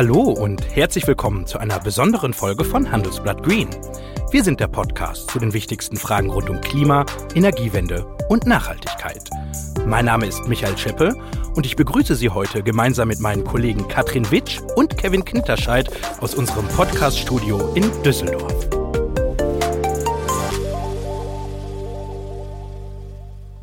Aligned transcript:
Hallo 0.00 0.30
und 0.30 0.74
herzlich 0.74 1.06
willkommen 1.06 1.46
zu 1.46 1.58
einer 1.58 1.78
besonderen 1.78 2.32
Folge 2.32 2.64
von 2.64 2.90
Handelsblatt 2.90 3.42
Green. 3.42 3.68
Wir 4.30 4.42
sind 4.42 4.58
der 4.58 4.68
Podcast 4.68 5.30
zu 5.30 5.38
den 5.38 5.52
wichtigsten 5.52 5.98
Fragen 5.98 6.30
rund 6.30 6.48
um 6.48 6.58
Klima, 6.62 7.04
Energiewende 7.34 8.06
und 8.30 8.46
Nachhaltigkeit. 8.46 9.28
Mein 9.84 10.06
Name 10.06 10.24
ist 10.24 10.48
Michael 10.48 10.78
Scheppe 10.78 11.14
und 11.54 11.66
ich 11.66 11.76
begrüße 11.76 12.14
Sie 12.14 12.30
heute 12.30 12.62
gemeinsam 12.62 13.08
mit 13.08 13.20
meinen 13.20 13.44
Kollegen 13.44 13.88
Katrin 13.88 14.30
Witsch 14.30 14.60
und 14.74 14.96
Kevin 14.96 15.22
Knitterscheid 15.22 15.90
aus 16.22 16.34
unserem 16.34 16.66
Podcast-Studio 16.68 17.74
in 17.74 17.84
Düsseldorf. 18.02 18.79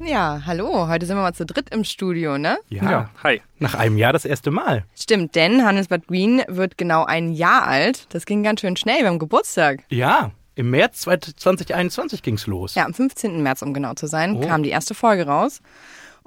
Ja, 0.08 0.44
hallo. 0.46 0.88
Heute 0.88 1.06
sind 1.06 1.18
wir 1.18 1.22
mal 1.22 1.34
zu 1.34 1.46
dritt 1.46 1.70
im 1.70 1.84
Studio, 1.84 2.38
ne? 2.38 2.60
Ja, 2.70 2.90
ja, 2.90 3.10
hi. 3.24 3.42
Nach 3.60 3.76
einem 3.76 3.98
Jahr 3.98 4.14
das 4.14 4.24
erste 4.24 4.52
Mal. 4.52 4.86
Stimmt, 4.96 5.36
denn 5.36 5.66
Handelsbad 5.66 6.08
Green 6.08 6.44
wird 6.48 6.78
genau 6.78 7.04
ein 7.04 7.34
Jahr 7.34 7.68
alt. 7.68 8.06
Das 8.14 8.26
ging 8.26 8.42
ganz 8.42 8.62
schön 8.62 8.78
schnell. 8.78 9.02
Wir 9.02 9.08
haben 9.08 9.20
Geburtstag. 9.20 9.84
Ja, 9.90 10.32
im 10.56 10.70
März 10.70 11.02
2021 11.02 12.24
ging's 12.24 12.48
los. 12.48 12.76
Ja, 12.76 12.86
am 12.86 12.94
15. 12.94 13.44
März, 13.44 13.62
um 13.62 13.74
genau 13.74 13.96
zu 13.96 14.08
sein, 14.08 14.38
oh. 14.38 14.48
kam 14.48 14.64
die 14.64 14.70
erste 14.70 14.96
Folge 14.96 15.28
raus. 15.28 15.62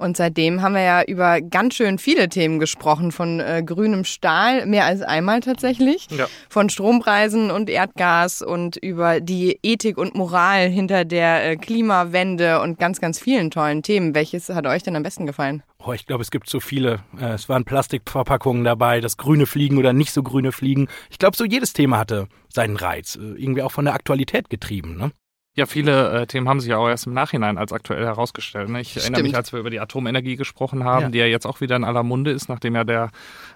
Und 0.01 0.17
seitdem 0.17 0.63
haben 0.63 0.73
wir 0.73 0.81
ja 0.81 1.03
über 1.03 1.41
ganz 1.41 1.75
schön 1.75 1.99
viele 1.99 2.27
Themen 2.27 2.59
gesprochen, 2.59 3.11
von 3.11 3.39
äh, 3.39 3.61
grünem 3.63 4.03
Stahl, 4.03 4.65
mehr 4.65 4.85
als 4.85 5.03
einmal 5.03 5.41
tatsächlich, 5.41 6.07
ja. 6.09 6.25
von 6.49 6.69
Strompreisen 6.69 7.51
und 7.51 7.69
Erdgas 7.69 8.41
und 8.41 8.77
über 8.77 9.21
die 9.21 9.59
Ethik 9.61 9.99
und 9.99 10.15
Moral 10.15 10.69
hinter 10.69 11.05
der 11.05 11.51
äh, 11.51 11.55
Klimawende 11.55 12.61
und 12.61 12.79
ganz, 12.79 12.99
ganz 12.99 13.19
vielen 13.19 13.51
tollen 13.51 13.83
Themen. 13.83 14.15
Welches 14.15 14.49
hat 14.49 14.65
euch 14.65 14.81
denn 14.81 14.95
am 14.95 15.03
besten 15.03 15.27
gefallen? 15.27 15.61
Oh, 15.85 15.93
ich 15.93 16.07
glaube, 16.07 16.23
es 16.23 16.31
gibt 16.31 16.49
so 16.49 16.59
viele. 16.59 17.01
Äh, 17.19 17.33
es 17.33 17.47
waren 17.47 17.63
Plastikverpackungen 17.63 18.63
dabei, 18.63 19.01
das 19.01 19.17
grüne 19.17 19.45
Fliegen 19.45 19.77
oder 19.77 19.93
nicht 19.93 20.13
so 20.13 20.23
grüne 20.23 20.51
Fliegen. 20.51 20.87
Ich 21.11 21.19
glaube, 21.19 21.37
so 21.37 21.45
jedes 21.45 21.73
Thema 21.73 21.99
hatte 21.99 22.27
seinen 22.49 22.75
Reiz. 22.75 23.17
Äh, 23.17 23.19
irgendwie 23.39 23.61
auch 23.61 23.71
von 23.71 23.85
der 23.85 23.93
Aktualität 23.93 24.49
getrieben, 24.49 24.97
ne? 24.97 25.11
Ja, 25.57 25.65
viele 25.65 26.21
äh, 26.21 26.27
Themen 26.27 26.47
haben 26.47 26.61
sich 26.61 26.69
ja 26.69 26.77
auch 26.77 26.87
erst 26.87 27.07
im 27.07 27.13
Nachhinein 27.13 27.57
als 27.57 27.73
aktuell 27.73 28.05
herausgestellt. 28.05 28.69
Ne? 28.69 28.79
Ich 28.79 28.91
Stimmt. 28.91 29.03
erinnere 29.03 29.23
mich, 29.23 29.35
als 29.35 29.51
wir 29.51 29.59
über 29.59 29.69
die 29.69 29.81
Atomenergie 29.81 30.37
gesprochen 30.37 30.85
haben, 30.85 31.03
ja. 31.03 31.09
die 31.09 31.17
ja 31.17 31.25
jetzt 31.25 31.45
auch 31.45 31.59
wieder 31.59 31.75
in 31.75 31.83
aller 31.83 32.03
Munde 32.03 32.31
ist, 32.31 32.47
nachdem 32.47 32.75
ja 32.75 32.85
der, 32.85 33.09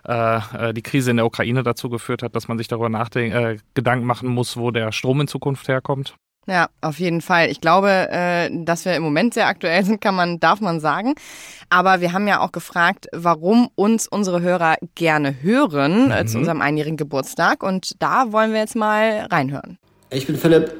äh, 0.05 0.69
äh 0.69 0.73
die 0.73 0.81
Krise 0.81 1.11
in 1.11 1.17
der 1.17 1.25
Ukraine 1.25 1.63
dazu 1.63 1.89
geführt 1.89 2.21
hat, 2.21 2.35
dass 2.35 2.49
man 2.49 2.57
sich 2.57 2.67
darüber 2.67 2.89
nachdenken, 2.89 3.37
äh, 3.37 3.57
Gedanken 3.75 4.05
machen 4.05 4.27
muss, 4.27 4.57
wo 4.57 4.71
der 4.71 4.91
Strom 4.91 5.21
in 5.21 5.29
Zukunft 5.29 5.69
herkommt. 5.69 6.15
Ja, 6.47 6.67
auf 6.81 6.99
jeden 6.99 7.21
Fall. 7.21 7.49
Ich 7.49 7.59
glaube, 7.59 7.89
äh, 8.11 8.49
dass 8.51 8.85
wir 8.85 8.95
im 8.95 9.01
Moment 9.01 9.33
sehr 9.33 9.47
aktuell 9.47 9.83
sind, 9.83 10.01
kann 10.01 10.15
man, 10.15 10.39
darf 10.39 10.59
man 10.59 10.79
sagen. 10.79 11.15
Aber 11.69 12.01
wir 12.01 12.11
haben 12.11 12.27
ja 12.27 12.41
auch 12.41 12.51
gefragt, 12.51 13.07
warum 13.13 13.69
uns 13.75 14.07
unsere 14.07 14.41
Hörer 14.41 14.75
gerne 14.95 15.41
hören 15.41 16.11
äh, 16.11 16.23
mhm. 16.23 16.27
zu 16.27 16.37
unserem 16.39 16.61
einjährigen 16.61 16.97
Geburtstag. 16.97 17.63
Und 17.63 18.01
da 18.01 18.31
wollen 18.31 18.51
wir 18.51 18.59
jetzt 18.59 18.75
mal 18.75 19.27
reinhören. 19.31 19.79
Ich 20.11 20.27
bin 20.27 20.35
Philipp 20.35 20.75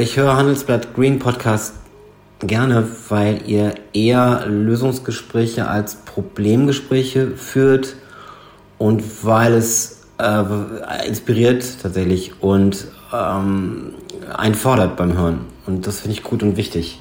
ich 0.00 0.16
höre 0.16 0.34
Handelsblatt 0.36 0.94
Green 0.94 1.18
Podcast 1.18 1.74
gerne, 2.40 2.88
weil 3.10 3.42
ihr 3.46 3.74
eher 3.92 4.46
Lösungsgespräche 4.46 5.68
als 5.68 5.96
Problemgespräche 5.96 7.36
führt 7.36 7.96
und 8.78 9.02
weil 9.24 9.52
es 9.52 10.06
äh, 10.18 11.06
inspiriert 11.06 11.82
tatsächlich 11.82 12.42
und 12.42 12.88
ähm, 13.12 13.94
einfordert 14.34 14.96
beim 14.96 15.18
Hören. 15.18 15.40
Und 15.66 15.86
das 15.86 16.00
finde 16.00 16.16
ich 16.16 16.22
gut 16.22 16.42
und 16.42 16.56
wichtig. 16.56 16.98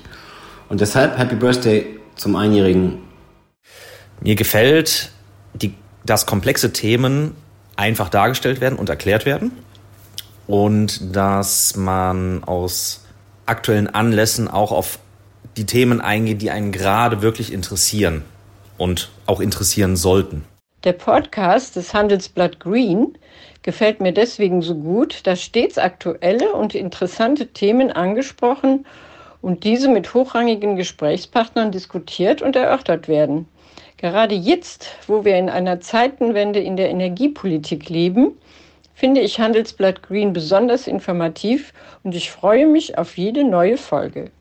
Und 0.68 0.82
deshalb 0.82 1.18
Happy 1.18 1.36
Birthday 1.36 2.00
zum 2.16 2.36
Einjährigen. 2.36 2.98
Mir 4.20 4.36
gefällt, 4.36 5.12
die, 5.54 5.74
dass 6.06 6.26
komplexe 6.26 6.74
Themen 6.74 7.34
einfach 7.78 8.10
dargestellt 8.10 8.60
werden 8.60 8.78
und 8.78 8.90
erklärt 8.90 9.26
werden 9.26 9.52
und 10.50 11.16
dass 11.16 11.76
man 11.76 12.44
aus 12.44 13.06
aktuellen 13.46 13.86
Anlässen 13.86 14.48
auch 14.48 14.72
auf 14.72 14.98
die 15.58 15.68
Themen 15.68 16.02
eingeht, 16.02 16.42
die 16.42 16.50
einen 16.50 16.72
gerade 16.72 17.22
wirklich 17.22 17.54
interessieren 17.54 18.24
und 18.80 19.12
auch 19.28 19.42
interessieren 19.42 19.96
sollten. 19.96 20.44
Der 20.84 20.94
Podcast 20.94 21.76
des 21.76 21.94
Handelsblatt 21.94 22.60
Green 22.60 23.16
gefällt 23.62 24.02
mir 24.02 24.12
deswegen 24.12 24.64
so 24.64 24.74
gut, 24.74 25.28
dass 25.28 25.40
stets 25.40 25.78
aktuelle 25.78 26.52
und 26.54 26.74
interessante 26.74 27.48
Themen 27.48 27.92
angesprochen 27.92 28.88
und 29.44 29.64
diese 29.64 29.88
mit 29.88 30.16
hochrangigen 30.16 30.78
Gesprächspartnern 30.78 31.72
diskutiert 31.72 32.42
und 32.42 32.56
erörtert 32.56 33.08
werden. 33.08 33.48
Gerade 33.98 34.34
jetzt, 34.34 34.96
wo 35.06 35.26
wir 35.26 35.38
in 35.38 35.50
einer 35.50 35.80
Zeitenwende 35.80 36.60
in 36.60 36.76
der 36.76 36.90
Energiepolitik 36.90 37.88
leben, 37.90 38.32
finde 39.00 39.22
ich 39.22 39.40
Handelsblatt 39.40 40.04
Green 40.04 40.34
besonders 40.34 40.86
informativ 40.86 41.74
und 42.04 42.14
ich 42.14 42.32
freue 42.32 42.68
mich 42.68 42.98
auf 42.98 43.18
jede 43.18 43.46
neue 43.46 43.78
Folge. 43.78 44.32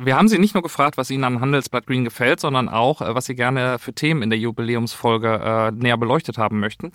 Wir 0.00 0.16
haben 0.16 0.28
Sie 0.28 0.38
nicht 0.38 0.54
nur 0.54 0.62
gefragt, 0.62 0.96
was 0.96 1.10
Ihnen 1.10 1.24
an 1.24 1.40
Handelsblatt 1.40 1.86
Green 1.86 2.04
gefällt, 2.04 2.38
sondern 2.38 2.68
auch, 2.68 3.02
äh, 3.02 3.14
was 3.16 3.24
Sie 3.24 3.34
gerne 3.34 3.80
für 3.80 3.92
Themen 3.92 4.22
in 4.22 4.30
der 4.30 4.38
Jubiläumsfolge 4.38 5.40
äh, 5.44 5.70
näher 5.72 5.98
beleuchtet 5.98 6.38
haben 6.38 6.60
möchten. 6.60 6.92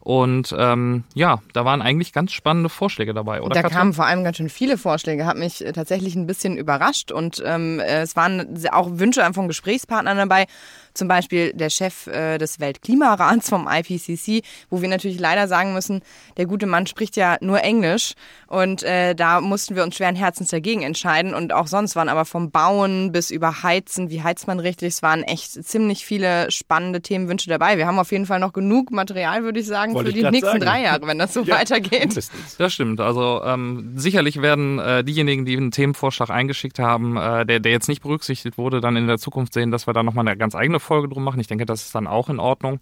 Und 0.00 0.54
ähm, 0.58 1.04
ja, 1.14 1.38
da 1.52 1.64
waren 1.64 1.80
eigentlich 1.80 2.12
ganz 2.12 2.32
spannende 2.32 2.68
Vorschläge 2.68 3.14
dabei, 3.14 3.40
oder? 3.40 3.54
Da 3.54 3.62
Katrin? 3.62 3.78
kamen 3.78 3.92
vor 3.94 4.04
allem 4.04 4.24
ganz 4.24 4.36
schön 4.36 4.48
viele 4.48 4.76
Vorschläge, 4.76 5.24
hat 5.26 5.38
mich 5.38 5.64
äh, 5.64 5.72
tatsächlich 5.72 6.16
ein 6.16 6.26
bisschen 6.26 6.58
überrascht. 6.58 7.12
Und 7.12 7.42
ähm, 7.46 7.80
es 7.80 8.16
waren 8.16 8.58
auch 8.72 8.90
Wünsche 8.98 9.22
von 9.32 9.48
Gesprächspartnern 9.48 10.18
dabei 10.18 10.46
zum 10.94 11.08
Beispiel 11.08 11.52
der 11.52 11.70
Chef 11.70 12.06
äh, 12.06 12.38
des 12.38 12.60
Weltklimarats 12.60 13.48
vom 13.48 13.68
IPCC, 13.68 14.42
wo 14.70 14.82
wir 14.82 14.88
natürlich 14.88 15.18
leider 15.18 15.48
sagen 15.48 15.72
müssen, 15.72 16.02
der 16.36 16.46
gute 16.46 16.66
Mann 16.66 16.86
spricht 16.86 17.16
ja 17.16 17.36
nur 17.40 17.62
Englisch 17.62 18.14
und 18.46 18.82
äh, 18.82 19.14
da 19.14 19.40
mussten 19.40 19.76
wir 19.76 19.82
uns 19.82 19.96
schweren 19.96 20.16
Herzens 20.16 20.50
dagegen 20.50 20.82
entscheiden 20.82 21.34
und 21.34 21.52
auch 21.52 21.66
sonst 21.66 21.96
waren 21.96 22.08
aber 22.08 22.24
vom 22.24 22.50
Bauen 22.50 23.12
bis 23.12 23.30
über 23.30 23.62
Heizen, 23.62 24.10
wie 24.10 24.22
heizt 24.22 24.46
man 24.46 24.60
richtig, 24.60 24.88
es 24.88 25.02
waren 25.02 25.22
echt 25.22 25.64
ziemlich 25.64 26.04
viele 26.04 26.50
spannende 26.50 27.00
Themenwünsche 27.00 27.48
dabei. 27.48 27.78
Wir 27.78 27.86
haben 27.86 27.98
auf 27.98 28.12
jeden 28.12 28.26
Fall 28.26 28.40
noch 28.40 28.52
genug 28.52 28.90
Material, 28.90 29.44
würde 29.44 29.60
ich 29.60 29.66
sagen, 29.66 29.94
Wollte 29.94 30.10
für 30.10 30.16
die 30.16 30.22
nächsten 30.24 30.46
sagen. 30.46 30.60
drei 30.60 30.82
Jahre, 30.82 31.06
wenn 31.06 31.18
das 31.18 31.32
so 31.32 31.42
ja, 31.44 31.56
weitergeht. 31.56 32.00
Mindestens. 32.00 32.56
Das 32.56 32.72
stimmt. 32.72 33.00
Also 33.00 33.42
ähm, 33.44 33.92
sicherlich 33.96 34.42
werden 34.42 34.78
äh, 34.78 35.04
diejenigen, 35.04 35.44
die 35.44 35.56
einen 35.56 35.70
Themenvorschlag 35.70 36.30
eingeschickt 36.30 36.78
haben, 36.78 37.16
äh, 37.16 37.46
der, 37.46 37.60
der 37.60 37.72
jetzt 37.72 37.88
nicht 37.88 38.02
berücksichtigt 38.02 38.58
wurde, 38.58 38.80
dann 38.80 38.96
in 38.96 39.06
der 39.06 39.18
Zukunft 39.18 39.54
sehen, 39.54 39.70
dass 39.70 39.86
wir 39.86 39.94
da 39.94 40.02
nochmal 40.02 40.26
eine 40.26 40.36
ganz 40.36 40.54
eigene 40.54 40.80
Folge 40.82 41.08
drum 41.08 41.24
machen. 41.24 41.40
Ich 41.40 41.46
denke, 41.46 41.66
das 41.66 41.86
ist 41.86 41.94
dann 41.94 42.06
auch 42.06 42.28
in 42.28 42.38
Ordnung. 42.38 42.80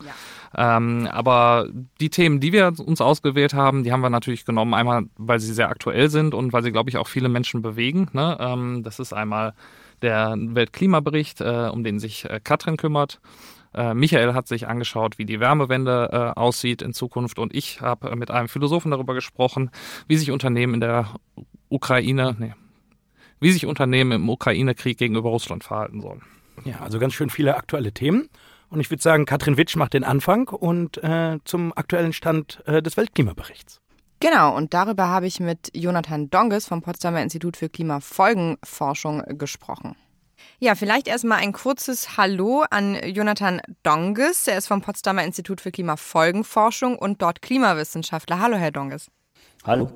Ja. 0.57 0.77
Ähm, 0.77 1.09
aber 1.11 1.69
die 2.01 2.11
Themen, 2.11 2.41
die 2.41 2.53
wir 2.53 2.73
uns 2.85 3.01
ausgewählt 3.01 3.55
haben, 3.55 3.85
die 3.85 3.93
haben 3.93 4.01
wir 4.01 4.11
natürlich 4.11 4.45
genommen. 4.45 4.75
Einmal, 4.75 5.05
weil 5.17 5.41
sie 5.41 5.53
sehr 5.53 5.69
aktuell 5.69 6.11
sind 6.11 6.35
und 6.35 6.53
weil 6.53 6.63
sie, 6.63 6.73
glaube 6.73 6.91
ich, 6.91 6.97
auch 6.97 7.09
viele 7.09 7.29
Menschen 7.29 7.63
bewegen. 7.63 8.09
Ne? 8.13 8.37
Ähm, 8.41 8.83
das 8.83 8.99
ist 8.99 9.13
einmal 9.13 9.55
der 10.03 10.35
Weltklimabericht, 10.37 11.41
äh, 11.41 11.69
um 11.73 11.85
den 11.85 11.99
sich 11.99 12.25
äh, 12.25 12.41
Katrin 12.43 12.77
kümmert. 12.77 13.21
Äh, 13.73 13.95
Michael 13.95 14.35
hat 14.35 14.49
sich 14.49 14.67
angeschaut, 14.67 15.19
wie 15.19 15.25
die 15.25 15.41
Wärmewende 15.41 16.09
äh, 16.13 16.39
aussieht 16.39 16.83
in 16.83 16.93
Zukunft 16.93 17.39
und 17.39 17.55
ich 17.55 17.81
habe 17.81 18.15
mit 18.17 18.31
einem 18.31 18.49
Philosophen 18.49 18.91
darüber 18.91 19.15
gesprochen, 19.15 19.71
wie 20.09 20.17
sich 20.17 20.31
Unternehmen 20.31 20.75
in 20.75 20.81
der 20.81 21.07
Ukraine, 21.69 22.35
nee, 22.39 22.55
wie 23.39 23.53
sich 23.53 23.67
Unternehmen 23.67 24.13
im 24.13 24.29
Ukraine-Krieg 24.29 24.99
gegenüber 24.99 25.31
Russland 25.31 25.63
verhalten 25.63 26.01
sollen. 26.01 26.23
Ja, 26.65 26.81
also 26.81 26.99
ganz 26.99 27.15
schön 27.15 27.31
viele 27.31 27.57
aktuelle 27.57 27.93
Themen. 27.93 28.29
Und 28.69 28.81
ich 28.81 28.91
würde 28.91 29.03
sagen, 29.03 29.27
Katrin 29.27 29.57
Witsch 29.57 29.77
macht 29.77 29.95
den 29.95 30.05
Anfang 30.05 30.49
und 30.49 31.03
äh, 31.03 31.39
zum 31.45 31.73
aktuellen 31.77 32.13
Stand 32.13 32.63
äh, 32.67 32.83
des 32.83 32.97
Weltklimaberichts. 32.97 33.81
Genau, 34.21 34.55
und 34.55 34.75
darüber 34.75 35.09
habe 35.09 35.27
ich 35.27 35.41
mit 35.41 35.71
Jonathan 35.75 36.29
Donges 36.31 36.69
vom 36.69 36.83
Potsdamer 36.83 37.23
Institut 37.23 37.57
für 37.57 37.69
Klimafolgenforschung 37.69 39.23
gesprochen. 39.39 39.97
Ja, 40.59 40.75
vielleicht 40.75 41.09
erstmal 41.09 41.39
ein 41.39 41.53
kurzes 41.53 42.17
Hallo 42.17 42.65
an 42.71 42.97
Jonathan 43.03 43.61
Donges. 43.83 44.47
Er 44.47 44.59
ist 44.59 44.69
vom 44.69 44.83
Potsdamer 44.83 45.25
Institut 45.25 45.61
für 45.61 45.71
Klimafolgenforschung 45.71 46.99
und 46.99 47.23
dort 47.23 47.41
Klimawissenschaftler. 47.43 48.41
Hallo, 48.41 48.57
Herr 48.57 48.71
Donges. 48.71 49.11
Hallo. 49.65 49.91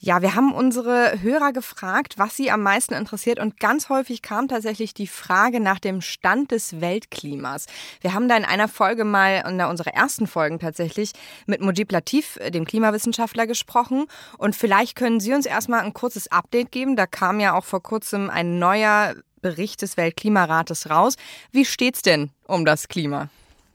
Ja, 0.00 0.22
wir 0.22 0.36
haben 0.36 0.52
unsere 0.52 1.20
Hörer 1.22 1.52
gefragt, 1.52 2.14
was 2.18 2.36
sie 2.36 2.52
am 2.52 2.62
meisten 2.62 2.94
interessiert 2.94 3.40
und 3.40 3.58
ganz 3.58 3.88
häufig 3.88 4.22
kam 4.22 4.46
tatsächlich 4.46 4.94
die 4.94 5.08
Frage 5.08 5.58
nach 5.58 5.80
dem 5.80 6.02
Stand 6.02 6.52
des 6.52 6.80
Weltklimas. 6.80 7.66
Wir 8.00 8.14
haben 8.14 8.28
da 8.28 8.36
in 8.36 8.44
einer 8.44 8.68
Folge 8.68 9.04
mal, 9.04 9.42
in 9.48 9.60
unserer 9.60 9.94
ersten 9.94 10.28
Folgen 10.28 10.60
tatsächlich, 10.60 11.12
mit 11.46 11.60
Mujib 11.60 11.90
Latif, 11.90 12.38
dem 12.54 12.64
Klimawissenschaftler, 12.64 13.48
gesprochen 13.48 14.06
und 14.38 14.54
vielleicht 14.54 14.94
können 14.94 15.18
Sie 15.18 15.34
uns 15.34 15.46
erstmal 15.46 15.80
ein 15.80 15.94
kurzes 15.94 16.30
Update 16.30 16.70
geben. 16.70 16.94
Da 16.94 17.06
kam 17.06 17.40
ja 17.40 17.56
auch 17.56 17.64
vor 17.64 17.82
kurzem 17.82 18.30
ein 18.30 18.60
neuer 18.60 19.16
Bericht 19.42 19.82
des 19.82 19.96
Weltklimarates 19.96 20.90
raus. 20.90 21.16
Wie 21.50 21.64
steht's 21.64 22.02
denn 22.02 22.30
um 22.46 22.64
das 22.64 22.86
Klima? 22.86 23.30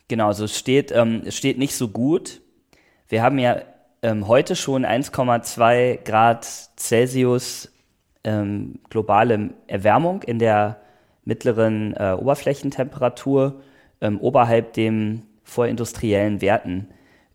Genau, 0.07 0.27
also 0.27 0.47
steht, 0.47 0.91
ähm, 0.91 1.23
es 1.25 1.35
steht 1.35 1.57
nicht 1.57 1.75
so 1.75 1.89
gut. 1.89 2.41
Wir 3.09 3.23
haben 3.23 3.39
ja 3.39 3.61
ähm, 4.03 4.27
heute 4.27 4.55
schon 4.55 4.85
1,2 4.85 6.03
Grad 6.03 6.45
Celsius 6.77 7.71
ähm, 8.23 8.79
globale 8.89 9.50
Erwärmung 9.67 10.21
in 10.21 10.38
der 10.38 10.77
mittleren 11.25 11.95
äh, 11.95 12.15
Oberflächentemperatur 12.19 13.61
ähm, 14.01 14.19
oberhalb 14.21 14.73
dem 14.73 15.23
vorindustriellen 15.44 16.41
Werten 16.41 16.89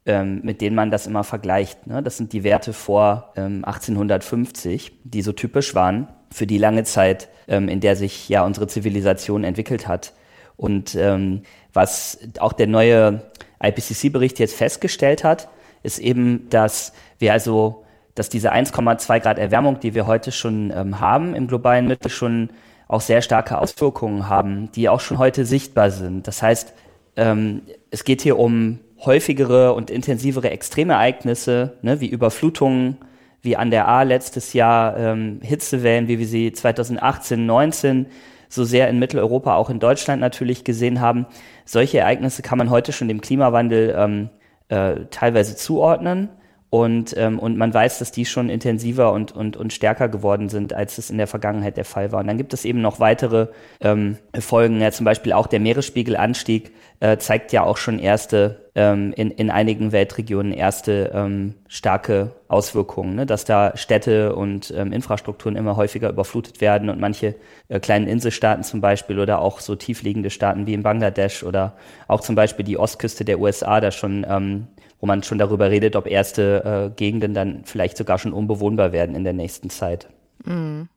ähm, 0.09 0.41
mit 0.43 0.63
denen 0.63 0.75
man 0.75 0.91
das 0.91 1.07
immer 1.07 1.23
vergleicht. 1.23 1.87
Ne? 1.87 2.03
Das 2.03 2.17
sind 2.17 2.33
die 2.33 2.43
Werte 2.43 2.73
vor 2.73 3.33
ähm, 3.37 3.63
1850, 3.65 4.93
die 5.05 5.21
so 5.21 5.33
typisch 5.33 5.75
waren 5.75 6.09
für 6.33 6.47
die 6.47 6.57
lange 6.57 6.85
Zeit, 6.85 7.29
ähm, 7.47 7.69
in 7.69 7.81
der 7.81 7.95
sich 7.95 8.27
ja 8.29 8.43
unsere 8.45 8.67
Zivilisation 8.67 9.45
entwickelt 9.45 9.87
hat. 9.87 10.15
Und 10.57 10.95
ähm, 10.95 11.43
was 11.75 12.19
auch 12.39 12.55
der 12.55 12.67
neue 12.67 13.23
IPCC-Bericht 13.63 14.39
jetzt 14.39 14.55
festgestellt 14.57 15.25
hat, 15.25 15.49
ist 15.83 15.99
eben, 15.99 16.49
dass 16.51 16.93
wir 17.19 17.33
also, 17.33 17.85
dass 18.15 18.29
diese 18.29 18.53
1,2 18.53 19.21
Grad 19.21 19.39
Erwärmung, 19.39 19.81
die 19.81 19.95
wir 19.95 20.07
heute 20.07 20.33
schon 20.33 20.73
ähm, 20.75 21.01
haben 21.01 21.35
im 21.35 21.47
globalen 21.47 21.87
Mittel, 21.87 22.11
schon 22.11 22.51
auch 22.89 23.01
sehr 23.01 23.23
starke 23.23 23.59
Auswirkungen 23.59 24.29
haben, 24.29 24.73
die 24.73 24.89
auch 24.89 25.01
schon 25.01 25.19
heute 25.19 25.45
sichtbar 25.45 25.91
sind. 25.91 26.27
Das 26.27 26.43
heißt, 26.43 26.73
ähm, 27.17 27.63
es 27.91 28.05
geht 28.05 28.23
hier 28.23 28.39
um 28.39 28.79
häufigere 29.05 29.75
und 29.75 29.91
intensivere 29.91 30.51
Extremereignisse, 30.51 31.75
ne, 31.83 32.01
wie 32.01 32.09
Überflutungen, 32.09 32.97
wie 33.43 33.57
an 33.57 33.71
der 33.71 33.87
A 33.87 34.03
letztes 34.03 34.53
Jahr, 34.53 34.97
ähm, 34.97 35.41
Hitzewellen, 35.43 36.09
wie 36.09 36.19
wir 36.19 36.27
sie 36.27 36.53
2018, 36.53 37.47
19 37.47 38.07
so 38.49 38.65
sehr 38.65 38.89
in 38.89 38.99
Mitteleuropa, 38.99 39.55
auch 39.55 39.71
in 39.71 39.79
Deutschland 39.79 40.21
natürlich 40.21 40.65
gesehen 40.65 41.01
haben. 41.01 41.27
Solche 41.65 41.99
Ereignisse 41.99 42.43
kann 42.43 42.59
man 42.59 42.71
heute 42.71 42.93
schon 42.93 43.09
dem 43.09 43.21
Klimawandel 43.21 43.95
ähm, 43.97 44.31
äh, 44.69 45.07
teilweise 45.11 45.57
zuordnen. 45.57 46.29
Und, 46.71 47.15
ähm, 47.17 47.39
und 47.39 47.57
man 47.57 47.73
weiß, 47.73 47.99
dass 47.99 48.13
die 48.13 48.27
schon 48.27 48.51
intensiver 48.51 49.13
und, 49.13 49.33
und, 49.33 49.57
und 49.57 49.73
stärker 49.73 50.09
geworden 50.09 50.51
sind, 50.51 50.75
als 50.75 50.99
es 50.99 51.09
in 51.09 51.17
der 51.17 51.27
Vergangenheit 51.27 51.79
der 51.79 51.87
Fall 51.87 52.13
war. 52.13 52.21
Und 52.21 52.27
dann 52.27 52.37
gibt 52.37 52.53
es 52.53 52.67
eben 52.67 52.83
noch 52.83 53.01
weitere 53.01 53.49
ähm, 53.81 54.19
Folgen, 54.39 54.81
ja, 54.81 54.91
zum 54.91 55.05
Beispiel 55.05 55.33
auch 55.33 55.47
der 55.47 55.61
Meeresspiegelanstieg 55.61 56.73
äh, 57.01 57.17
zeigt 57.19 57.53
ja 57.53 57.63
auch 57.63 57.77
schon 57.77 57.99
erste, 57.99 58.71
ähm, 58.75 59.13
in, 59.15 59.31
in 59.31 59.51
einigen 59.51 59.93
Weltregionen 59.93 60.53
erste 60.53 61.13
ähm, 61.15 61.55
starke 61.69 62.33
Auswirkungen, 62.49 63.15
ne? 63.15 63.25
dass 63.25 63.45
da 63.45 63.77
Städte 63.77 64.35
und 64.35 64.73
ähm, 64.77 64.93
Infrastrukturen 64.93 65.55
immer 65.55 65.77
häufiger 65.77 66.11
überflutet 66.11 66.61
werden 66.61 66.91
und 66.91 66.99
manche 66.99 67.37
äh, 67.69 67.79
kleinen 67.79 68.09
Inselstaaten 68.09 68.65
zum 68.65 68.81
Beispiel 68.81 69.21
oder 69.21 69.41
auch 69.41 69.61
so 69.61 69.77
tiefliegende 69.77 70.31
Staaten 70.31 70.67
wie 70.67 70.75
in 70.75 70.83
Bangladesch 70.83 71.45
oder 71.45 71.77
auch 72.09 72.21
zum 72.21 72.35
Beispiel 72.35 72.65
die 72.65 72.79
Ostküste 72.79 73.25
der 73.25 73.39
USA 73.39 73.81
da 73.81 73.93
schon 73.93 74.27
ähm, 74.29 74.67
wo 75.01 75.07
man 75.07 75.23
schon 75.23 75.39
darüber 75.39 75.71
redet, 75.71 75.97
ob 75.97 76.07
erste 76.07 76.91
äh, 76.93 76.97
Gegenden 76.97 77.35
dann 77.35 77.63
vielleicht 77.65 77.97
sogar 77.97 78.19
schon 78.19 78.33
unbewohnbar 78.33 78.93
werden 78.93 79.15
in 79.15 79.25
der 79.25 79.33
nächsten 79.33 79.71
Zeit. 79.71 80.09
Mhm. 80.45 80.89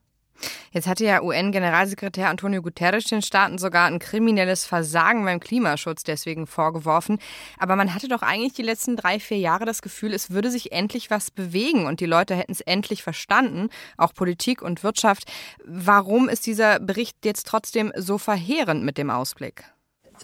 Jetzt 0.71 0.87
hatte 0.87 1.05
ja 1.05 1.21
UN-Generalsekretär 1.21 2.29
Antonio 2.29 2.61
Guterres 2.61 3.03
den 3.05 3.21
Staaten 3.21 3.57
sogar 3.57 3.87
ein 3.87 3.99
kriminelles 3.99 4.65
Versagen 4.65 5.25
beim 5.25 5.39
Klimaschutz 5.39 6.03
deswegen 6.03 6.47
vorgeworfen. 6.47 7.19
Aber 7.59 7.75
man 7.75 7.93
hatte 7.93 8.07
doch 8.07 8.21
eigentlich 8.21 8.53
die 8.53 8.63
letzten 8.63 8.95
drei, 8.95 9.19
vier 9.19 9.37
Jahre 9.37 9.65
das 9.65 9.81
Gefühl, 9.81 10.13
es 10.13 10.31
würde 10.31 10.49
sich 10.49 10.71
endlich 10.71 11.09
was 11.11 11.31
bewegen 11.31 11.85
und 11.85 11.99
die 11.99 12.05
Leute 12.05 12.35
hätten 12.35 12.53
es 12.53 12.61
endlich 12.61 13.03
verstanden, 13.03 13.69
auch 13.97 14.13
Politik 14.13 14.61
und 14.61 14.83
Wirtschaft. 14.83 15.31
Warum 15.65 16.29
ist 16.29 16.45
dieser 16.47 16.79
Bericht 16.79 17.17
jetzt 17.25 17.47
trotzdem 17.47 17.91
so 17.95 18.17
verheerend 18.17 18.83
mit 18.83 18.97
dem 18.97 19.09
Ausblick? 19.09 19.65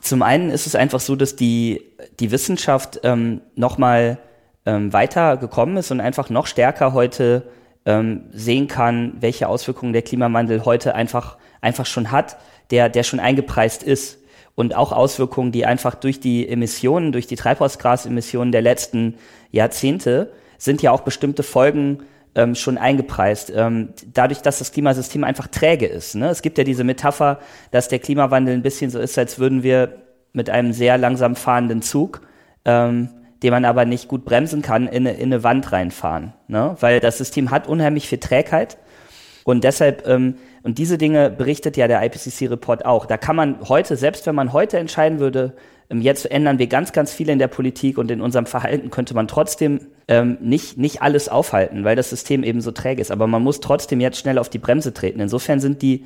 Zum 0.02 0.22
einen 0.22 0.50
ist 0.50 0.68
es 0.68 0.76
einfach 0.76 1.00
so, 1.00 1.16
dass 1.16 1.36
die, 1.36 1.82
die 2.20 2.32
Wissenschaft 2.32 3.00
ähm, 3.04 3.42
nochmal 3.56 4.20
ähm, 4.66 4.94
weiter 4.94 5.38
gekommen 5.38 5.78
ist 5.78 5.92
und 5.92 6.02
einfach 6.02 6.30
noch 6.30 6.48
stärker 6.48 6.94
heute 6.94 7.44
ähm, 7.86 8.26
sehen 8.32 8.68
kann, 8.68 9.14
welche 9.20 9.48
Auswirkungen 9.48 9.94
der 9.94 10.02
Klimawandel 10.02 10.66
heute 10.66 10.94
einfach, 10.94 11.38
einfach 11.62 11.86
schon 11.86 12.12
hat, 12.12 12.38
der, 12.70 12.90
der 12.90 13.04
schon 13.04 13.20
eingepreist 13.20 13.82
ist. 13.82 14.20
Und 14.56 14.76
auch 14.76 14.92
Auswirkungen, 14.92 15.52
die 15.52 15.66
einfach 15.66 15.96
durch 15.96 16.20
die 16.20 16.50
Emissionen, 16.50 17.12
durch 17.12 17.28
die 17.28 17.36
Treibhausgasemissionen 17.36 18.52
der 18.52 18.64
letzten 18.64 19.16
Jahrzehnte 19.52 20.32
sind 20.58 20.82
ja 20.82 20.92
auch 20.92 21.02
bestimmte 21.02 21.44
Folgen 21.44 22.00
ähm, 22.38 22.56
schon 22.56 22.78
eingepreist. 22.78 23.52
Ähm, 23.54 23.90
dadurch, 24.14 24.42
dass 24.42 24.60
das 24.60 24.72
Klimasystem 24.72 25.24
einfach 25.24 25.48
träge 25.48 25.88
ist. 25.88 26.16
Ne? 26.16 26.30
Es 26.30 26.42
gibt 26.42 26.58
ja 26.58 26.64
diese 26.64 26.84
Metapher, 26.84 27.40
dass 27.72 27.90
der 27.90 28.00
Klimawandel 28.00 28.54
ein 28.54 28.62
bisschen 28.62 28.92
so 28.92 29.00
ist, 29.00 29.18
als 29.18 29.40
würden 29.40 29.64
wir 29.64 29.98
mit 30.34 30.50
einem 30.50 30.72
sehr 30.72 30.98
langsam 31.00 31.36
fahrenden 31.36 31.82
Zug, 31.82 32.22
ähm, 32.64 33.10
den 33.42 33.52
man 33.52 33.66
aber 33.66 33.86
nicht 33.86 34.08
gut 34.08 34.24
bremsen 34.24 34.62
kann, 34.62 34.88
in 34.88 35.08
eine, 35.08 35.18
in 35.18 35.34
eine 35.34 35.44
Wand 35.44 35.72
reinfahren. 35.72 36.34
Ne? 36.48 36.76
Weil 36.80 37.00
das 37.00 37.18
System 37.18 37.50
hat 37.50 37.68
unheimlich 37.68 38.08
viel 38.08 38.20
Trägheit. 38.20 38.78
Und 39.44 39.64
deshalb, 39.64 40.08
ähm, 40.08 40.36
und 40.62 40.78
diese 40.78 41.00
Dinge 41.00 41.32
berichtet 41.32 41.76
ja 41.76 41.88
der 41.88 42.04
IPCC-Report 42.04 42.86
auch. 42.86 43.08
Da 43.08 43.18
kann 43.18 43.36
man 43.36 43.68
heute, 43.68 43.96
selbst 43.96 44.28
wenn 44.28 44.36
man 44.36 44.54
heute 44.54 44.78
entscheiden 44.78 45.20
würde, 45.20 45.54
jetzt 45.90 46.30
ändern 46.30 46.60
wir 46.60 46.68
ganz, 46.68 46.92
ganz 46.92 47.14
viel 47.14 47.30
in 47.30 47.40
der 47.40 47.48
Politik 47.48 47.98
und 47.98 48.12
in 48.12 48.22
unserem 48.22 48.46
Verhalten 48.46 48.90
könnte 48.90 49.14
man 49.14 49.28
trotzdem 49.28 49.80
ähm, 50.08 50.38
nicht, 50.42 50.78
nicht 50.78 51.02
alles 51.02 51.30
aufhalten, 51.30 51.84
weil 51.84 51.96
das 51.96 52.10
System 52.10 52.44
eben 52.44 52.62
so 52.62 52.72
träge 52.72 53.02
ist. 53.02 53.12
Aber 53.12 53.28
man 53.28 53.42
muss 53.42 53.62
trotzdem 53.62 54.02
jetzt 54.02 54.20
schnell 54.20 54.38
auf 54.38 54.50
die 54.50 54.60
Bremse 54.60 54.94
treten. 54.94 55.20
Insofern 55.20 55.60
sind 55.60 55.82
die, 55.82 56.06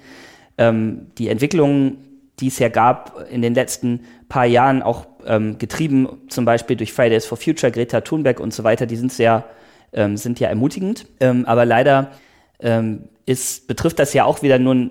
ähm, 0.58 1.08
die 1.18 1.30
Entwicklungen, 1.30 1.98
die 2.40 2.48
es 2.48 2.60
ja 2.60 2.70
gab 2.70 3.28
in 3.32 3.42
den 3.42 3.56
letzten 3.56 4.02
paar 4.30 4.46
Jahren, 4.46 4.84
auch 4.84 5.08
ähm, 5.26 5.58
getrieben 5.58 6.08
zum 6.30 6.46
Beispiel 6.46 6.76
durch 6.76 6.94
Fridays 6.94 7.26
for 7.26 7.38
Future, 7.38 7.72
Greta 7.72 8.02
Thunberg 8.02 8.40
und 8.40 8.54
so 8.54 8.64
weiter, 8.64 8.86
die 8.86 8.96
sind 8.96 9.12
sehr, 9.12 9.46
ähm, 9.94 10.16
sind 10.16 10.40
ja 10.40 10.50
ermutigend. 10.50 11.08
Ähm, 11.20 11.46
aber 11.46 11.66
leider 11.66 12.12
ähm, 12.60 13.10
ist, 13.26 13.68
betrifft 13.68 13.98
das 13.98 14.14
ja 14.14 14.26
auch 14.26 14.44
wieder 14.44 14.60
nur 14.60 14.90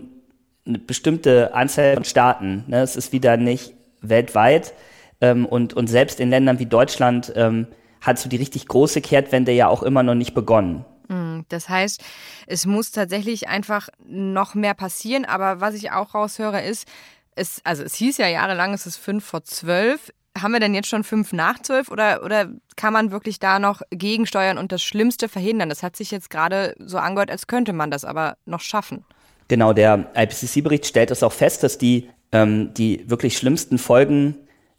eine 0.67 0.79
bestimmte 0.79 1.55
Anzahl 1.55 1.95
von 1.95 2.05
Staaten. 2.05 2.65
Ne? 2.67 2.83
Es 2.83 2.97
ist 2.97 3.13
wieder 3.13 3.37
nicht 3.37 3.75
weltweit. 4.03 4.75
Ähm, 5.21 5.47
und, 5.47 5.75
und 5.75 5.87
selbst 5.87 6.21
in 6.21 6.31
Ländern 6.31 6.59
wie 6.59 6.67
Deutschland 6.67 7.33
ähm, 7.37 7.67
hat 8.01 8.19
so 8.19 8.29
die 8.29 8.37
richtig 8.37 8.67
große 8.67 9.01
Kehrtwende 9.01 9.53
ja 9.53 9.69
auch 9.69 9.83
immer 9.83 10.03
noch 10.03 10.15
nicht 10.15 10.35
begonnen. 10.35 10.85
Hm, 11.09 11.45
das 11.49 11.69
heißt, 11.69 12.03
es 12.47 12.67
muss 12.67 12.93
tatsächlich 12.93 13.49
einfach 13.49 13.89
noch 14.07 14.55
mehr 14.55 14.75
passieren. 14.75 15.25
Aber 15.25 15.61
was 15.61 15.75
ich 15.75 15.91
auch 15.91 16.15
raushöre, 16.15 16.63
ist, 16.63 16.89
es, 17.35 17.61
also 17.65 17.83
es 17.83 17.95
hieß 17.95 18.19
ja 18.19 18.29
jahrelang, 18.29 18.73
es 18.73 18.87
ist 18.87 18.97
fünf 18.97 19.25
vor 19.25 19.45
zwölf. 19.45 20.13
Haben 20.41 20.53
wir 20.53 20.61
denn 20.61 20.75
jetzt 20.75 20.89
schon 20.89 21.03
fünf 21.03 21.33
nach 21.33 21.61
zwölf 21.61 21.91
oder, 21.91 22.23
oder 22.25 22.49
kann 22.77 22.93
man 22.93 23.11
wirklich 23.11 23.41
da 23.41 23.59
noch 23.59 23.83
gegensteuern 23.91 24.59
und 24.59 24.71
das 24.71 24.83
Schlimmste 24.83 25.29
verhindern? 25.29 25.69
Das 25.69 25.83
hat 25.83 25.97
sich 25.97 26.13
jetzt 26.13 26.31
gerade 26.31 26.75
so 26.79 26.99
angehört, 26.99 27.31
als 27.31 27.49
könnte 27.49 27.73
man 27.73 27.91
das 27.91 28.05
aber 28.05 28.37
noch 28.47 28.61
schaffen. 28.61 29.05
Genau, 29.49 29.73
der 29.73 30.11
IPCC-Bericht 30.15 30.87
stellt 30.87 31.11
es 31.11 31.25
auch 31.25 31.33
fest, 31.33 31.65
dass 31.65 31.77
die 31.77 32.09
ähm, 32.33 32.73
die 32.75 33.05
wirklich 33.09 33.37
schlimmsten 33.37 33.79
Folgen 33.79 34.37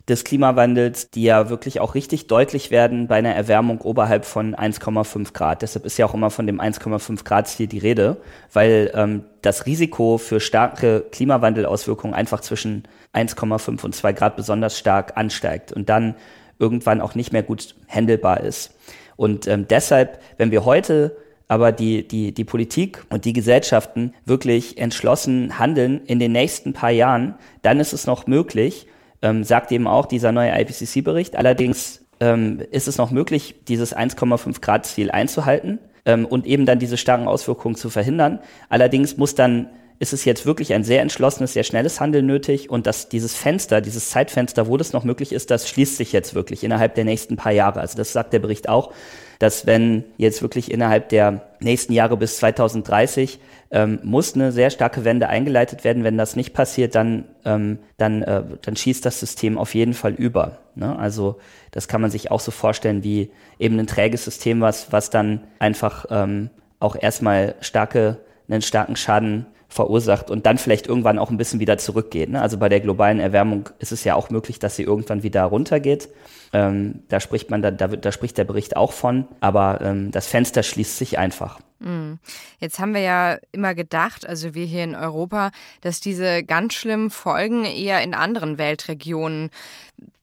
des 0.08 0.24
Klimawandels, 0.24 1.12
die 1.12 1.24
ja 1.24 1.50
wirklich 1.50 1.80
auch 1.80 1.96
richtig 1.96 2.28
deutlich 2.28 2.72
werden 2.72 3.08
bei 3.08 3.16
einer 3.16 3.34
Erwärmung 3.34 3.82
oberhalb 3.82 4.26
von 4.26 4.56
1,5 4.56 5.34
Grad. 5.34 5.62
Deshalb 5.62 5.86
ist 5.86 5.98
ja 5.98 6.06
auch 6.06 6.14
immer 6.14 6.32
von 6.32 6.48
dem 6.48 6.60
1,5 6.60 7.24
Grad 7.24 7.48
Ziel 7.48 7.68
die 7.68 7.78
Rede, 7.78 8.18
weil 8.52 8.92
ähm, 8.96 9.24
das 9.42 9.66
Risiko 9.66 10.18
für 10.18 10.40
starke 10.40 11.06
Klimawandelauswirkungen 11.12 12.16
einfach 12.16 12.42
zwischen 12.42 12.84
1,5 13.14 13.84
und 13.84 13.96
2 13.96 14.14
Grad 14.14 14.36
besonders 14.36 14.78
stark 14.78 15.18
ansteigt 15.18 15.72
und 15.72 15.90
dann 15.90 16.16
irgendwann 16.60 17.02
auch 17.02 17.16
nicht 17.16 17.32
mehr 17.32 17.44
gut 17.44 17.76
handelbar 17.88 18.42
ist. 18.42 18.76
Und 19.18 19.48
ähm, 19.48 19.68
deshalb, 19.68 20.20
wenn 20.38 20.52
wir 20.52 20.66
heute 20.66 21.16
aber 21.52 21.74
die, 21.74 22.08
die, 22.08 22.34
die 22.34 22.46
Politik 22.46 23.04
und 23.10 23.26
die 23.26 23.34
Gesellschaften 23.34 24.14
wirklich 24.24 24.78
entschlossen 24.78 25.60
handeln 25.60 26.00
in 26.06 26.18
den 26.18 26.32
nächsten 26.32 26.72
paar 26.72 26.92
Jahren, 26.92 27.36
dann 27.62 27.82
ist 27.82 27.92
es 27.92 28.08
noch 28.08 28.26
möglich, 28.26 28.88
ähm, 29.22 29.44
sagt 29.44 29.74
eben 29.74 29.86
auch 29.86 30.06
dieser 30.06 30.32
neue 30.32 30.58
IPCC-Bericht. 30.58 31.36
Allerdings 31.36 32.06
ähm, 32.22 32.62
ist 32.72 32.88
es 32.88 32.98
noch 32.98 33.12
möglich, 33.12 33.56
dieses 33.68 33.94
1,5 33.94 34.62
Grad 34.62 34.86
Ziel 34.86 35.12
einzuhalten 35.12 35.80
ähm, 36.06 36.26
und 36.26 36.48
eben 36.48 36.66
dann 36.66 36.80
diese 36.80 36.96
starken 36.96 37.28
Auswirkungen 37.28 37.76
zu 37.76 37.90
verhindern. 37.90 38.40
Allerdings 38.70 39.18
muss 39.18 39.36
dann 39.36 39.68
ist 40.00 40.14
es 40.14 40.24
jetzt 40.24 40.46
wirklich 40.46 40.74
ein 40.74 40.86
sehr 40.86 41.02
entschlossenes, 41.02 41.52
sehr 41.52 41.64
schnelles 41.64 42.00
Handeln 42.00 42.28
nötig 42.28 42.70
und 42.70 42.88
dass 42.88 43.10
dieses 43.10 43.36
Fenster, 43.36 43.82
dieses 43.82 44.10
Zeitfenster, 44.10 44.68
wo 44.68 44.78
das 44.78 44.94
noch 44.94 45.04
möglich 45.04 45.34
ist, 45.34 45.52
das 45.52 45.68
schließt 45.68 45.98
sich 45.98 46.14
jetzt 46.14 46.34
wirklich 46.34 46.64
innerhalb 46.64 46.96
der 46.96 47.04
nächsten 47.04 47.36
paar 47.36 47.52
Jahre. 47.52 47.82
Also 47.82 47.98
das 47.98 48.14
sagt 48.14 48.32
der 48.32 48.40
Bericht 48.40 48.70
auch 48.70 48.94
dass 49.42 49.66
wenn 49.66 50.04
jetzt 50.18 50.44
wirklich 50.44 50.70
innerhalb 50.70 51.10
der 51.10 51.42
nächsten 51.60 51.94
Jahre 51.94 52.16
bis 52.16 52.38
2030 52.38 53.40
ähm, 53.72 54.00
muss 54.04 54.36
eine 54.36 54.52
sehr 54.52 54.70
starke 54.70 55.04
Wende 55.04 55.30
eingeleitet 55.30 55.84
werden. 55.84 56.04
Wenn 56.04 56.18
das 56.18 56.36
nicht 56.36 56.54
passiert, 56.54 56.94
dann, 56.94 57.26
ähm, 57.44 57.80
dann, 57.98 58.22
äh, 58.22 58.44
dann 58.62 58.76
schießt 58.76 59.04
das 59.04 59.20
System 59.20 59.58
auf 59.58 59.74
jeden 59.74 59.94
Fall 59.94 60.14
über. 60.14 60.60
Ne? 60.76 60.96
Also 60.98 61.40
das 61.72 61.88
kann 61.88 62.02
man 62.02 62.12
sich 62.12 62.30
auch 62.30 62.40
so 62.40 62.52
vorstellen 62.52 63.04
wie 63.04 63.32
eben 63.58 63.80
ein 63.80 63.88
träges 63.88 64.26
System, 64.26 64.62
was, 64.62 64.92
was 64.92 65.10
dann 65.10 65.42
einfach 65.58 66.06
ähm, 66.12 66.52
auch 66.80 66.96
erstmal 66.96 67.56
starke, 67.62 68.18
einen 68.48 68.62
starken 68.62 68.96
Schaden 68.96 69.48
verursacht 69.72 70.30
und 70.30 70.46
dann 70.46 70.58
vielleicht 70.58 70.86
irgendwann 70.88 71.18
auch 71.18 71.32
ein 71.32 71.38
bisschen 71.38 71.60
wieder 71.60 71.78
zurückgeht. 71.78 72.30
Ne? 72.30 72.42
Also 72.42 72.58
bei 72.58 72.70
der 72.70 72.82
globalen 72.82 73.20
Erwärmung 73.20 73.70
ist 73.80 73.92
es 73.92 74.04
ja 74.04 74.16
auch 74.16 74.30
möglich, 74.30 74.60
dass 74.60 74.76
sie 74.76 74.84
irgendwann 74.84 75.24
wieder 75.24 75.44
runtergeht. 75.44 76.10
Ähm, 76.54 77.04
da 77.08 77.22
spricht 77.22 77.50
man, 77.50 77.62
da, 77.62 77.72
da, 77.72 77.88
da 77.88 78.12
spricht 78.12 78.38
der 78.38 78.44
Bericht 78.44 78.76
auch 78.76 78.92
von, 78.92 79.28
aber 79.40 79.80
ähm, 79.82 80.12
das 80.12 80.28
Fenster 80.28 80.64
schließt 80.64 80.98
sich 80.98 81.18
einfach. 81.18 81.60
Mm. 81.80 82.16
Jetzt 82.60 82.80
haben 82.80 82.94
wir 82.94 83.02
ja 83.02 83.38
immer 83.54 83.74
gedacht, 83.74 84.28
also 84.28 84.54
wir 84.54 84.66
hier 84.66 84.84
in 84.84 84.96
Europa, 84.96 85.52
dass 85.80 86.02
diese 86.02 86.44
ganz 86.44 86.74
schlimmen 86.74 87.10
Folgen 87.10 87.64
eher 87.64 88.02
in 88.04 88.14
anderen 88.14 88.58
Weltregionen 88.58 89.50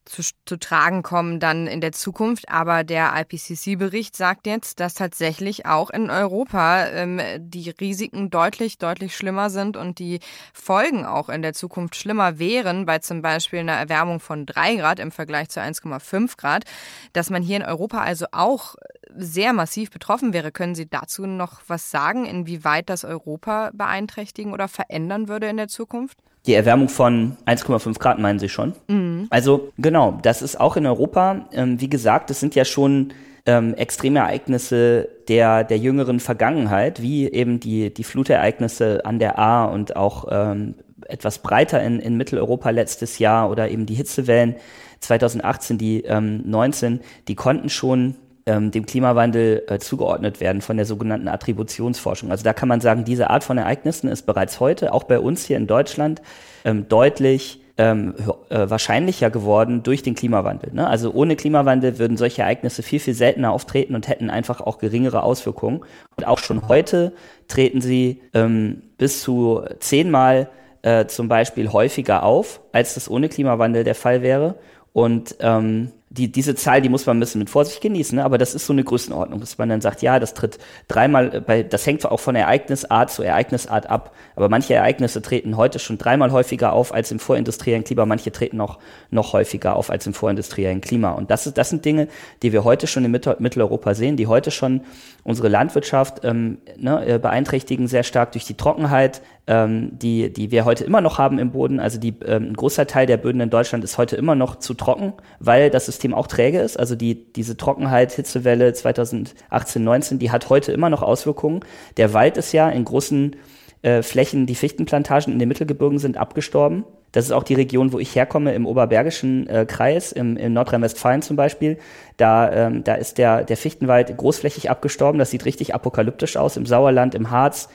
zu, 0.09 0.23
zu 0.45 0.59
tragen 0.59 1.03
kommen 1.03 1.41
dann 1.41 1.67
in 1.67 1.81
der 1.81 1.93
Zukunft. 1.93 2.49
Aber 2.49 2.85
der 2.85 3.13
IPCC-Bericht 3.15 4.17
sagt 4.17 4.47
jetzt, 4.47 4.81
dass 4.81 4.95
tatsächlich 4.95 5.67
auch 5.67 5.91
in 5.91 6.11
Europa 6.11 6.87
ähm, 6.87 7.21
die 7.39 7.71
Risiken 7.71 8.31
deutlich, 8.31 8.79
deutlich 8.79 9.17
schlimmer 9.17 9.51
sind 9.51 9.77
und 9.77 9.99
die 9.99 10.21
Folgen 10.53 11.05
auch 11.05 11.29
in 11.29 11.43
der 11.43 11.53
Zukunft 11.53 11.97
schlimmer 11.97 12.39
wären, 12.39 12.87
bei 12.87 12.99
zum 12.99 13.23
Beispiel 13.23 13.61
einer 13.61 13.75
Erwärmung 13.75 14.21
von 14.21 14.47
drei 14.47 14.77
Grad 14.77 14.99
im 14.99 15.13
Vergleich 15.13 15.51
zu 15.51 15.61
1,5 15.61 16.37
Grad, 16.37 16.65
dass 17.13 17.31
man 17.31 17.43
hier 17.43 17.57
in 17.57 17.63
Europa 17.63 18.01
also 18.01 18.27
auch 18.33 18.75
sehr 19.15 19.53
massiv 19.53 19.91
betroffen 19.91 20.33
wäre. 20.33 20.53
Können 20.53 20.75
Sie 20.75 20.89
dazu 20.89 21.27
noch 21.27 21.61
was 21.67 21.91
sagen, 21.91 22.25
inwieweit 22.25 22.89
das 22.89 23.05
Europa 23.05 23.71
beeinträchtigen 23.73 24.53
oder 24.53 24.69
verändern 24.69 25.29
würde 25.29 25.49
in 25.49 25.57
der 25.57 25.69
Zukunft? 25.69 26.19
Die 26.47 26.55
Erwärmung 26.55 26.89
von 26.89 27.37
1,5 27.47 27.99
Grad 27.99 28.19
meinen 28.19 28.39
Sie 28.39 28.49
schon? 28.49 28.73
Mhm. 28.89 29.27
Also 29.31 29.73
genau, 29.79 30.19
das 30.23 30.43
ist 30.43 30.59
auch 30.59 30.77
in 30.77 30.87
Europa. 30.87 31.47
Ähm, 31.53 31.81
wie 31.81 31.91
gesagt, 31.91 32.31
es 32.31 32.41
sind 32.41 32.55
ja 32.55 32.65
schon 32.65 33.13
ähm, 33.47 33.75
Extremereignisse 33.75 35.09
der, 35.29 35.65
der 35.65 35.79
jüngeren 35.79 36.21
Vergangenheit, 36.21 37.03
wie 37.03 37.31
eben 37.31 37.61
die, 37.61 37.93
die 37.93 38.05
Flutereignisse 38.05 39.05
an 39.05 39.19
der 39.19 39.39
A 39.39 39.65
und 39.65 39.97
auch 39.97 40.27
ähm, 40.31 40.75
etwas 41.07 41.41
breiter 41.41 41.83
in, 41.83 41.99
in 41.99 42.17
Mitteleuropa 42.17 42.71
letztes 42.71 43.19
Jahr 43.19 43.51
oder 43.51 43.71
eben 43.71 43.87
die 43.87 43.95
Hitzewellen 43.95 44.57
2018, 45.01 45.79
die 45.79 46.03
ähm, 46.05 46.43
19, 46.45 47.01
die 47.29 47.35
konnten 47.35 47.69
schon 47.69 48.17
ähm, 48.49 48.71
dem 48.71 48.87
Klimawandel 48.87 49.63
äh, 49.69 49.79
zugeordnet 49.79 50.41
werden 50.41 50.63
von 50.63 50.79
der 50.79 50.87
sogenannten 50.87 51.29
Attributionsforschung. 51.29 52.31
Also 52.31 52.45
da 52.45 52.55
kann 52.55 52.69
man 52.69 52.81
sagen, 52.81 53.05
diese 53.05 53.29
Art 53.29 53.45
von 53.45 53.59
Ereignissen 53.59 54.09
ist 54.09 54.23
bereits 54.23 54.59
heute, 54.59 54.95
auch 54.95 55.05
bei 55.05 55.21
uns 55.21 55.45
hier 55.45 55.59
in 55.59 55.67
Deutschland, 55.67 56.23
ähm, 56.65 56.89
deutlich 56.89 57.61
ähm, 57.77 58.15
äh, 58.49 58.71
wahrscheinlicher 58.71 59.31
geworden 59.31 59.83
durch 59.83 60.03
den 60.03 60.15
Klimawandel. 60.15 60.73
Ne? 60.73 60.87
Also 60.87 61.13
ohne 61.13 61.37
Klimawandel 61.37 61.99
würden 61.99 62.17
solche 62.17 62.43
Ereignisse 62.43 62.83
viel, 62.83 63.01
viel 63.01 63.15
seltener 63.15 63.53
auftreten 63.53 63.95
und 63.95 64.09
hätten 64.09 64.31
einfach 64.31 64.63
auch 64.63 64.79
geringere 64.79 65.23
Auswirkungen. 65.23 65.83
Und 66.17 66.27
auch 66.27 66.39
schon 66.39 66.69
heute 66.69 67.13
treten 67.49 67.83
sie 67.83 68.23
ähm, 68.33 68.83
bis 68.97 69.23
zu 69.23 69.63
zehnmal 69.79 70.49
äh, 70.81 71.07
zum 71.07 71.29
Beispiel 71.29 71.71
häufiger 71.71 72.23
auf, 72.23 72.61
als 72.73 72.95
das 72.95 73.11
ohne 73.11 73.29
Klimawandel 73.29 73.85
der 73.85 73.95
Fall 73.95 74.23
wäre. 74.23 74.55
Und 74.95 75.37
ähm, 75.41 75.93
die, 76.11 76.33
diese 76.33 76.55
Zahl, 76.55 76.81
die 76.81 76.89
muss 76.89 77.05
man 77.05 77.19
ein 77.19 77.21
bisschen 77.21 77.41
mit 77.41 77.51
Vorsicht 77.51 77.83
genießen, 77.83 78.17
ne? 78.17 78.25
aber 78.25 78.39
das 78.39 78.55
ist 78.55 78.67
so 78.67 78.73
eine 78.73 78.83
Größenordnung, 78.83 79.41
dass 79.41 79.59
man 79.59 79.69
dann 79.69 79.83
sagt, 79.83 80.01
ja, 80.01 80.19
das 80.19 80.33
tritt 80.33 80.59
dreimal, 80.89 81.35
äh, 81.35 81.41
bei, 81.41 81.63
das 81.63 81.87
hängt 81.87 82.05
auch 82.07 82.21
von 82.21 82.35
Ereignisart 82.35 83.11
zu 83.11 83.23
Ereignisart 83.23 83.91
ab, 83.91 84.15
aber 84.35 84.49
manche 84.49 84.75
Ereignisse 84.75 85.21
treten 85.21 85.57
heute 85.57 85.79
schon 85.79 85.99
dreimal 85.99 86.33
häufiger 86.33 86.73
auf 86.73 86.95
als 86.95 87.11
im 87.11 87.19
vorindustriellen 87.19 87.85
Klima, 87.85 88.07
manche 88.07 88.33
treten 88.33 88.61
auch 88.61 88.79
noch 89.11 89.35
häufiger 89.35 89.77
auf 89.77 89.91
als 89.91 90.07
im 90.07 90.15
vorindustriellen 90.15 90.81
Klima. 90.81 91.11
Und 91.11 91.31
das, 91.31 91.47
ist, 91.47 91.59
das 91.59 91.69
sind 91.69 91.85
Dinge, 91.85 92.09
die 92.43 92.53
wir 92.53 92.65
heute 92.65 92.87
schon 92.87 93.05
in 93.05 93.11
Mitteleuropa 93.11 93.95
sehen, 93.95 94.17
die 94.17 94.27
heute 94.27 94.51
schon 94.51 94.83
unsere 95.25 95.49
Landwirtschaft 95.49 96.25
ähm, 96.25 96.59
ne, 96.79 97.05
äh, 97.07 97.19
beeinträchtigen 97.19 97.87
sehr 97.87 98.03
stark 98.03 98.33
durch 98.33 98.47
die 98.47 98.55
Trockenheit, 98.55 99.21
ähm, 99.47 99.99
die, 99.99 100.33
die 100.33 100.51
wir 100.51 100.65
heute 100.65 100.85
immer 100.85 101.01
noch 101.01 101.19
haben 101.19 101.39
im 101.39 101.51
Boden. 101.51 101.81
Also 101.81 101.99
die, 101.99 102.15
ähm, 102.25 102.51
ein 102.51 102.55
großer 102.55 102.87
Teil 102.87 103.07
der 103.07 103.17
Böden 103.17 103.41
in 103.41 103.51
Deutschland 103.51 103.83
ist 103.83 103.99
heute 103.99 104.17
immer 104.17 104.35
noch 104.35 104.57
zu 104.57 104.75
trocken, 104.75 105.15
weil 105.41 105.71
das 105.71 105.89
System 105.99 106.15
auch 106.15 106.29
träge 106.29 106.61
ist. 106.61 106.79
Also 106.79 106.95
die, 106.95 107.33
diese 107.33 107.57
Trockenheit, 107.57 108.13
Hitzewelle 108.13 108.73
2018, 108.73 109.83
19, 109.83 110.19
die 110.21 110.31
hat 110.31 110.49
heute 110.49 110.71
immer 110.71 110.91
noch 110.91 111.03
Auswirkungen. 111.03 111.61
Der 111.97 112.15
Wald 112.15 112.37
ist 112.37 112.53
ja 112.53 112.69
in 112.71 112.85
großen 112.85 113.35
äh, 113.83 114.03
Flächen, 114.03 114.47
die 114.47 114.55
Fichtenplantagen 114.55 115.33
in 115.33 115.41
den 115.41 115.49
Mittelgebirgen 115.49 115.99
sind 115.99 116.17
abgestorben. 116.17 116.85
Das 117.11 117.25
ist 117.25 117.33
auch 117.33 117.43
die 117.43 117.55
Region, 117.55 117.93
wo 117.93 117.99
ich 117.99 118.15
herkomme, 118.15 118.55
im 118.55 118.65
Oberbergischen 118.65 119.49
äh, 119.49 119.67
Kreis, 119.67 120.13
im, 120.13 120.37
im 120.37 120.53
Nordrhein-Westfalen 120.53 121.23
zum 121.23 121.37
Beispiel. 121.37 121.79
Da, 122.17 122.53
ähm, 122.53 122.85
da 122.85 122.95
ist 122.95 123.19
der, 123.19 123.43
der 123.43 123.57
Fichtenwald 123.57 124.17
großflächig 124.17 124.71
abgestorben. 124.71 125.19
Das 125.19 125.31
sieht 125.31 125.47
richtig 125.47 125.75
apokalyptisch 125.75 126.37
aus. 126.37 126.57
Im 126.57 126.67
Sauerland, 126.67 127.17
im 127.17 127.31
Harz, 127.31 127.69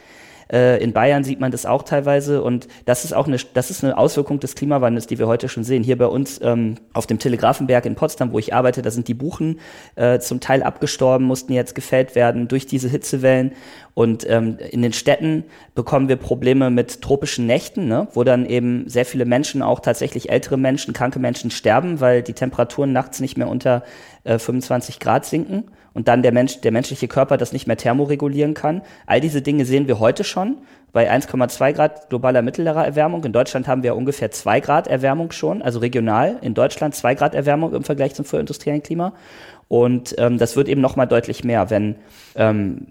äh, 0.53 0.81
in 0.81 0.93
Bayern 0.93 1.23
sieht 1.23 1.39
man 1.39 1.51
das 1.51 1.65
auch 1.65 1.83
teilweise 1.83 2.43
und 2.43 2.67
das 2.85 3.03
ist 3.03 3.13
auch 3.13 3.27
eine, 3.27 3.37
das 3.53 3.71
ist 3.71 3.83
eine 3.83 3.97
Auswirkung 3.97 4.39
des 4.39 4.55
Klimawandels, 4.55 5.07
die 5.07 5.17
wir 5.17 5.27
heute 5.27 5.49
schon 5.49 5.63
sehen. 5.63 5.83
Hier 5.83 5.97
bei 5.97 6.05
uns 6.05 6.39
ähm, 6.43 6.75
auf 6.93 7.07
dem 7.07 7.19
Telegrafenberg 7.19 7.85
in 7.85 7.95
Potsdam, 7.95 8.31
wo 8.31 8.39
ich 8.39 8.53
arbeite, 8.53 8.81
da 8.83 8.91
sind 8.91 9.07
die 9.07 9.15
Buchen 9.15 9.59
äh, 9.95 10.19
zum 10.19 10.39
Teil 10.39 10.61
abgestorben, 10.61 11.25
mussten 11.25 11.53
jetzt 11.53 11.73
gefällt 11.73 12.15
werden 12.15 12.47
durch 12.47 12.67
diese 12.67 12.87
Hitzewellen. 12.87 13.53
Und 13.93 14.27
ähm, 14.27 14.57
in 14.71 14.81
den 14.81 14.93
Städten 14.93 15.43
bekommen 15.75 16.09
wir 16.09 16.15
Probleme 16.15 16.71
mit 16.71 17.01
tropischen 17.01 17.45
Nächten, 17.45 17.87
ne? 17.87 18.07
wo 18.13 18.23
dann 18.23 18.45
eben 18.45 18.89
sehr 18.89 19.05
viele 19.05 19.25
Menschen, 19.25 19.61
auch 19.61 19.79
tatsächlich 19.79 20.31
ältere 20.31 20.57
Menschen, 20.57 20.93
kranke 20.93 21.19
Menschen 21.19 21.51
sterben, 21.51 21.99
weil 21.99 22.23
die 22.23 22.33
Temperaturen 22.33 22.91
nachts 22.91 23.19
nicht 23.19 23.37
mehr 23.37 23.47
unter 23.47 23.83
äh, 24.23 24.39
25 24.39 24.99
Grad 24.99 25.25
sinken 25.25 25.65
und 25.93 26.07
dann 26.07 26.23
der 26.23 26.31
Mensch, 26.31 26.61
der 26.61 26.71
menschliche 26.71 27.07
Körper 27.07 27.37
das 27.37 27.53
nicht 27.53 27.67
mehr 27.67 27.77
thermoregulieren 27.77 28.55
kann. 28.55 28.81
All 29.05 29.21
diese 29.21 29.43
Dinge 29.43 29.65
sehen 29.65 29.87
wir 29.87 29.99
heute 29.99 30.23
schon 30.23 30.57
bei 30.91 31.11
1,2 31.11 31.73
Grad 31.73 32.09
globaler 32.09 32.41
mittlerer 32.41 32.85
Erwärmung. 32.85 33.23
In 33.23 33.33
Deutschland 33.33 33.67
haben 33.67 33.83
wir 33.83 33.95
ungefähr 33.95 34.31
2 34.31 34.59
Grad 34.59 34.87
Erwärmung 34.87 35.31
schon, 35.31 35.61
also 35.61 35.79
regional 35.79 36.37
in 36.41 36.55
Deutschland 36.55 36.95
2 36.95 37.13
Grad 37.15 37.35
Erwärmung 37.35 37.73
im 37.73 37.83
Vergleich 37.83 38.15
zum 38.15 38.25
vorindustriellen 38.25 38.81
Klima. 38.81 39.13
Und 39.67 40.15
ähm, 40.17 40.39
das 40.39 40.55
wird 40.55 40.67
eben 40.67 40.81
noch 40.81 40.95
mal 40.95 41.05
deutlich 41.05 41.43
mehr, 41.43 41.69
wenn 41.69 41.95
ähm, 42.35 42.87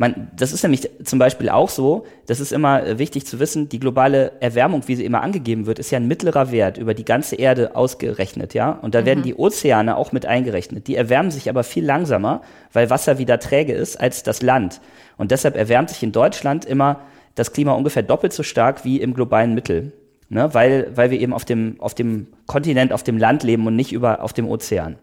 man, 0.00 0.30
das 0.34 0.54
ist 0.54 0.62
nämlich 0.62 0.88
zum 1.04 1.18
Beispiel 1.18 1.50
auch 1.50 1.68
so, 1.68 2.06
das 2.24 2.40
ist 2.40 2.52
immer 2.52 2.86
äh, 2.86 2.98
wichtig 2.98 3.26
zu 3.26 3.38
wissen, 3.38 3.68
die 3.68 3.78
globale 3.78 4.32
Erwärmung, 4.40 4.82
wie 4.86 4.96
sie 4.96 5.04
immer 5.04 5.20
angegeben 5.20 5.66
wird, 5.66 5.78
ist 5.78 5.90
ja 5.90 5.98
ein 5.98 6.08
mittlerer 6.08 6.50
Wert 6.50 6.78
über 6.78 6.94
die 6.94 7.04
ganze 7.04 7.36
Erde 7.36 7.76
ausgerechnet, 7.76 8.54
ja. 8.54 8.70
Und 8.70 8.94
da 8.94 9.02
mhm. 9.02 9.04
werden 9.04 9.22
die 9.22 9.34
Ozeane 9.34 9.98
auch 9.98 10.10
mit 10.12 10.24
eingerechnet. 10.24 10.86
Die 10.86 10.96
erwärmen 10.96 11.30
sich 11.30 11.50
aber 11.50 11.64
viel 11.64 11.84
langsamer, 11.84 12.40
weil 12.72 12.88
Wasser 12.88 13.18
wieder 13.18 13.38
träge 13.40 13.74
ist 13.74 14.00
als 14.00 14.22
das 14.22 14.40
Land. 14.40 14.80
Und 15.18 15.32
deshalb 15.32 15.54
erwärmt 15.54 15.90
sich 15.90 16.02
in 16.02 16.12
Deutschland 16.12 16.64
immer 16.64 17.02
das 17.34 17.52
Klima 17.52 17.72
ungefähr 17.72 18.02
doppelt 18.02 18.32
so 18.32 18.42
stark 18.42 18.86
wie 18.86 19.02
im 19.02 19.12
globalen 19.12 19.52
Mittel. 19.52 19.92
Ne? 20.30 20.48
Weil, 20.54 20.92
weil 20.94 21.10
wir 21.10 21.20
eben 21.20 21.34
auf 21.34 21.44
dem, 21.44 21.76
auf 21.78 21.94
dem 21.94 22.28
Kontinent, 22.46 22.94
auf 22.94 23.02
dem 23.02 23.18
Land 23.18 23.42
leben 23.42 23.66
und 23.66 23.76
nicht 23.76 23.92
über, 23.92 24.22
auf 24.22 24.32
dem 24.32 24.48
Ozean. 24.48 24.96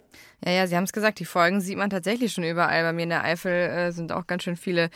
Ja, 0.45 0.51
ja, 0.51 0.67
Sie 0.67 0.75
haben 0.75 0.83
es 0.83 0.93
gesagt, 0.93 1.19
die 1.19 1.25
Folgen 1.25 1.61
sieht 1.61 1.77
man 1.77 1.89
tatsächlich 1.89 2.31
schon 2.31 2.43
überall. 2.43 2.83
Bei 2.83 2.93
mir 2.93 3.03
in 3.03 3.09
der 3.09 3.23
Eifel 3.23 3.51
äh, 3.51 3.91
sind 3.91 4.11
auch 4.11 4.27
ganz 4.27 4.43
schön 4.43 4.55
viele 4.55 4.89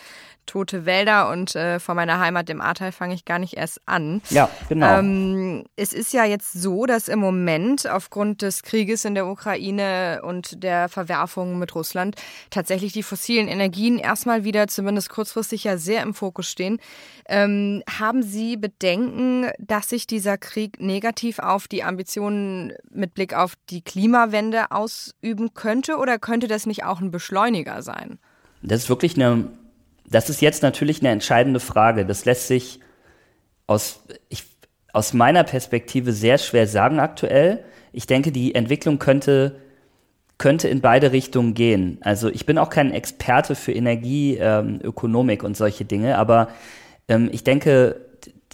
tote 0.46 0.86
Wälder 0.86 1.30
und 1.30 1.56
äh, 1.56 1.80
vor 1.80 1.96
meiner 1.96 2.20
Heimat, 2.20 2.50
dem 2.50 2.62
Ahrtal, 2.62 2.92
fange 2.92 3.14
ich 3.14 3.26
gar 3.26 3.40
nicht 3.40 3.54
erst 3.54 3.80
an. 3.86 4.22
Ja, 4.30 4.50
genau. 4.70 5.00
Ähm, 5.00 5.64
es 5.76 5.94
ist 5.94 6.14
ja 6.14 6.26
jetzt 6.26 6.54
so, 6.54 6.86
dass 6.86 7.08
im 7.08 7.20
Moment 7.20 7.90
aufgrund 7.90 8.42
des 8.42 8.64
Krieges 8.64 9.06
in 9.06 9.16
der 9.16 9.28
Ukraine 9.28 10.22
und 10.24 10.64
der 10.64 10.90
Verwerfungen 10.90 11.58
mit 11.58 11.74
Russland 11.76 12.16
tatsächlich 12.50 12.92
die 12.92 13.04
fossilen 13.04 13.48
Energien 13.48 13.98
erstmal 13.98 14.44
wieder, 14.44 14.68
zumindest 14.68 15.10
kurzfristig, 15.10 15.64
ja 15.64 15.78
sehr 15.78 16.04
im 16.04 16.14
Fokus 16.14 16.50
stehen. 16.50 16.80
Ähm, 17.28 17.84
haben 17.90 18.24
Sie 18.24 18.58
Bedenken, 18.58 19.50
dass 19.58 19.90
sich 19.90 20.06
dieser 20.06 20.38
Krieg 20.38 20.82
negativ 20.82 21.40
auf 21.40 21.68
die 21.68 21.84
Ambitionen 21.84 22.74
mit 22.90 23.14
Blick 23.14 23.34
auf 23.34 23.54
die 23.70 23.82
Klimawende 23.82 24.72
ausüben 25.32 25.54
könnte 25.54 25.98
oder 25.98 26.20
könnte 26.20 26.48
das 26.48 26.66
nicht 26.66 26.84
auch 26.84 27.00
ein 27.00 27.12
Beschleuniger 27.12 27.82
sein? 27.82 28.20
Das 28.62 28.84
ist 28.84 28.90
wirklich 28.90 29.16
eine 29.16 29.50
das 30.12 30.30
ist 30.30 30.42
jetzt 30.42 30.62
natürlich 30.62 31.00
eine 31.00 31.10
entscheidende 31.10 31.62
Frage. 31.62 32.06
Das 32.06 32.26
lässt 32.26 32.48
sich 32.48 32.82
aus, 33.66 34.04
ich, 34.28 34.44
aus 34.92 35.14
meiner 35.14 35.46
Perspektive 35.46 36.12
sehr 36.12 36.38
schwer 36.38 36.68
sagen 36.68 37.00
aktuell. 37.00 37.64
Ich 37.94 38.08
denke, 38.08 38.34
die 38.34 38.54
Entwicklung 38.54 39.00
könnte, 39.00 39.56
könnte 40.38 40.68
in 40.68 40.82
beide 40.82 41.14
Richtungen 41.14 41.54
gehen. 41.54 41.98
Also 42.02 42.28
ich 42.28 42.46
bin 42.46 42.58
auch 42.58 42.70
kein 42.70 42.92
Experte 42.92 43.56
für 43.56 43.72
Energieökonomik 43.72 45.44
ähm, 45.44 45.46
und 45.46 45.56
solche 45.56 45.86
Dinge, 45.86 46.18
aber 46.18 46.50
ähm, 47.08 47.30
ich 47.32 47.46
denke, 47.46 48.06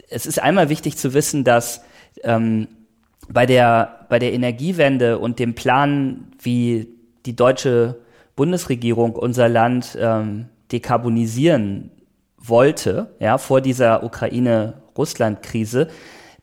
es 0.10 0.28
ist 0.28 0.40
einmal 0.40 0.70
wichtig 0.70 0.96
zu 0.96 1.16
wissen, 1.16 1.44
dass 1.44 1.82
ähm, 2.24 2.68
bei, 3.30 3.48
der, 3.48 3.97
bei 4.10 4.20
der 4.20 4.34
Energiewende 4.34 5.20
und 5.20 5.40
dem 5.40 5.56
Plan, 5.56 6.28
wie 6.40 6.90
die 7.26 7.36
deutsche 7.36 8.00
Bundesregierung 8.36 9.16
unser 9.16 9.50
Land 9.50 9.98
ähm, 10.00 10.46
dekarbonisieren 10.72 11.92
wollte, 12.38 13.16
ja, 13.20 13.38
vor 13.38 13.62
dieser 13.62 14.04
Ukraine-Russland-Krise, 14.04 15.88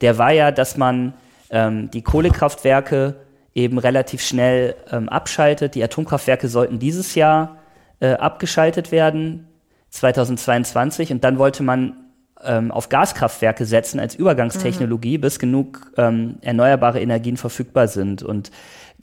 der 0.01 0.19
war 0.19 0.33
ja, 0.33 0.51
dass 0.51 0.77
man 0.77 1.15
ähm, 1.51 1.91
die 1.91 2.03
Kohlekraftwerke 2.03 3.15
eben 3.55 3.79
relativ 3.79 4.23
schnell 4.23 4.75
ähm, 4.91 5.09
abschaltet. 5.09 5.75
Die 5.75 5.85
Atomkraftwerke 5.85 6.49
sollten 6.49 6.79
dieses 6.79 7.15
Jahr 7.15 7.59
äh, 8.01 8.13
abgeschaltet 8.13 8.91
werden, 8.93 9.47
2022, 9.91 11.13
und 11.13 11.23
dann 11.23 11.39
wollte 11.39 11.63
man 11.63 12.04
ähm, 12.45 12.71
auf 12.71 12.89
Gaskraftwerke 12.89 13.65
setzen 13.65 14.01
als 14.01 14.15
Übergangstechnologie, 14.15 15.19
mhm. 15.19 15.21
bis 15.23 15.39
genug 15.39 15.93
ähm, 15.97 16.37
erneuerbare 16.41 17.01
Energien 17.01 17.37
verfügbar 17.37 17.89
sind. 17.89 18.23
Und 18.23 18.51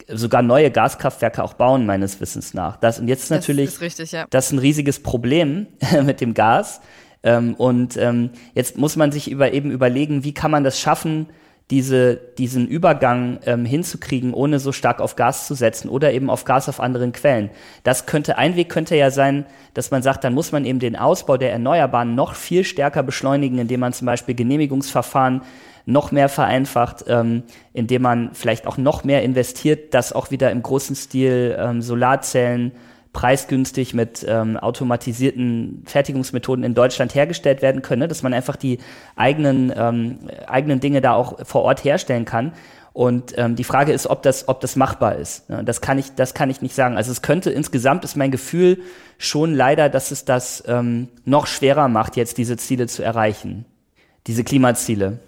sogar 0.08 0.42
neue 0.42 0.70
Gaskraftwerke 0.70 1.42
auch 1.42 1.54
bauen, 1.54 1.86
meines 1.86 2.20
Wissens 2.20 2.54
nach. 2.54 2.76
Das, 2.76 2.98
und 2.98 3.08
jetzt 3.08 3.24
ist 3.24 3.30
natürlich, 3.30 3.66
das 3.66 3.74
ist, 3.74 3.80
richtig, 3.80 4.12
ja. 4.12 4.26
das 4.30 4.46
ist 4.46 4.52
ein 4.52 4.58
riesiges 4.58 5.02
Problem 5.02 5.66
mit 6.04 6.20
dem 6.20 6.34
Gas. 6.34 6.80
Ähm, 7.22 7.54
und 7.54 7.96
ähm, 7.96 8.30
jetzt 8.54 8.78
muss 8.78 8.96
man 8.96 9.12
sich 9.12 9.30
über, 9.30 9.52
eben 9.52 9.70
überlegen, 9.70 10.24
wie 10.24 10.34
kann 10.34 10.50
man 10.50 10.64
das 10.64 10.80
schaffen, 10.80 11.26
diese, 11.70 12.16
diesen 12.16 12.66
Übergang 12.66 13.38
ähm, 13.46 13.64
hinzukriegen, 13.64 14.34
ohne 14.34 14.58
so 14.58 14.72
stark 14.72 15.00
auf 15.00 15.16
Gas 15.16 15.46
zu 15.46 15.54
setzen 15.54 15.88
oder 15.88 16.12
eben 16.12 16.28
auf 16.28 16.44
Gas 16.44 16.68
auf 16.68 16.80
anderen 16.80 17.12
Quellen. 17.12 17.50
Das 17.82 18.06
könnte, 18.06 18.36
ein 18.36 18.56
Weg 18.56 18.68
könnte 18.68 18.96
ja 18.96 19.10
sein, 19.10 19.46
dass 19.74 19.90
man 19.90 20.02
sagt, 20.02 20.24
dann 20.24 20.34
muss 20.34 20.52
man 20.52 20.64
eben 20.64 20.80
den 20.80 20.96
Ausbau 20.96 21.36
der 21.36 21.52
Erneuerbaren 21.52 22.14
noch 22.14 22.34
viel 22.34 22.64
stärker 22.64 23.02
beschleunigen, 23.02 23.58
indem 23.58 23.80
man 23.80 23.92
zum 23.92 24.06
Beispiel 24.06 24.34
Genehmigungsverfahren 24.34 25.42
noch 25.86 26.12
mehr 26.12 26.28
vereinfacht, 26.28 27.04
ähm, 27.08 27.42
indem 27.72 28.02
man 28.02 28.30
vielleicht 28.34 28.66
auch 28.66 28.76
noch 28.76 29.04
mehr 29.04 29.22
investiert, 29.22 29.94
dass 29.94 30.12
auch 30.12 30.30
wieder 30.30 30.50
im 30.50 30.62
großen 30.62 30.94
Stil 30.94 31.56
ähm, 31.58 31.82
Solarzellen 31.82 32.72
preisgünstig 33.12 33.92
mit 33.92 34.24
ähm, 34.26 34.56
automatisierten 34.56 35.82
Fertigungsmethoden 35.86 36.64
in 36.64 36.74
Deutschland 36.74 37.14
hergestellt 37.14 37.60
werden 37.60 37.82
können, 37.82 38.00
ne? 38.00 38.08
dass 38.08 38.22
man 38.22 38.32
einfach 38.32 38.56
die 38.56 38.78
eigenen, 39.16 39.72
ähm, 39.76 40.18
eigenen 40.46 40.80
Dinge 40.80 41.00
da 41.00 41.14
auch 41.14 41.46
vor 41.46 41.62
Ort 41.62 41.84
herstellen 41.84 42.24
kann. 42.24 42.52
Und 42.94 43.34
ähm, 43.38 43.56
die 43.56 43.64
Frage 43.64 43.92
ist, 43.92 44.06
ob 44.06 44.22
das, 44.22 44.48
ob 44.48 44.60
das 44.60 44.76
machbar 44.76 45.16
ist. 45.16 45.48
Ne? 45.48 45.64
Das 45.64 45.80
kann 45.80 45.98
ich, 45.98 46.14
das 46.14 46.34
kann 46.34 46.50
ich 46.50 46.60
nicht 46.60 46.74
sagen. 46.74 46.96
Also 46.96 47.10
es 47.10 47.22
könnte 47.22 47.50
insgesamt 47.50 48.04
ist 48.04 48.16
mein 48.16 48.30
Gefühl 48.30 48.82
schon 49.18 49.54
leider, 49.54 49.88
dass 49.88 50.10
es 50.10 50.24
das 50.24 50.62
ähm, 50.66 51.08
noch 51.24 51.46
schwerer 51.46 51.88
macht, 51.88 52.16
jetzt 52.16 52.36
diese 52.38 52.56
Ziele 52.56 52.86
zu 52.86 53.02
erreichen, 53.02 53.64
diese 54.26 54.44
Klimaziele. 54.44 55.20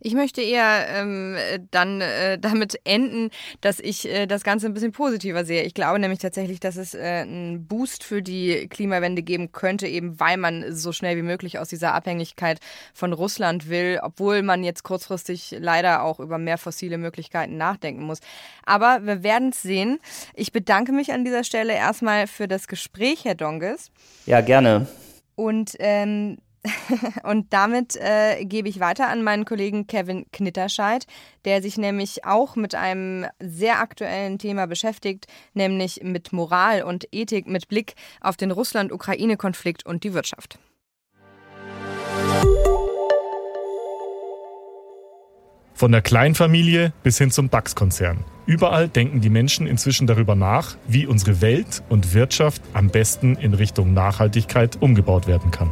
Ich 0.00 0.14
möchte 0.14 0.40
eher 0.40 0.86
ähm, 0.88 1.36
dann 1.70 2.00
äh, 2.00 2.38
damit 2.40 2.80
enden, 2.84 3.30
dass 3.60 3.80
ich 3.80 4.08
äh, 4.08 4.26
das 4.26 4.42
Ganze 4.42 4.66
ein 4.66 4.74
bisschen 4.74 4.92
positiver 4.92 5.44
sehe. 5.44 5.62
Ich 5.62 5.74
glaube 5.74 5.98
nämlich 5.98 6.18
tatsächlich, 6.18 6.60
dass 6.60 6.76
es 6.76 6.94
äh, 6.94 7.00
einen 7.00 7.66
Boost 7.66 8.02
für 8.02 8.22
die 8.22 8.66
Klimawende 8.68 9.22
geben 9.22 9.52
könnte, 9.52 9.86
eben 9.86 10.18
weil 10.18 10.36
man 10.36 10.74
so 10.74 10.92
schnell 10.92 11.16
wie 11.16 11.22
möglich 11.22 11.58
aus 11.58 11.68
dieser 11.68 11.94
Abhängigkeit 11.94 12.60
von 12.94 13.12
Russland 13.12 13.68
will, 13.68 14.00
obwohl 14.02 14.42
man 14.42 14.64
jetzt 14.64 14.82
kurzfristig 14.82 15.56
leider 15.58 16.02
auch 16.02 16.20
über 16.20 16.38
mehr 16.38 16.58
fossile 16.58 16.98
Möglichkeiten 16.98 17.56
nachdenken 17.56 18.02
muss. 18.02 18.20
Aber 18.64 19.00
wir 19.02 19.22
werden 19.22 19.50
es 19.50 19.62
sehen. 19.62 19.98
Ich 20.34 20.52
bedanke 20.52 20.92
mich 20.92 21.12
an 21.12 21.24
dieser 21.24 21.44
Stelle 21.44 21.74
erstmal 21.74 22.26
für 22.26 22.48
das 22.48 22.68
Gespräch, 22.68 23.24
Herr 23.24 23.34
Donges. 23.34 23.90
Ja, 24.26 24.40
gerne. 24.40 24.86
Und 25.34 25.74
ähm, 25.78 26.38
Und 27.22 27.52
damit 27.52 27.96
äh, 27.96 28.44
gebe 28.44 28.68
ich 28.68 28.80
weiter 28.80 29.08
an 29.08 29.22
meinen 29.22 29.44
Kollegen 29.44 29.86
Kevin 29.86 30.26
Knitterscheid, 30.32 31.06
der 31.44 31.62
sich 31.62 31.78
nämlich 31.78 32.24
auch 32.24 32.56
mit 32.56 32.74
einem 32.74 33.26
sehr 33.40 33.80
aktuellen 33.80 34.38
Thema 34.38 34.66
beschäftigt, 34.66 35.26
nämlich 35.54 36.00
mit 36.02 36.32
Moral 36.32 36.82
und 36.82 37.08
Ethik 37.12 37.46
mit 37.46 37.68
Blick 37.68 37.94
auf 38.20 38.36
den 38.36 38.50
Russland-Ukraine-Konflikt 38.50 39.86
und 39.86 40.04
die 40.04 40.14
Wirtschaft. 40.14 40.58
Von 45.74 45.92
der 45.92 46.02
Kleinfamilie 46.02 46.92
bis 47.02 47.16
hin 47.16 47.30
zum 47.30 47.48
DAX-Konzern. 47.48 48.22
Überall 48.44 48.88
denken 48.88 49.22
die 49.22 49.30
Menschen 49.30 49.66
inzwischen 49.66 50.06
darüber 50.06 50.34
nach, 50.34 50.76
wie 50.86 51.06
unsere 51.06 51.40
Welt 51.40 51.82
und 51.88 52.12
Wirtschaft 52.12 52.60
am 52.74 52.90
besten 52.90 53.36
in 53.36 53.54
Richtung 53.54 53.94
Nachhaltigkeit 53.94 54.76
umgebaut 54.82 55.26
werden 55.26 55.50
kann. 55.50 55.70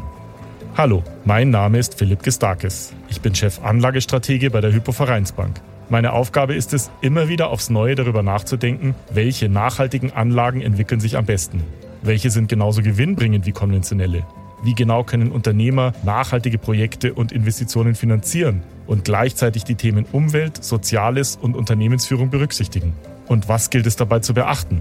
Hallo, 0.78 1.02
mein 1.24 1.50
Name 1.50 1.80
ist 1.80 1.98
Philipp 1.98 2.22
Gestakis. 2.22 2.94
Ich 3.08 3.20
bin 3.20 3.34
Chef 3.34 3.60
Anlagestratege 3.64 4.48
bei 4.48 4.60
der 4.60 4.72
Hypovereinsbank. 4.72 5.60
Meine 5.88 6.12
Aufgabe 6.12 6.54
ist 6.54 6.72
es, 6.72 6.92
immer 7.00 7.28
wieder 7.28 7.50
aufs 7.50 7.68
Neue 7.68 7.96
darüber 7.96 8.22
nachzudenken, 8.22 8.94
welche 9.12 9.48
nachhaltigen 9.48 10.12
Anlagen 10.12 10.60
entwickeln 10.60 11.00
sich 11.00 11.16
am 11.16 11.26
besten. 11.26 11.64
Welche 12.02 12.30
sind 12.30 12.48
genauso 12.48 12.80
gewinnbringend 12.80 13.44
wie 13.44 13.50
konventionelle? 13.50 14.24
Wie 14.62 14.76
genau 14.76 15.02
können 15.02 15.32
Unternehmer 15.32 15.94
nachhaltige 16.04 16.58
Projekte 16.58 17.12
und 17.12 17.32
Investitionen 17.32 17.96
finanzieren 17.96 18.62
und 18.86 19.04
gleichzeitig 19.04 19.64
die 19.64 19.74
Themen 19.74 20.06
Umwelt, 20.12 20.62
Soziales 20.62 21.34
und 21.34 21.56
Unternehmensführung 21.56 22.30
berücksichtigen? 22.30 22.92
Und 23.26 23.48
was 23.48 23.70
gilt 23.70 23.86
es 23.86 23.96
dabei 23.96 24.20
zu 24.20 24.32
beachten? 24.32 24.80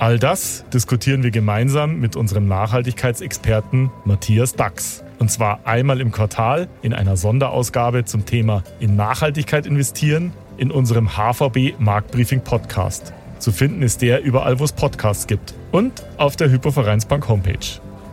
All 0.00 0.18
das 0.18 0.64
diskutieren 0.72 1.22
wir 1.22 1.30
gemeinsam 1.30 2.00
mit 2.00 2.16
unserem 2.16 2.48
Nachhaltigkeitsexperten 2.48 3.90
Matthias 4.06 4.54
Dax. 4.54 5.04
Und 5.18 5.30
zwar 5.30 5.60
einmal 5.66 6.00
im 6.00 6.10
Quartal 6.10 6.68
in 6.80 6.94
einer 6.94 7.18
Sonderausgabe 7.18 8.06
zum 8.06 8.24
Thema 8.24 8.64
in 8.80 8.96
Nachhaltigkeit 8.96 9.66
investieren 9.66 10.32
in 10.56 10.70
unserem 10.70 11.18
HVB 11.18 11.78
Marktbriefing 11.78 12.40
Podcast. 12.40 13.12
Zu 13.40 13.52
finden 13.52 13.82
ist 13.82 14.00
der 14.00 14.22
überall, 14.22 14.58
wo 14.58 14.64
es 14.64 14.72
Podcasts 14.72 15.26
gibt 15.26 15.52
und 15.70 16.02
auf 16.16 16.34
der 16.34 16.50
Hypovereinsbank 16.50 17.28
Homepage. 17.28 17.58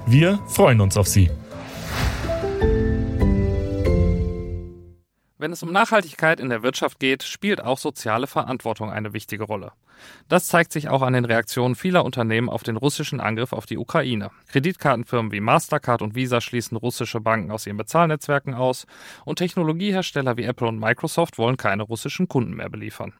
Wir 0.05 0.39
freuen 0.49 0.81
uns 0.81 0.97
auf 0.97 1.07
Sie. 1.07 1.29
Wenn 5.39 5.51
es 5.51 5.61
um 5.61 5.71
Nachhaltigkeit 5.71 6.39
in 6.39 6.49
der 6.49 6.63
Wirtschaft 6.63 6.99
geht, 6.99 7.21
spielt 7.21 7.63
auch 7.63 7.77
soziale 7.77 8.25
Verantwortung 8.25 8.89
eine 8.89 9.13
wichtige 9.13 9.43
Rolle. 9.43 9.71
Das 10.27 10.47
zeigt 10.47 10.71
sich 10.71 10.89
auch 10.89 11.03
an 11.03 11.13
den 11.13 11.25
Reaktionen 11.25 11.75
vieler 11.75 12.05
Unternehmen 12.05 12.49
auf 12.49 12.63
den 12.63 12.75
russischen 12.75 13.19
Angriff 13.19 13.53
auf 13.53 13.67
die 13.67 13.77
Ukraine. 13.77 14.31
Kreditkartenfirmen 14.47 15.31
wie 15.31 15.39
Mastercard 15.39 16.01
und 16.01 16.15
Visa 16.15 16.41
schließen 16.41 16.75
russische 16.75 17.19
Banken 17.19 17.51
aus 17.51 17.67
ihren 17.67 17.77
Bezahlnetzwerken 17.77 18.55
aus 18.55 18.87
und 19.25 19.37
Technologiehersteller 19.37 20.37
wie 20.37 20.45
Apple 20.45 20.67
und 20.67 20.79
Microsoft 20.79 21.37
wollen 21.37 21.57
keine 21.57 21.83
russischen 21.83 22.27
Kunden 22.27 22.55
mehr 22.55 22.69
beliefern. 22.69 23.13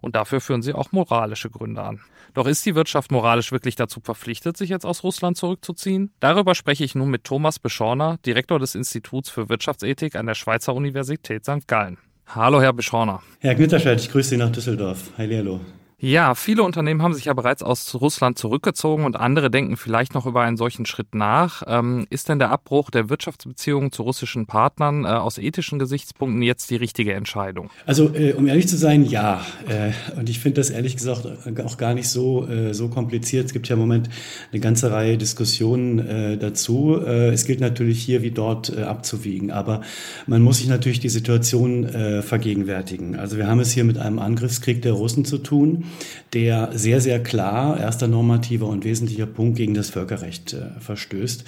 Und 0.00 0.16
dafür 0.16 0.40
führen 0.40 0.62
sie 0.62 0.72
auch 0.72 0.92
moralische 0.92 1.50
Gründe 1.50 1.82
an. 1.82 2.00
Doch 2.34 2.46
ist 2.46 2.64
die 2.64 2.74
Wirtschaft 2.74 3.12
moralisch 3.12 3.52
wirklich 3.52 3.76
dazu 3.76 4.00
verpflichtet, 4.00 4.56
sich 4.56 4.70
jetzt 4.70 4.86
aus 4.86 5.02
Russland 5.02 5.36
zurückzuziehen? 5.36 6.12
Darüber 6.20 6.54
spreche 6.54 6.84
ich 6.84 6.94
nun 6.94 7.10
mit 7.10 7.24
Thomas 7.24 7.58
Beschorner, 7.58 8.18
Direktor 8.24 8.58
des 8.58 8.74
Instituts 8.74 9.30
für 9.30 9.48
Wirtschaftsethik 9.48 10.16
an 10.16 10.26
der 10.26 10.34
Schweizer 10.34 10.74
Universität 10.74 11.44
St. 11.44 11.66
Gallen. 11.66 11.98
Hallo, 12.26 12.60
Herr 12.62 12.72
Beschorner. 12.72 13.22
Herr 13.40 13.54
Gnitterscheid, 13.54 14.00
ich 14.00 14.10
grüße 14.10 14.30
Sie 14.30 14.36
nach 14.38 14.50
Düsseldorf. 14.50 15.10
Hallo. 15.18 15.60
Ja, 16.04 16.34
viele 16.34 16.64
Unternehmen 16.64 17.00
haben 17.00 17.14
sich 17.14 17.26
ja 17.26 17.32
bereits 17.32 17.62
aus 17.62 17.94
Russland 17.94 18.36
zurückgezogen 18.36 19.04
und 19.04 19.14
andere 19.14 19.52
denken 19.52 19.76
vielleicht 19.76 20.14
noch 20.14 20.26
über 20.26 20.40
einen 20.40 20.56
solchen 20.56 20.84
Schritt 20.84 21.14
nach. 21.14 21.62
Ähm, 21.68 22.08
ist 22.10 22.28
denn 22.28 22.40
der 22.40 22.50
Abbruch 22.50 22.90
der 22.90 23.08
Wirtschaftsbeziehungen 23.08 23.92
zu 23.92 24.02
russischen 24.02 24.46
Partnern 24.46 25.04
äh, 25.04 25.10
aus 25.10 25.38
ethischen 25.38 25.78
Gesichtspunkten 25.78 26.42
jetzt 26.42 26.70
die 26.70 26.74
richtige 26.74 27.12
Entscheidung? 27.12 27.70
Also, 27.86 28.12
äh, 28.16 28.32
um 28.32 28.48
ehrlich 28.48 28.66
zu 28.66 28.76
sein, 28.76 29.04
ja. 29.04 29.46
Äh, 29.68 29.92
und 30.18 30.28
ich 30.28 30.40
finde 30.40 30.60
das 30.60 30.70
ehrlich 30.70 30.96
gesagt 30.96 31.24
auch 31.64 31.76
gar 31.76 31.94
nicht 31.94 32.08
so, 32.08 32.48
äh, 32.48 32.74
so 32.74 32.88
kompliziert. 32.88 33.46
Es 33.46 33.52
gibt 33.52 33.68
ja 33.68 33.74
im 33.74 33.80
Moment 33.80 34.10
eine 34.50 34.58
ganze 34.58 34.90
Reihe 34.90 35.16
Diskussionen 35.16 36.00
äh, 36.00 36.36
dazu. 36.36 37.00
Äh, 37.00 37.28
es 37.28 37.46
gilt 37.46 37.60
natürlich 37.60 38.02
hier 38.02 38.22
wie 38.22 38.32
dort 38.32 38.76
abzuwiegen. 38.76 39.52
Aber 39.52 39.82
man 40.26 40.42
muss 40.42 40.58
sich 40.58 40.66
natürlich 40.66 40.98
die 40.98 41.10
Situation 41.10 42.22
vergegenwärtigen. 42.22 43.14
Also 43.16 43.36
wir 43.36 43.46
haben 43.46 43.60
es 43.60 43.70
hier 43.70 43.84
mit 43.84 43.98
einem 43.98 44.18
Angriffskrieg 44.18 44.82
der 44.82 44.94
Russen 44.94 45.24
zu 45.24 45.38
tun 45.38 45.84
der 46.32 46.70
sehr, 46.74 47.00
sehr 47.00 47.22
klar, 47.22 47.78
erster 47.78 48.08
normativer 48.08 48.66
und 48.66 48.84
wesentlicher 48.84 49.26
Punkt 49.26 49.56
gegen 49.56 49.74
das 49.74 49.90
Völkerrecht 49.90 50.54
äh, 50.54 50.80
verstößt. 50.80 51.44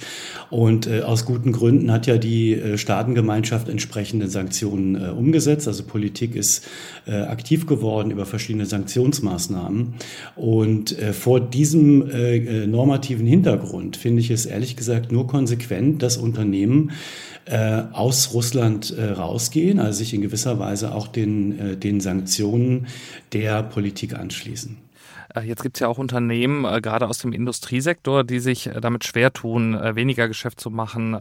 Und 0.49 0.87
äh, 0.87 1.01
aus 1.01 1.25
guten 1.25 1.51
Gründen 1.51 1.91
hat 1.91 2.05
ja 2.05 2.17
die 2.17 2.53
äh, 2.53 2.77
Staatengemeinschaft 2.77 3.67
entsprechende 3.67 4.27
Sanktionen 4.27 4.95
äh, 4.95 5.09
umgesetzt. 5.09 5.67
Also 5.67 5.83
Politik 5.83 6.35
ist 6.35 6.67
äh, 7.07 7.15
aktiv 7.15 7.65
geworden 7.65 8.11
über 8.11 8.25
verschiedene 8.25 8.65
Sanktionsmaßnahmen. 8.65 9.95
Und 10.35 10.97
äh, 10.99 11.13
vor 11.13 11.39
diesem 11.39 11.85
normativen 12.69 13.25
Hintergrund 13.25 13.97
finde 13.97 14.21
ich 14.21 14.29
es 14.29 14.45
ehrlich 14.45 14.75
gesagt 14.75 15.11
nur 15.11 15.27
konsequent, 15.27 16.01
dass 16.01 16.17
Unternehmen 16.17 16.91
äh, 17.45 17.83
aus 17.91 18.33
Russland 18.33 18.95
äh, 18.97 19.11
rausgehen, 19.11 19.79
also 19.79 19.99
sich 19.99 20.13
in 20.13 20.21
gewisser 20.21 20.59
Weise 20.59 20.93
auch 20.93 21.07
den, 21.07 21.59
äh, 21.59 21.77
den 21.77 22.01
Sanktionen 22.01 22.87
der 23.33 23.63
Politik 23.63 24.17
anschließen. 24.17 24.77
Äh, 25.33 25.41
jetzt 25.41 25.63
gibt 25.63 25.77
es 25.77 25.81
ja 25.81 25.87
auch 25.87 25.97
Unternehmen, 25.97 26.65
äh, 26.65 26.81
gerade 26.81 27.07
aus 27.07 27.19
dem 27.19 27.33
Industriesektor, 27.33 28.23
die 28.23 28.39
sich 28.39 28.67
äh, 28.67 28.81
damit 28.81 29.03
schwer 29.05 29.33
tun, 29.33 29.77
weniger 29.95 30.27
Geschäft 30.27 30.59
zu 30.59 30.69
machen 30.69 31.15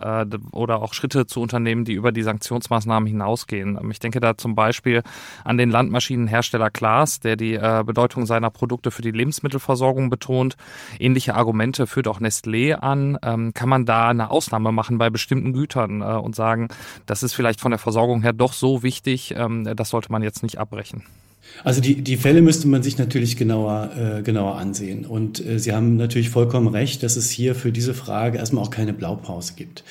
oder 0.53 0.83
auch 0.83 0.95
Schritte 0.95 1.27
zu 1.27 1.41
unternehmen, 1.41 1.85
die 1.85 1.93
über 1.93 2.13
die 2.13 2.23
Sanktionsmaßnahmen 2.23 3.07
hinausgehen. 3.07 3.79
Ähm, 3.81 3.91
ich 3.91 3.99
denke 3.99 4.21
da 4.21 4.37
zum 4.37 4.55
Beispiel 4.55 5.03
an 5.45 5.59
den 5.59 5.71
Landmaschinenhersteller 5.71 6.71
Klaas, 6.71 7.21
der 7.21 7.37
die 7.37 7.59
Bedeutung 7.85 8.27
seiner 8.27 8.51
Produkte 8.51 8.91
für 8.91 9.03
die 9.03 9.11
Lebensmittelversorgung 9.11 10.11
betont. 10.11 10.57
Ähnliche 10.99 11.35
Argumente 11.35 11.87
führt 11.87 12.09
auch 12.09 12.21
Nestlé 12.21 12.75
an. 12.75 13.19
Ähm, 13.23 13.55
kann 13.55 13.69
man 13.69 13.87
da 13.87 14.09
eine 14.09 14.31
Ausnahme 14.31 14.73
machen 14.73 14.99
bei 14.99 15.11
bestimmten 15.11 15.53
Gütern 15.53 16.03
und 16.03 16.35
sagen, 16.35 16.69
das 17.07 17.23
ist 17.23 17.35
vielleicht 17.35 17.61
von 17.61 17.71
der 17.71 17.79
Versorgung 17.79 18.23
her 18.23 18.33
doch 18.33 18.53
so 18.53 18.83
wichtig, 18.83 19.35
ähm, 19.37 19.69
das 19.77 19.91
sollte 19.91 20.13
man 20.13 20.23
jetzt 20.23 20.43
nicht 20.43 20.59
abbrechen? 20.59 21.03
Also 21.63 21.81
die, 21.81 22.03
die 22.03 22.17
Fälle 22.17 22.43
müsste 22.43 22.69
man 22.69 22.83
sich 22.83 22.99
natürlich 22.99 23.37
genauer, 23.37 23.91
äh, 23.97 24.23
genauer 24.23 24.57
ansehen. 24.57 25.07
Und 25.07 25.45
äh, 25.45 25.59
Sie 25.59 25.73
haben 25.73 25.97
natürlich 25.97 26.31
vollkommen 26.31 26.69
recht, 26.69 27.03
dass 27.03 27.17
es 27.17 27.31
hier 27.31 27.55
für 27.55 27.73
diese 27.73 27.95
Frage 27.95 28.39
erstmal 28.39 28.65
auch 28.65 28.71
keine 28.71 28.93
Blaupause 28.93 29.55
gibt. 29.57 29.85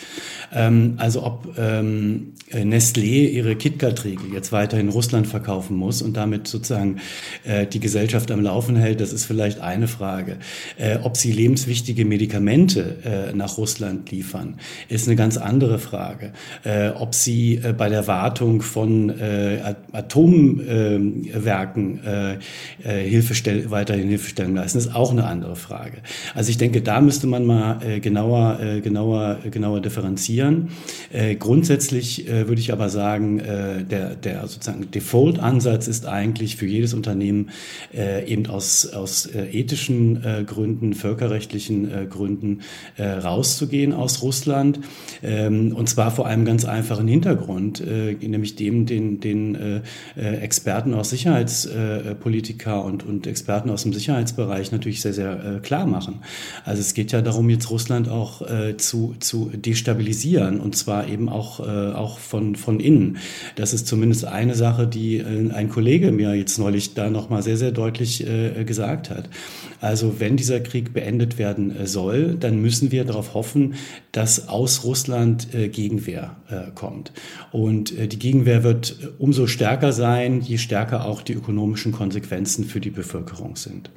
Ähm, 0.54 0.96
also 0.98 1.24
ob 1.24 1.58
ähm, 1.58 2.34
Nestlé 2.52 3.30
ihre 3.30 3.56
KitKat-Riegel 3.56 4.34
jetzt 4.34 4.52
weiter 4.52 4.80
in 4.80 4.90
Russland 4.90 5.28
verkaufen 5.28 5.76
muss 5.76 6.02
und 6.02 6.18
damit 6.18 6.48
sozusagen 6.48 6.98
äh, 7.44 7.66
die 7.66 7.80
Gesellschaft 7.80 8.30
am 8.32 8.42
Laufen 8.42 8.76
hält, 8.76 9.02
das 9.02 9.14
ist 9.14 9.26
vielleicht 9.26 9.60
eine 9.60 9.88
Frage. 9.88 10.38
Äh, 10.78 10.98
ob 11.02 11.18
sie 11.18 11.32
lebenswichtige 11.32 12.06
Medikamente 12.06 12.98
äh, 13.04 13.34
nach 13.36 13.58
Russland 13.58 14.12
liefern, 14.12 14.58
ist 14.90 15.08
eine 15.08 15.16
ganz 15.16 15.38
andere 15.38 15.80
Frage. 15.80 16.34
Äh, 16.64 16.90
ob 16.90 17.16
sie 17.16 17.56
äh, 17.56 17.74
bei 17.74 17.90
der 17.90 18.08
Wartung 18.08 18.62
von 18.62 19.10
äh, 19.10 19.74
Atomwerken 19.92 21.30
äh, 21.30 21.43
äh, 21.46 22.38
Hilfestell 22.84 23.72
weiterhin 23.72 24.10
Hilfestellung 24.10 24.56
leisten, 24.56 24.78
ist 24.78 24.96
auch 24.96 25.12
eine 25.12 25.26
andere 25.26 25.56
Frage. 25.56 25.98
Also 26.36 26.50
ich 26.50 26.58
denke, 26.58 26.82
da 26.82 27.02
müsste 27.02 27.28
man 27.28 27.46
mal 27.46 27.80
äh, 27.86 28.00
genauer, 28.00 28.60
äh, 28.62 28.82
genauer, 28.82 29.40
genauer 29.50 29.82
differenzieren. 29.82 30.70
Äh, 31.12 31.36
grundsätzlich 31.36 32.28
äh, 32.28 32.48
würde 32.48 32.62
ich 32.62 32.72
aber 32.72 32.90
sagen, 32.90 33.40
äh, 33.40 33.84
der, 33.84 34.16
der 34.16 34.48
sozusagen 34.48 34.92
Default-Ansatz 34.92 35.88
ist 35.88 36.06
eigentlich 36.06 36.56
für 36.56 36.66
jedes 36.66 36.94
Unternehmen 36.94 37.50
äh, 37.94 38.26
eben 38.28 38.48
aus, 38.48 38.88
aus 38.88 39.26
äh, 39.26 39.46
ethischen 39.52 40.24
äh, 40.24 40.44
Gründen, 40.44 40.94
völkerrechtlichen 40.94 41.92
äh, 41.92 42.06
Gründen 42.06 42.62
äh, 42.98 43.04
rauszugehen 43.04 43.94
aus 43.94 44.22
Russland. 44.22 44.80
Ähm, 45.22 45.74
und 45.76 45.90
zwar 45.90 46.12
vor 46.12 46.28
einem 46.28 46.46
ganz 46.46 46.66
einfachen 46.66 47.08
Hintergrund, 47.08 47.82
äh, 47.82 48.14
nämlich 48.14 48.56
dem, 48.56 48.86
den, 48.86 49.20
den 49.20 49.56
äh, 49.56 49.82
äh 50.16 50.44
Experten 50.44 50.94
aus 50.94 51.12
Sicherheitspolitiker 51.34 52.84
und, 52.84 53.04
und 53.04 53.28
Experten 53.28 53.70
aus 53.70 53.84
dem 53.84 53.94
Sicherheitsbereich 53.94 54.72
natürlich 54.72 55.02
sehr, 55.02 55.14
sehr 55.14 55.58
äh, 55.58 55.60
klar 55.60 55.86
machen. 55.86 56.20
Also 56.66 56.82
es 56.82 56.94
geht 56.94 57.12
ja 57.12 57.22
darum, 57.22 57.50
jetzt 57.50 57.70
Russland 57.70 58.10
auch 58.10 58.42
äh, 58.42 58.78
zu, 58.78 59.16
zu 59.20 59.52
destabilisieren 59.54 60.60
und 60.60 60.76
zwar 60.76 61.08
eben 61.08 61.30
auch, 61.30 61.60
äh, 61.60 61.94
auch 61.94 62.20
von, 62.20 62.56
von 62.56 62.80
innen. 62.80 63.18
Das 63.56 63.74
ist 63.74 63.88
zumindest 63.88 64.26
eine 64.26 64.56
Sache, 64.56 64.88
die 64.88 65.24
ein 65.24 65.70
Kollege 65.70 66.12
mir 66.12 66.34
jetzt 66.36 66.58
neulich 66.58 66.94
da 66.94 67.10
nochmal 67.10 67.44
sehr, 67.44 67.58
sehr 67.58 67.72
deutlich 67.72 68.26
gesagt 68.66 69.10
hat. 69.10 69.30
Also 69.82 70.20
wenn 70.20 70.38
dieser 70.38 70.60
Krieg 70.60 70.94
beendet 70.94 71.38
werden 71.38 71.74
soll, 71.86 72.36
dann 72.36 72.62
müssen 72.62 72.92
wir 72.92 73.06
darauf 73.06 73.34
hoffen, 73.34 73.76
dass 74.12 74.48
aus 74.48 74.84
Russland 74.84 75.48
Gegenwehr 75.52 76.36
kommt. 76.76 77.12
Und 77.52 77.94
die 77.98 78.20
Gegenwehr 78.20 78.64
wird 78.64 79.14
umso 79.18 79.48
stärker 79.48 79.92
sein, 79.92 80.42
je 80.42 80.58
stärker 80.58 81.06
auch 81.06 81.22
die 81.24 81.34
ökonomischen 81.34 81.92
Konsequenzen 81.92 82.66
für 82.66 82.80
die 82.80 82.92
Bevölkerung 82.92 83.56
sind. 83.56 83.90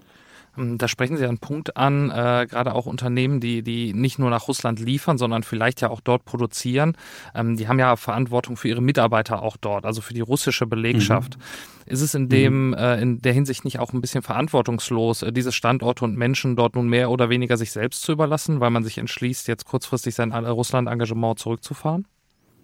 Ähm, 0.58 0.78
da 0.78 0.88
sprechen 0.88 1.16
Sie 1.16 1.26
einen 1.26 1.38
Punkt 1.38 1.76
an, 1.76 2.10
äh, 2.10 2.46
gerade 2.48 2.74
auch 2.74 2.86
Unternehmen, 2.86 3.40
die, 3.40 3.62
die 3.62 3.92
nicht 3.92 4.18
nur 4.18 4.30
nach 4.30 4.48
Russland 4.48 4.80
liefern, 4.80 5.18
sondern 5.18 5.42
vielleicht 5.42 5.80
ja 5.80 5.90
auch 5.90 6.00
dort 6.00 6.24
produzieren. 6.24 6.96
Ähm, 7.34 7.56
die 7.56 7.68
haben 7.68 7.78
ja 7.78 7.96
Verantwortung 7.96 8.56
für 8.56 8.68
ihre 8.68 8.82
Mitarbeiter 8.82 9.42
auch 9.42 9.56
dort, 9.56 9.86
also 9.86 10.00
für 10.00 10.14
die 10.14 10.20
russische 10.20 10.66
Belegschaft. 10.66 11.36
Mhm. 11.36 11.92
Ist 11.92 12.00
es 12.00 12.14
in 12.14 12.28
dem, 12.28 12.68
mhm. 12.68 12.74
äh, 12.74 13.00
in 13.00 13.20
der 13.20 13.32
Hinsicht 13.32 13.64
nicht 13.64 13.78
auch 13.78 13.92
ein 13.92 14.00
bisschen 14.00 14.22
verantwortungslos, 14.22 15.22
äh, 15.22 15.32
diese 15.32 15.52
Standorte 15.52 16.04
und 16.04 16.16
Menschen 16.16 16.56
dort 16.56 16.74
nun 16.74 16.88
mehr 16.88 17.10
oder 17.10 17.28
weniger 17.28 17.56
sich 17.56 17.72
selbst 17.72 18.02
zu 18.02 18.12
überlassen, 18.12 18.60
weil 18.60 18.70
man 18.70 18.84
sich 18.84 18.98
entschließt, 18.98 19.48
jetzt 19.48 19.64
kurzfristig 19.66 20.14
sein 20.14 20.32
Russland-Engagement 20.32 21.38
zurückzufahren? 21.38 22.06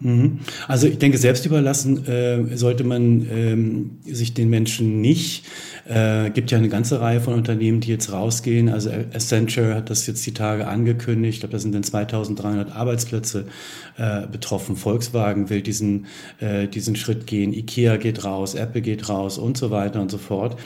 Mhm. 0.03 0.41
Also 0.67 0.89
ich 0.89 0.99
denke, 0.99 1.17
selbst 1.17 1.47
überlassen 1.47 2.07
äh, 2.07 2.57
sollte 2.57 2.83
man 2.83 3.27
ähm, 3.31 3.91
sich 4.05 4.35
den 4.35 4.51
Menschen 4.51 5.01
nicht. 5.01 5.45
Äh, 5.89 6.31
gibt 6.31 6.51
ja 6.51 6.59
eine 6.59 6.69
ganze 6.69 7.01
Reihe 7.01 7.21
von 7.21 7.35
Unternehmen, 7.35 7.81
die 7.81 7.91
jetzt 7.91 8.13
rausgehen. 8.13 8.69
Also 8.69 8.91
Accenture 8.91 9.75
hat 9.75 9.91
das 9.91 10.07
jetzt 10.07 10.27
die 10.27 10.35
Tage 10.35 10.67
angekündigt. 10.67 11.35
Ich 11.35 11.41
glaube, 11.41 11.53
da 11.53 11.59
sind 11.59 11.75
dann 11.75 11.85
2300 11.85 12.75
Arbeitsplätze 12.75 13.47
äh, 13.97 14.27
betroffen. 14.27 14.77
Volkswagen 14.77 15.51
will 15.51 15.63
diesen, 15.63 16.07
äh, 16.41 16.67
diesen 16.67 16.97
Schritt 16.97 17.27
gehen. 17.27 17.53
Ikea 17.53 17.97
geht 17.97 18.25
raus, 18.25 18.55
Apple 18.55 18.83
geht 18.83 19.09
raus 19.09 19.39
und 19.39 19.57
so 19.57 19.71
weiter 19.71 20.01
und 20.01 20.11
so 20.11 20.19
fort. 20.19 20.59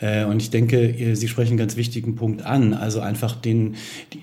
Äh, 0.00 0.24
und 0.24 0.40
ich 0.40 0.50
denke, 0.50 1.14
Sie 1.14 1.28
sprechen 1.28 1.52
einen 1.52 1.58
ganz 1.58 1.76
wichtigen 1.76 2.14
Punkt 2.14 2.44
an. 2.44 2.74
Also 2.74 3.00
einfach 3.00 3.34
den, 3.34 3.74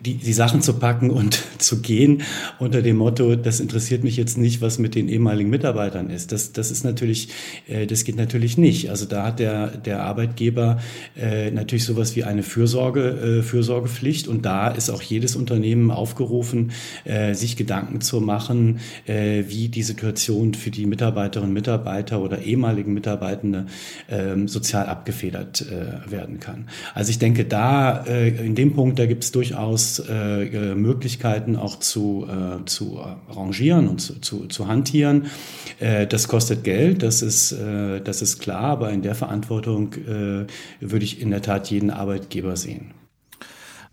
die, 0.05 0.15
die 0.15 0.33
Sachen 0.33 0.61
zu 0.61 0.73
packen 0.73 1.09
und 1.09 1.43
zu 1.57 1.81
gehen 1.81 2.23
unter 2.59 2.81
dem 2.81 2.97
Motto, 2.97 3.35
das 3.35 3.59
interessiert 3.59 4.03
mich 4.03 4.15
jetzt 4.15 4.37
nicht, 4.37 4.60
was 4.61 4.79
mit 4.79 4.95
den 4.95 5.07
ehemaligen 5.07 5.49
Mitarbeitern 5.49 6.09
ist. 6.09 6.31
Das, 6.31 6.53
das 6.53 6.71
ist 6.71 6.83
natürlich, 6.83 7.29
äh, 7.67 7.85
das 7.85 8.03
geht 8.03 8.15
natürlich 8.15 8.57
nicht. 8.57 8.89
Also 8.89 9.05
da 9.05 9.27
hat 9.27 9.39
der, 9.39 9.67
der 9.67 10.03
Arbeitgeber 10.03 10.79
äh, 11.15 11.51
natürlich 11.51 11.85
sowas 11.85 12.15
wie 12.15 12.23
eine 12.23 12.43
Fürsorge, 12.43 13.39
äh, 13.39 13.43
Fürsorgepflicht 13.43 14.27
und 14.27 14.45
da 14.45 14.69
ist 14.69 14.89
auch 14.89 15.01
jedes 15.01 15.35
Unternehmen 15.35 15.91
aufgerufen, 15.91 16.71
äh, 17.03 17.33
sich 17.33 17.55
Gedanken 17.55 18.01
zu 18.01 18.21
machen, 18.21 18.79
äh, 19.05 19.43
wie 19.47 19.67
die 19.69 19.83
Situation 19.83 20.53
für 20.53 20.71
die 20.71 20.85
Mitarbeiterinnen 20.85 21.51
und 21.51 21.53
Mitarbeiter 21.53 22.21
oder 22.21 22.39
ehemaligen 22.41 22.93
Mitarbeitende 22.93 23.65
äh, 24.07 24.47
sozial 24.47 24.87
abgefedert 24.87 25.61
äh, 25.61 26.11
werden 26.11 26.39
kann. 26.39 26.67
Also 26.93 27.11
ich 27.11 27.19
denke, 27.19 27.45
da 27.45 28.03
äh, 28.05 28.29
in 28.29 28.55
dem 28.55 28.73
Punkt, 28.73 28.97
da 28.99 29.05
gibt 29.05 29.23
es 29.23 29.31
durchaus 29.31 29.99
äh, 29.99 30.75
Möglichkeiten 30.75 31.55
auch 31.55 31.79
zu, 31.79 32.27
äh, 32.27 32.65
zu 32.65 32.99
arrangieren 33.29 33.87
und 33.87 33.99
zu, 33.99 34.19
zu, 34.19 34.47
zu 34.51 34.67
hantieren. 34.67 35.27
Äh, 35.79 36.07
das 36.07 36.27
kostet 36.27 36.63
Geld, 36.63 37.03
das 37.03 37.21
ist, 37.21 37.51
äh, 37.51 38.01
das 38.01 38.21
ist 38.21 38.39
klar, 38.39 38.63
aber 38.63 38.91
in 38.91 39.01
der 39.01 39.15
Verantwortung 39.15 39.93
äh, 39.93 40.45
würde 40.79 41.05
ich 41.05 41.21
in 41.21 41.31
der 41.31 41.41
Tat 41.41 41.69
jeden 41.69 41.89
Arbeitgeber 41.89 42.55
sehen. 42.55 43.00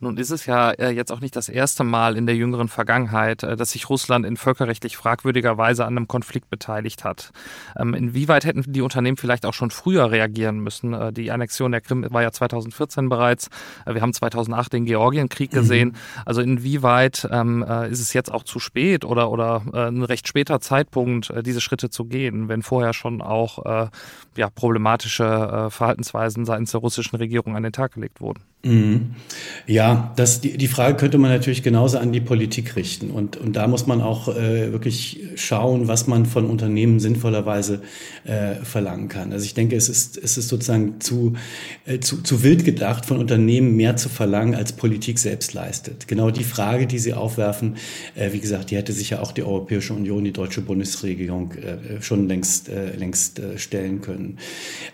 Nun 0.00 0.16
ist 0.16 0.30
es 0.30 0.46
ja 0.46 0.70
äh, 0.70 0.90
jetzt 0.90 1.10
auch 1.10 1.20
nicht 1.20 1.34
das 1.34 1.48
erste 1.48 1.82
Mal 1.82 2.16
in 2.16 2.26
der 2.26 2.36
jüngeren 2.36 2.68
Vergangenheit, 2.68 3.42
äh, 3.42 3.56
dass 3.56 3.72
sich 3.72 3.90
Russland 3.90 4.24
in 4.24 4.36
völkerrechtlich 4.36 4.96
fragwürdiger 4.96 5.58
Weise 5.58 5.84
an 5.84 5.96
einem 5.96 6.06
Konflikt 6.06 6.50
beteiligt 6.50 7.02
hat. 7.02 7.32
Ähm, 7.76 7.94
inwieweit 7.94 8.44
hätten 8.44 8.62
die 8.66 8.80
Unternehmen 8.80 9.16
vielleicht 9.16 9.44
auch 9.44 9.54
schon 9.54 9.72
früher 9.72 10.12
reagieren 10.12 10.60
müssen? 10.60 10.94
Äh, 10.94 11.12
die 11.12 11.32
Annexion 11.32 11.72
der 11.72 11.80
Krim 11.80 12.06
war 12.10 12.22
ja 12.22 12.30
2014 12.30 13.08
bereits. 13.08 13.48
Wir 13.86 14.00
haben 14.00 14.12
2008 14.12 14.72
den 14.72 14.84
Georgienkrieg 14.84 15.50
gesehen. 15.50 15.88
Mhm. 15.88 16.22
Also 16.24 16.42
inwieweit 16.42 17.28
ähm, 17.30 17.62
ist 17.90 18.00
es 18.00 18.12
jetzt 18.12 18.32
auch 18.32 18.44
zu 18.44 18.60
spät 18.60 19.04
oder, 19.04 19.30
oder 19.30 19.62
ein 19.72 20.02
recht 20.02 20.28
später 20.28 20.60
Zeitpunkt, 20.60 21.32
diese 21.44 21.60
Schritte 21.60 21.90
zu 21.90 22.04
gehen, 22.04 22.48
wenn 22.48 22.62
vorher 22.62 22.92
schon 22.92 23.20
auch 23.20 23.90
ja, 24.36 24.50
problematische 24.50 25.68
Verhaltensweisen 25.70 26.44
seitens 26.44 26.72
der 26.72 26.80
russischen 26.80 27.16
Regierung 27.16 27.56
an 27.56 27.62
den 27.62 27.72
Tag 27.72 27.94
gelegt 27.94 28.20
wurden? 28.20 28.42
Mhm. 28.64 29.14
Ja, 29.68 30.12
das, 30.16 30.40
die, 30.40 30.56
die 30.58 30.66
Frage 30.66 30.96
könnte 30.96 31.16
man 31.16 31.30
natürlich 31.30 31.62
genauso 31.62 31.98
an 31.98 32.10
die 32.10 32.20
Politik 32.20 32.74
richten. 32.74 33.12
Und, 33.12 33.36
und 33.36 33.54
da 33.54 33.68
muss 33.68 33.86
man 33.86 34.00
auch 34.00 34.28
äh, 34.28 34.72
wirklich 34.72 35.20
schauen, 35.36 35.86
was 35.86 36.08
man 36.08 36.26
von 36.26 36.44
Unternehmen 36.44 36.98
sinnvollerweise 36.98 37.82
äh, 38.24 38.56
verlangen 38.64 39.08
kann. 39.08 39.32
Also 39.32 39.44
ich 39.44 39.54
denke, 39.54 39.76
es 39.76 39.88
ist, 39.88 40.18
es 40.18 40.36
ist 40.38 40.48
sozusagen 40.48 41.00
zu, 41.00 41.34
äh, 41.86 42.00
zu, 42.00 42.20
zu 42.22 42.42
wild 42.42 42.64
gedacht, 42.64 43.06
von 43.06 43.18
Unternehmen 43.18 43.76
mehr 43.76 43.96
zu 43.96 44.08
verlangen, 44.08 44.56
als 44.56 44.72
Politik 44.72 45.20
selbst 45.20 45.54
leistet. 45.54 46.08
Genau 46.08 46.32
die 46.32 46.44
Frage, 46.44 46.88
die 46.88 46.98
Sie 46.98 47.14
aufwerfen, 47.14 47.76
äh, 48.16 48.32
wie 48.32 48.40
gesagt, 48.40 48.72
die 48.72 48.76
hätte 48.76 48.92
sich 48.92 49.10
ja 49.10 49.20
auch 49.20 49.30
die 49.30 49.44
Europäische 49.44 49.94
Union, 49.94 50.24
die 50.24 50.32
deutsche 50.32 50.62
Bundesregierung 50.62 51.52
äh, 51.52 52.02
schon 52.02 52.26
längst, 52.26 52.68
äh, 52.68 52.96
längst 52.96 53.38
äh, 53.38 53.56
stellen 53.56 54.00
können. 54.00 54.38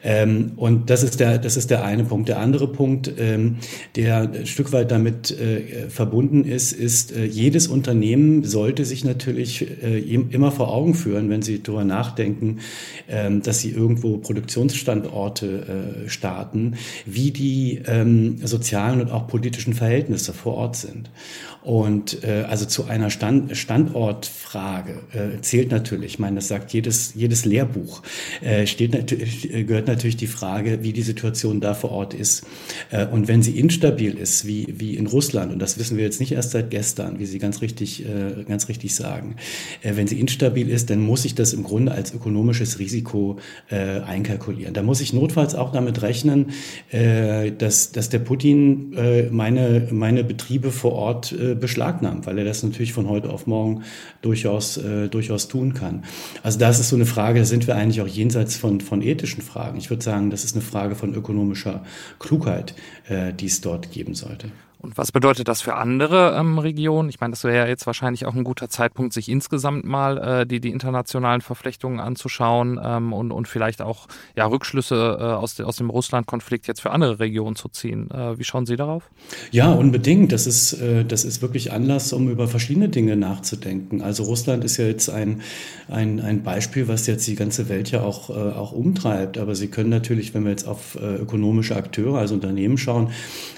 Ähm, 0.02 0.52
und 0.56 0.90
das 0.90 1.02
ist, 1.02 1.18
der, 1.18 1.38
das 1.38 1.56
ist 1.56 1.70
der 1.70 1.82
eine 1.82 2.04
Punkt. 2.04 2.28
Der 2.28 2.40
andere 2.40 2.68
Punkt, 2.68 3.10
ähm, 3.18 3.53
der 3.96 4.30
ein 4.32 4.46
Stück 4.46 4.72
weit 4.72 4.90
damit 4.90 5.30
äh, 5.30 5.88
verbunden 5.88 6.44
ist, 6.44 6.72
ist, 6.72 7.12
äh, 7.12 7.24
jedes 7.24 7.68
Unternehmen 7.68 8.44
sollte 8.44 8.84
sich 8.84 9.04
natürlich 9.04 9.66
äh, 9.82 9.98
immer 9.98 10.52
vor 10.52 10.72
Augen 10.72 10.94
führen, 10.94 11.30
wenn 11.30 11.42
sie 11.42 11.62
darüber 11.62 11.84
nachdenken, 11.84 12.60
ähm, 13.08 13.42
dass 13.42 13.60
sie 13.60 13.70
irgendwo 13.70 14.18
Produktionsstandorte 14.18 16.04
äh, 16.06 16.08
starten, 16.08 16.76
wie 17.06 17.30
die 17.30 17.80
ähm, 17.86 18.38
sozialen 18.44 19.00
und 19.00 19.10
auch 19.10 19.26
politischen 19.26 19.74
Verhältnisse 19.74 20.32
vor 20.32 20.54
Ort 20.54 20.76
sind. 20.76 21.10
Und 21.62 22.22
äh, 22.24 22.44
also 22.48 22.66
zu 22.66 22.84
einer 22.84 23.10
Stand, 23.10 23.56
Standortfrage 23.56 25.02
äh, 25.12 25.40
zählt 25.40 25.70
natürlich, 25.70 26.14
ich 26.14 26.18
meine, 26.18 26.36
das 26.36 26.48
sagt 26.48 26.72
jedes, 26.72 27.14
jedes 27.14 27.44
Lehrbuch, 27.44 28.02
steht 28.66 28.92
natürlich, 28.92 29.48
gehört 29.66 29.86
natürlich 29.86 30.16
die 30.16 30.26
Frage, 30.26 30.82
wie 30.82 30.92
die 30.92 31.02
Situation 31.02 31.60
da 31.60 31.74
vor 31.74 31.90
Ort 31.90 32.14
ist. 32.14 32.44
Und 33.12 33.28
wenn 33.28 33.42
sie 33.44 33.58
instabil 33.58 34.18
ist, 34.18 34.46
wie, 34.46 34.74
wie 34.76 34.96
in 34.96 35.06
Russland, 35.06 35.52
und 35.52 35.60
das 35.60 35.78
wissen 35.78 35.96
wir 35.96 36.04
jetzt 36.04 36.18
nicht 36.18 36.32
erst 36.32 36.50
seit 36.50 36.70
gestern, 36.70 37.18
wie 37.20 37.26
Sie 37.26 37.38
ganz 37.38 37.62
richtig, 37.62 38.04
äh, 38.04 38.42
ganz 38.44 38.68
richtig 38.68 38.94
sagen, 38.94 39.36
äh, 39.82 39.92
wenn 39.94 40.06
sie 40.06 40.18
instabil 40.18 40.68
ist, 40.68 40.90
dann 40.90 41.00
muss 41.00 41.24
ich 41.24 41.34
das 41.34 41.52
im 41.52 41.62
Grunde 41.62 41.92
als 41.92 42.12
ökonomisches 42.12 42.78
Risiko 42.78 43.38
äh, 43.70 44.00
einkalkulieren. 44.00 44.74
Da 44.74 44.82
muss 44.82 45.00
ich 45.00 45.12
notfalls 45.12 45.54
auch 45.54 45.72
damit 45.72 46.02
rechnen, 46.02 46.46
äh, 46.90 47.52
dass, 47.52 47.92
dass 47.92 48.08
der 48.08 48.18
Putin 48.18 48.94
äh, 48.94 49.24
meine, 49.30 49.88
meine 49.90 50.24
Betriebe 50.24 50.70
vor 50.70 50.92
Ort 50.92 51.32
äh, 51.32 51.54
beschlagnahmt, 51.54 52.26
weil 52.26 52.38
er 52.38 52.44
das 52.44 52.62
natürlich 52.62 52.92
von 52.92 53.08
heute 53.08 53.30
auf 53.30 53.46
morgen 53.46 53.82
durchaus, 54.22 54.80
durchaus 55.10 55.48
tun 55.48 55.74
kann. 55.74 56.04
Also 56.42 56.58
das 56.58 56.80
ist 56.80 56.88
so 56.88 56.96
eine 56.96 57.04
Frage, 57.04 57.40
da 57.40 57.44
sind 57.44 57.66
wir 57.66 57.76
eigentlich 57.76 58.00
auch 58.00 58.06
jenseits 58.06 58.56
von, 58.56 58.80
von 58.80 59.02
ethischen 59.02 59.42
Fragen. 59.42 59.76
Ich 59.76 59.90
würde 59.90 60.02
sagen, 60.02 60.30
das 60.30 60.44
ist 60.44 60.54
eine 60.54 60.62
Frage 60.62 60.94
von 60.94 61.14
ökonomischer 61.14 61.82
Klugheit, 62.18 62.74
die 63.34 63.46
es 63.46 63.60
dort 63.60 63.90
geben 63.90 64.14
sollte. 64.14 64.50
Und 64.84 64.98
was 64.98 65.12
bedeutet 65.12 65.48
das 65.48 65.62
für 65.62 65.76
andere 65.76 66.36
ähm, 66.38 66.58
Regionen? 66.58 67.08
Ich 67.08 67.18
meine, 67.18 67.30
das 67.30 67.42
wäre 67.42 67.56
ja 67.56 67.66
jetzt 67.66 67.86
wahrscheinlich 67.86 68.26
auch 68.26 68.34
ein 68.34 68.44
guter 68.44 68.68
Zeitpunkt, 68.68 69.14
sich 69.14 69.30
insgesamt 69.30 69.86
mal 69.86 70.18
äh, 70.18 70.46
die, 70.46 70.60
die 70.60 70.68
internationalen 70.68 71.40
Verflechtungen 71.40 72.00
anzuschauen 72.00 72.78
ähm, 72.84 73.14
und, 73.14 73.32
und 73.32 73.48
vielleicht 73.48 73.80
auch 73.80 74.06
ja, 74.36 74.44
Rückschlüsse 74.44 75.16
äh, 75.18 75.22
aus, 75.22 75.54
de, 75.54 75.64
aus 75.64 75.76
dem 75.76 75.88
Russland-Konflikt 75.88 76.66
jetzt 76.66 76.82
für 76.82 76.90
andere 76.90 77.18
Regionen 77.18 77.56
zu 77.56 77.70
ziehen. 77.70 78.10
Äh, 78.10 78.38
wie 78.38 78.44
schauen 78.44 78.66
Sie 78.66 78.76
darauf? 78.76 79.08
Ja, 79.52 79.72
unbedingt. 79.72 80.32
Das 80.32 80.46
ist, 80.46 80.74
äh, 80.74 81.02
das 81.06 81.24
ist 81.24 81.40
wirklich 81.40 81.72
Anlass, 81.72 82.12
um 82.12 82.28
über 82.28 82.46
verschiedene 82.46 82.90
Dinge 82.90 83.16
nachzudenken. 83.16 84.02
Also 84.02 84.24
Russland 84.24 84.64
ist 84.64 84.76
ja 84.76 84.84
jetzt 84.84 85.08
ein, 85.08 85.40
ein, 85.88 86.20
ein 86.20 86.42
Beispiel, 86.42 86.88
was 86.88 87.06
jetzt 87.06 87.26
die 87.26 87.36
ganze 87.36 87.70
Welt 87.70 87.90
ja 87.90 88.02
auch, 88.02 88.28
äh, 88.28 88.34
auch 88.34 88.72
umtreibt. 88.72 89.38
Aber 89.38 89.54
Sie 89.54 89.68
können 89.68 89.88
natürlich, 89.88 90.34
wenn 90.34 90.44
wir 90.44 90.50
jetzt 90.50 90.68
auf 90.68 90.96
äh, 90.96 91.16
ökonomische 91.16 91.74
Akteure, 91.74 92.18
also 92.18 92.34
Unternehmen 92.34 92.76
schauen, 92.76 93.12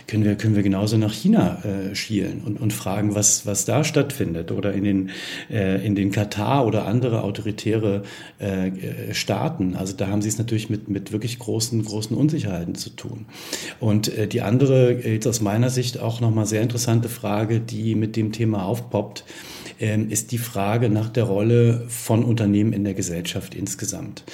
können 0.07 0.23
wir, 0.23 0.37
können 0.37 0.55
wir 0.55 0.63
genauso 0.63 0.97
nach 0.97 1.16
China 1.17 1.63
äh, 1.65 1.95
schielen 1.95 2.43
und, 2.45 2.61
und 2.61 2.73
fragen, 2.73 3.15
was, 3.15 3.47
was 3.47 3.65
da 3.65 3.85
stattfindet 3.85 4.53
oder 4.53 4.73
in 4.73 4.85
den, 4.85 5.11
äh, 5.51 5.85
in 5.85 5.95
den 5.95 6.11
Katar 6.11 6.67
oder 6.67 6.87
andere 6.87 7.23
autoritäre 7.23 8.03
äh, 8.39 9.13
Staaten. 9.13 9.75
Also 9.77 9.95
da 9.95 10.09
haben 10.09 10.23
sie 10.23 10.29
es 10.29 10.39
natürlich 10.39 10.71
mit, 10.71 10.89
mit 10.89 11.13
wirklich 11.13 11.39
großen, 11.39 11.85
großen 11.85 12.17
Unsicherheiten 12.17 12.75
zu 12.75 12.91
tun. 12.91 13.27
Und 13.81 14.17
äh, 14.17 14.29
die 14.29 14.43
andere, 14.43 14.93
jetzt 14.93 15.27
aus 15.27 15.41
meiner 15.41 15.71
Sicht 15.71 15.99
auch 15.99 16.21
nochmal 16.21 16.47
sehr 16.47 16.63
interessante 16.63 17.09
Frage, 17.09 17.61
die 17.61 17.95
mit 17.95 18.17
dem 18.17 18.33
Thema 18.33 18.65
aufpoppt, 18.65 19.25
ähm, 19.79 20.09
ist 20.09 20.33
die 20.33 20.39
Frage 20.39 20.89
nach 20.89 21.11
der 21.11 21.25
Rolle 21.25 21.85
von 21.89 22.25
Unternehmen 22.25 22.73
in 22.73 22.85
der 22.85 22.95
Gesellschaft 22.95 23.55
insgesamt. 23.55 24.25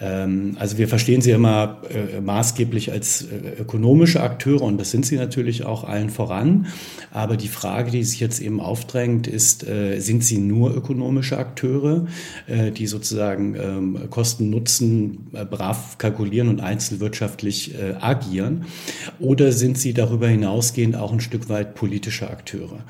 Ähm, 0.00 0.56
also 0.58 0.78
wir 0.78 0.88
verstehen 0.88 1.20
sie 1.20 1.30
immer 1.30 1.82
äh, 1.88 2.20
maßgeblich 2.20 2.90
als 2.92 3.22
äh, 3.22 3.60
ökonomische 3.60 4.20
Akteure 4.20 4.62
und 4.62 4.78
das 4.78 4.90
sind 4.90 5.06
sie 5.06 5.16
natürlich 5.16 5.64
auch 5.64 5.84
allen 5.84 6.10
voran. 6.10 6.27
Aber 7.10 7.36
die 7.36 7.48
Frage, 7.48 7.90
die 7.90 8.04
sich 8.04 8.20
jetzt 8.20 8.40
eben 8.40 8.60
aufdrängt, 8.60 9.26
ist, 9.26 9.66
äh, 9.66 9.98
sind 10.00 10.24
sie 10.24 10.38
nur 10.38 10.74
ökonomische 10.74 11.38
Akteure, 11.38 12.06
die 12.48 12.86
sozusagen 12.86 13.54
ähm, 13.54 13.98
Kosten, 14.10 14.50
Nutzen 14.50 15.30
brav 15.50 15.98
kalkulieren 15.98 16.48
und 16.48 16.60
einzelwirtschaftlich 16.60 17.74
agieren? 18.00 18.66
Oder 19.18 19.52
sind 19.52 19.78
sie 19.78 19.94
darüber 19.94 20.28
hinausgehend 20.28 20.96
auch 20.96 21.12
ein 21.12 21.20
Stück 21.20 21.48
weit 21.48 21.74
politische 21.74 22.30
Akteure? 22.30 22.80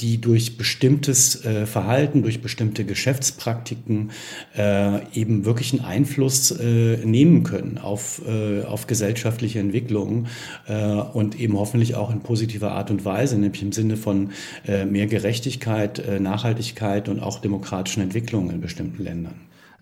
Die 0.00 0.20
durch 0.20 0.56
bestimmtes 0.56 1.44
äh, 1.44 1.66
Verhalten, 1.66 2.22
durch 2.22 2.42
bestimmte 2.42 2.84
Geschäftspraktiken 2.84 4.10
äh, 4.56 5.06
eben 5.18 5.44
wirklich 5.44 5.72
einen 5.72 5.84
Einfluss 5.84 6.50
äh, 6.50 6.98
nehmen 7.04 7.42
können 7.42 7.78
auf, 7.78 8.22
äh, 8.26 8.62
auf 8.64 8.86
gesellschaftliche 8.86 9.58
Entwicklungen 9.58 10.28
äh, 10.66 10.84
und 10.84 11.38
eben 11.38 11.58
hoffentlich 11.58 11.94
auch 11.94 12.10
in 12.10 12.20
positiver 12.20 12.72
Art 12.72 12.90
und 12.90 13.04
Weise, 13.04 13.38
nämlich 13.38 13.62
im 13.62 13.72
Sinne 13.72 13.96
von 13.96 14.30
äh, 14.66 14.84
mehr 14.84 15.06
Gerechtigkeit, 15.06 16.20
Nachhaltigkeit 16.20 17.08
und 17.08 17.20
auch 17.20 17.40
demokratischen 17.40 18.02
Entwicklungen 18.02 18.50
in 18.50 18.60
bestimmten 18.60 19.02
Ländern. 19.02 19.34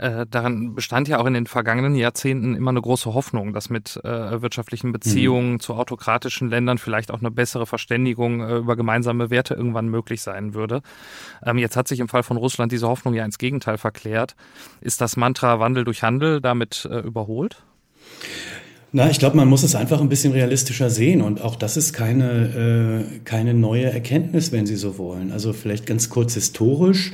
Äh, 0.02 0.26
daran 0.28 0.74
bestand 0.74 1.06
ja 1.06 1.20
auch 1.20 1.26
in 1.26 1.34
den 1.34 1.46
vergangenen 1.46 1.94
Jahrzehnten 1.94 2.56
immer 2.56 2.70
eine 2.70 2.82
große 2.82 3.14
Hoffnung, 3.14 3.52
dass 3.52 3.70
mit 3.70 4.00
äh, 4.02 4.42
wirtschaftlichen 4.42 4.90
Beziehungen 4.90 5.52
mhm. 5.52 5.60
zu 5.60 5.74
autokratischen 5.74 6.50
Ländern 6.50 6.78
vielleicht 6.78 7.12
auch 7.12 7.20
eine 7.20 7.30
bessere 7.30 7.66
Verständigung 7.66 8.40
äh, 8.40 8.56
über 8.56 8.74
gemeinsame 8.74 9.30
Werte 9.30 9.54
irgendwann 9.54 9.86
möglich 9.86 10.20
sein 10.20 10.54
würde. 10.54 10.82
Ähm, 11.46 11.56
jetzt 11.56 11.76
hat 11.76 11.86
sich 11.86 12.00
im 12.00 12.08
Fall 12.08 12.24
von 12.24 12.36
Russland 12.36 12.72
diese 12.72 12.88
Hoffnung 12.88 13.14
ja 13.14 13.24
ins 13.24 13.38
Gegenteil 13.38 13.78
verklärt. 13.78 14.34
Ist 14.80 15.00
das 15.00 15.16
Mantra 15.16 15.60
Wandel 15.60 15.84
durch 15.84 16.02
Handel 16.02 16.40
damit 16.40 16.88
äh, 16.90 16.98
überholt? 16.98 17.62
Na, 18.90 19.08
ich 19.08 19.20
glaube, 19.20 19.36
man 19.36 19.46
muss 19.46 19.62
es 19.62 19.76
einfach 19.76 20.00
ein 20.00 20.08
bisschen 20.08 20.32
realistischer 20.32 20.90
sehen 20.90 21.22
und 21.22 21.40
auch 21.42 21.54
das 21.54 21.76
ist 21.76 21.92
keine, 21.92 23.04
äh, 23.06 23.20
keine 23.20 23.54
neue 23.54 23.84
Erkenntnis, 23.84 24.50
wenn 24.50 24.66
Sie 24.66 24.76
so 24.76 24.98
wollen. 24.98 25.30
Also 25.30 25.52
vielleicht 25.52 25.86
ganz 25.86 26.10
kurz 26.10 26.34
historisch 26.34 27.12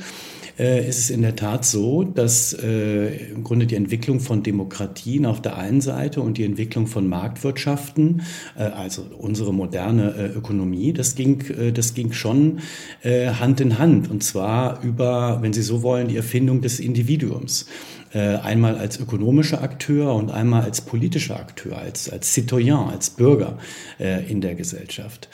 äh, 0.59 0.87
ist 0.87 0.99
es 0.99 1.09
in 1.09 1.21
der 1.21 1.35
Tat 1.35 1.65
so, 1.65 2.03
dass 2.03 2.53
äh, 2.53 3.31
im 3.31 3.43
Grunde 3.43 3.65
die 3.65 3.75
Entwicklung 3.75 4.19
von 4.19 4.43
Demokratien 4.43 5.25
auf 5.25 5.41
der 5.41 5.57
einen 5.57 5.81
Seite 5.81 6.21
und 6.21 6.37
die 6.37 6.43
Entwicklung 6.43 6.87
von 6.87 7.07
Marktwirtschaften, 7.07 8.23
äh, 8.57 8.63
also 8.63 9.05
unsere 9.17 9.53
moderne 9.53 10.13
äh, 10.15 10.25
Ökonomie, 10.37 10.93
das 10.93 11.15
ging, 11.15 11.41
äh, 11.49 11.71
das 11.71 11.93
ging 11.93 12.11
schon 12.11 12.59
äh, 13.03 13.29
Hand 13.29 13.61
in 13.61 13.79
Hand 13.79 14.11
und 14.11 14.23
zwar 14.23 14.83
über, 14.83 15.39
wenn 15.41 15.53
Sie 15.53 15.61
so 15.61 15.81
wollen, 15.81 16.09
die 16.09 16.17
Erfindung 16.17 16.61
des 16.61 16.79
Individuums 16.79 17.65
einmal 18.11 18.75
als 18.75 18.99
ökonomischer 18.99 19.61
Akteur 19.61 20.15
und 20.15 20.31
einmal 20.31 20.63
als 20.63 20.81
politischer 20.81 21.39
Akteur, 21.39 21.77
als, 21.77 22.09
als 22.09 22.33
Citoyen, 22.33 22.89
als 22.89 23.11
Bürger 23.11 23.59
in 24.27 24.41
der 24.41 24.55
Gesellschaft. 24.55 25.29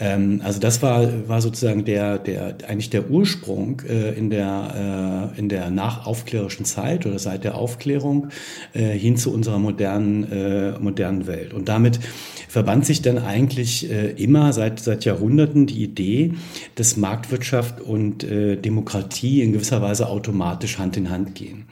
Ähm, 0.00 0.40
also 0.42 0.58
das 0.58 0.82
war, 0.82 1.28
war 1.28 1.42
sozusagen 1.42 1.84
der, 1.84 2.18
der, 2.18 2.56
eigentlich 2.66 2.90
der 2.90 3.10
Ursprung 3.10 3.82
äh, 3.86 4.14
in 4.14 4.30
der, 4.30 4.69
äh, 4.74 5.38
in 5.38 5.48
der 5.48 5.70
nachaufklärerischen 5.70 6.64
Zeit 6.64 7.06
oder 7.06 7.18
seit 7.18 7.44
der 7.44 7.56
Aufklärung 7.56 8.28
äh, 8.72 8.90
hin 8.90 9.16
zu 9.16 9.32
unserer 9.32 9.58
modernen, 9.58 10.30
äh, 10.30 10.78
modernen 10.78 11.26
Welt. 11.26 11.54
Und 11.54 11.68
damit 11.68 12.00
verband 12.48 12.84
sich 12.84 13.02
dann 13.02 13.18
eigentlich 13.18 13.90
äh, 13.90 14.10
immer 14.10 14.52
seit, 14.52 14.80
seit 14.80 15.04
Jahrhunderten 15.04 15.66
die 15.66 15.82
Idee, 15.82 16.34
dass 16.74 16.96
Marktwirtschaft 16.96 17.80
und 17.80 18.24
äh, 18.24 18.56
Demokratie 18.56 19.42
in 19.42 19.52
gewisser 19.52 19.82
Weise 19.82 20.08
automatisch 20.08 20.78
Hand 20.78 20.96
in 20.96 21.10
Hand 21.10 21.34
gehen. 21.34 21.66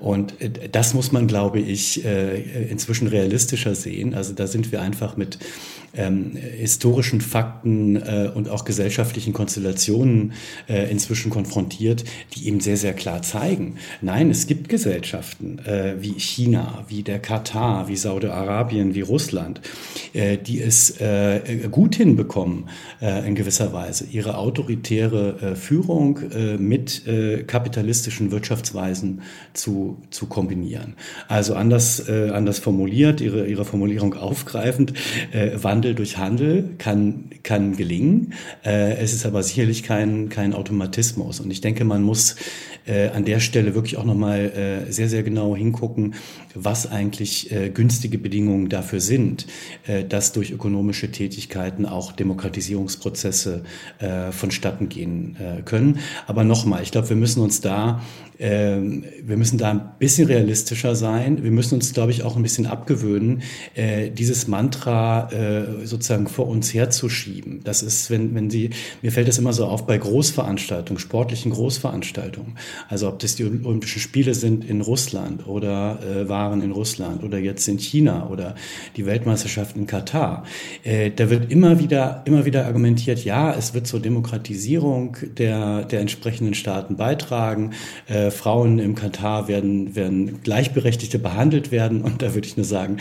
Und 0.00 0.40
äh, 0.40 0.68
das 0.70 0.94
muss 0.94 1.12
man, 1.12 1.26
glaube 1.26 1.60
ich, 1.60 2.04
äh, 2.04 2.68
inzwischen 2.70 3.08
realistischer 3.08 3.74
sehen. 3.74 4.14
Also 4.14 4.32
da 4.32 4.46
sind 4.46 4.72
wir 4.72 4.82
einfach 4.82 5.16
mit 5.16 5.38
ähm, 5.96 6.36
historischen 6.36 7.20
Fakten 7.20 7.96
äh, 7.96 8.30
und 8.34 8.48
auch 8.48 8.64
gesellschaftlichen 8.64 9.32
Konstellationen 9.32 10.32
äh, 10.68 10.90
inzwischen 10.90 11.30
konfrontiert, 11.30 12.04
die 12.34 12.48
eben 12.48 12.60
sehr, 12.60 12.76
sehr 12.76 12.92
klar 12.92 13.22
zeigen, 13.22 13.76
nein, 14.02 14.30
es 14.30 14.46
gibt 14.46 14.68
Gesellschaften 14.68 15.58
äh, 15.60 15.94
wie 16.00 16.18
China, 16.18 16.84
wie 16.88 17.02
der 17.02 17.18
Katar, 17.18 17.88
wie 17.88 17.96
Saudi-Arabien, 17.96 18.94
wie 18.94 19.00
Russland, 19.00 19.60
äh, 20.12 20.36
die 20.36 20.60
es 20.60 20.94
gut 21.70 21.94
hinbekommen, 21.94 22.68
in 23.00 23.34
gewisser 23.34 23.72
Weise 23.72 24.06
ihre 24.10 24.38
autoritäre 24.38 25.56
Führung 25.56 26.18
mit 26.58 27.02
kapitalistischen 27.46 28.30
Wirtschaftsweisen 28.30 29.22
zu, 29.52 29.85
zu 30.10 30.26
kombinieren. 30.26 30.94
Also 31.28 31.54
anders, 31.54 32.08
anders 32.08 32.58
formuliert, 32.58 33.20
ihre, 33.20 33.46
ihre 33.46 33.64
Formulierung 33.64 34.14
aufgreifend, 34.14 34.92
Wandel 35.32 35.76
Wandel 35.76 35.94
durch 35.94 36.16
Handel 36.16 36.70
kann, 36.78 37.30
kann 37.42 37.76
gelingen. 37.76 38.32
Äh, 38.64 38.96
es 38.96 39.12
ist 39.12 39.24
aber 39.24 39.42
sicherlich 39.42 39.82
kein, 39.82 40.28
kein 40.28 40.52
Automatismus. 40.52 41.38
Und 41.38 41.50
ich 41.50 41.60
denke, 41.60 41.84
man 41.84 42.02
muss 42.02 42.36
äh, 42.86 43.08
an 43.08 43.24
der 43.24 43.40
Stelle 43.40 43.74
wirklich 43.74 43.96
auch 43.98 44.04
nochmal 44.04 44.86
äh, 44.88 44.92
sehr, 44.92 45.08
sehr 45.08 45.22
genau 45.22 45.54
hingucken, 45.54 46.14
was 46.54 46.90
eigentlich 46.90 47.52
äh, 47.52 47.68
günstige 47.68 48.18
Bedingungen 48.18 48.68
dafür 48.68 49.00
sind, 49.00 49.46
äh, 49.86 50.04
dass 50.04 50.32
durch 50.32 50.50
ökonomische 50.50 51.12
Tätigkeiten 51.12 51.86
auch 51.86 52.12
Demokratisierungsprozesse 52.12 53.62
äh, 53.98 54.32
vonstatten 54.32 54.88
gehen 54.88 55.36
äh, 55.38 55.62
können. 55.62 55.98
Aber 56.26 56.42
nochmal, 56.42 56.82
ich 56.82 56.90
glaube, 56.90 57.10
wir 57.10 57.16
müssen 57.16 57.42
uns 57.42 57.60
da 57.60 58.00
ähm, 58.38 59.04
wir 59.22 59.36
müssen 59.36 59.56
da 59.56 59.75
ein 59.76 59.98
bisschen 59.98 60.26
realistischer 60.26 60.94
sein. 60.94 61.42
Wir 61.42 61.50
müssen 61.50 61.76
uns, 61.76 61.92
glaube 61.92 62.10
ich, 62.10 62.22
auch 62.22 62.36
ein 62.36 62.42
bisschen 62.42 62.66
abgewöhnen, 62.66 63.42
äh, 63.74 64.10
dieses 64.10 64.48
Mantra 64.48 65.30
äh, 65.30 65.86
sozusagen 65.86 66.28
vor 66.28 66.48
uns 66.48 66.72
herzuschieben. 66.74 67.60
Das 67.64 67.82
ist, 67.82 68.10
wenn, 68.10 68.34
wenn 68.34 68.50
Sie, 68.50 68.70
mir 69.02 69.12
fällt 69.12 69.28
das 69.28 69.38
immer 69.38 69.52
so 69.52 69.66
auf 69.66 69.86
bei 69.86 69.98
Großveranstaltungen, 69.98 70.98
sportlichen 70.98 71.52
Großveranstaltungen. 71.52 72.56
Also 72.88 73.08
ob 73.08 73.18
das 73.18 73.36
die 73.36 73.44
Olympischen 73.44 74.00
Spiele 74.00 74.34
sind 74.34 74.64
in 74.64 74.80
Russland 74.80 75.46
oder 75.46 75.98
äh, 76.02 76.28
waren 76.28 76.62
in 76.62 76.72
Russland 76.72 77.22
oder 77.22 77.38
jetzt 77.38 77.66
in 77.68 77.78
China 77.78 78.28
oder 78.30 78.54
die 78.96 79.06
Weltmeisterschaft 79.06 79.76
in 79.76 79.86
Katar. 79.86 80.44
Äh, 80.84 81.10
da 81.10 81.30
wird 81.30 81.50
immer 81.50 81.78
wieder, 81.78 82.22
immer 82.26 82.44
wieder 82.44 82.66
argumentiert, 82.66 83.24
ja, 83.24 83.54
es 83.54 83.74
wird 83.74 83.86
zur 83.86 84.00
Demokratisierung 84.00 85.16
der, 85.38 85.84
der 85.84 86.00
entsprechenden 86.00 86.54
Staaten 86.54 86.96
beitragen. 86.96 87.72
Äh, 88.06 88.30
Frauen 88.30 88.78
im 88.78 88.94
Katar 88.94 89.48
werden 89.48 89.65
werden, 89.66 89.96
werden 89.96 90.42
Gleichberechtigte 90.42 91.18
behandelt 91.18 91.70
werden. 91.70 92.02
Und 92.02 92.22
da 92.22 92.34
würde 92.34 92.46
ich 92.46 92.56
nur 92.56 92.64
sagen, 92.64 92.98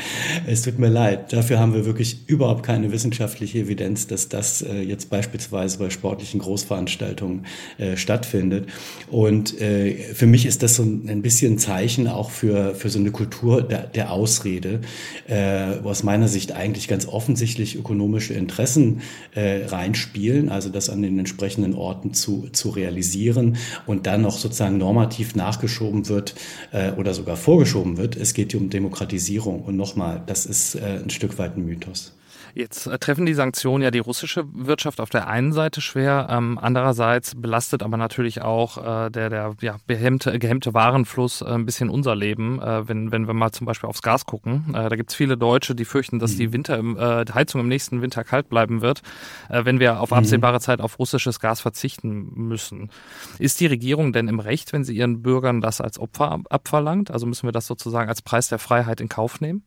es 0.47 0.63
tut 0.63 0.79
mir 0.79 0.89
leid. 0.89 1.33
Dafür 1.33 1.59
haben 1.59 1.73
wir 1.73 1.85
wirklich 1.85 2.27
überhaupt 2.27 2.63
keine 2.63 2.91
wissenschaftliche 2.91 3.59
Evidenz, 3.59 4.07
dass 4.07 4.29
das 4.29 4.61
äh, 4.61 4.81
jetzt 4.81 5.09
beispielsweise 5.09 5.79
bei 5.79 5.89
sportlichen 5.89 6.39
Großveranstaltungen 6.39 7.45
äh, 7.77 7.97
stattfindet. 7.97 8.67
Und 9.09 9.59
äh, 9.61 9.95
für 10.13 10.27
mich 10.27 10.45
ist 10.45 10.63
das 10.63 10.75
so 10.75 10.83
ein 10.83 11.21
bisschen 11.21 11.57
Zeichen 11.57 12.07
auch 12.07 12.29
für, 12.29 12.75
für 12.75 12.89
so 12.89 12.99
eine 12.99 13.11
Kultur 13.11 13.61
der, 13.61 13.87
der 13.87 14.11
Ausrede, 14.11 14.81
äh, 15.27 15.83
wo 15.83 15.89
aus 15.89 16.03
meiner 16.03 16.27
Sicht 16.27 16.51
eigentlich 16.51 16.87
ganz 16.87 17.07
offensichtlich 17.07 17.75
ökonomische 17.75 18.33
Interessen 18.33 19.01
äh, 19.33 19.65
reinspielen, 19.65 20.49
also 20.49 20.69
das 20.69 20.89
an 20.89 21.01
den 21.01 21.17
entsprechenden 21.19 21.75
Orten 21.75 22.13
zu, 22.13 22.47
zu 22.51 22.69
realisieren 22.69 23.57
und 23.85 24.07
dann 24.07 24.21
noch 24.21 24.37
sozusagen 24.37 24.77
normativ 24.77 25.35
nachgeschoben 25.35 26.07
wird 26.07 26.35
äh, 26.71 26.91
oder 26.91 27.13
sogar 27.13 27.37
vorgeschoben 27.37 27.97
wird. 27.97 28.15
Es 28.15 28.33
geht 28.33 28.51
hier 28.51 28.61
um 28.61 28.69
Demokratisierung. 28.69 29.61
Und 29.61 29.75
nochmal, 29.75 30.21
das 30.25 30.45
ist 30.45 30.75
äh, 30.75 30.99
ein 31.03 31.09
Stück 31.09 31.37
weit 31.37 31.57
ein 31.57 31.65
Mythos. 31.65 32.14
Jetzt 32.55 32.87
äh, 32.87 32.97
treffen 32.97 33.25
die 33.25 33.33
Sanktionen 33.33 33.83
ja 33.83 33.91
die 33.91 33.99
russische 33.99 34.45
Wirtschaft 34.53 35.01
auf 35.01 35.09
der 35.09 35.27
einen 35.27 35.51
Seite 35.51 35.81
schwer, 35.81 36.27
ähm, 36.31 36.57
andererseits 36.59 37.35
belastet 37.35 37.83
aber 37.83 37.97
natürlich 37.97 38.41
auch 38.41 38.77
äh, 38.77 39.09
der, 39.09 39.29
der 39.29 39.55
ja, 39.59 39.75
behemmte, 39.87 40.39
gehemmte 40.39 40.73
Warenfluss 40.73 41.41
äh, 41.41 41.47
ein 41.47 41.65
bisschen 41.65 41.89
unser 41.89 42.15
Leben, 42.15 42.61
äh, 42.61 42.87
wenn, 42.87 43.11
wenn 43.11 43.27
wir 43.27 43.33
mal 43.33 43.51
zum 43.51 43.67
Beispiel 43.67 43.89
aufs 43.89 44.01
Gas 44.01 44.25
gucken. 44.25 44.73
Äh, 44.73 44.87
da 44.87 44.95
gibt 44.95 45.09
es 45.09 45.17
viele 45.17 45.37
Deutsche, 45.37 45.75
die 45.75 45.83
fürchten, 45.83 46.17
dass 46.17 46.37
die 46.37 46.47
mhm. 46.47 46.53
Winter 46.53 46.77
im, 46.77 46.97
äh, 46.97 47.25
Heizung 47.33 47.59
im 47.59 47.67
nächsten 47.67 48.01
Winter 48.01 48.23
kalt 48.23 48.47
bleiben 48.47 48.81
wird, 48.81 49.01
äh, 49.49 49.65
wenn 49.65 49.81
wir 49.81 49.99
auf 49.99 50.11
mhm. 50.11 50.17
absehbare 50.19 50.61
Zeit 50.61 50.79
auf 50.79 50.97
russisches 50.97 51.41
Gas 51.41 51.59
verzichten 51.59 52.31
müssen. 52.35 52.89
Ist 53.37 53.59
die 53.59 53.67
Regierung 53.67 54.13
denn 54.13 54.29
im 54.29 54.39
Recht, 54.39 54.71
wenn 54.71 54.85
sie 54.85 54.95
ihren 54.95 55.21
Bürgern 55.21 55.59
das 55.59 55.81
als 55.81 55.99
Opfer 55.99 56.39
abverlangt? 56.49 57.11
Also 57.11 57.25
müssen 57.25 57.49
wir 57.49 57.51
das 57.51 57.67
sozusagen 57.67 58.07
als 58.07 58.21
Preis 58.21 58.47
der 58.47 58.59
Freiheit 58.59 59.01
in 59.01 59.09
Kauf 59.09 59.41
nehmen? 59.41 59.65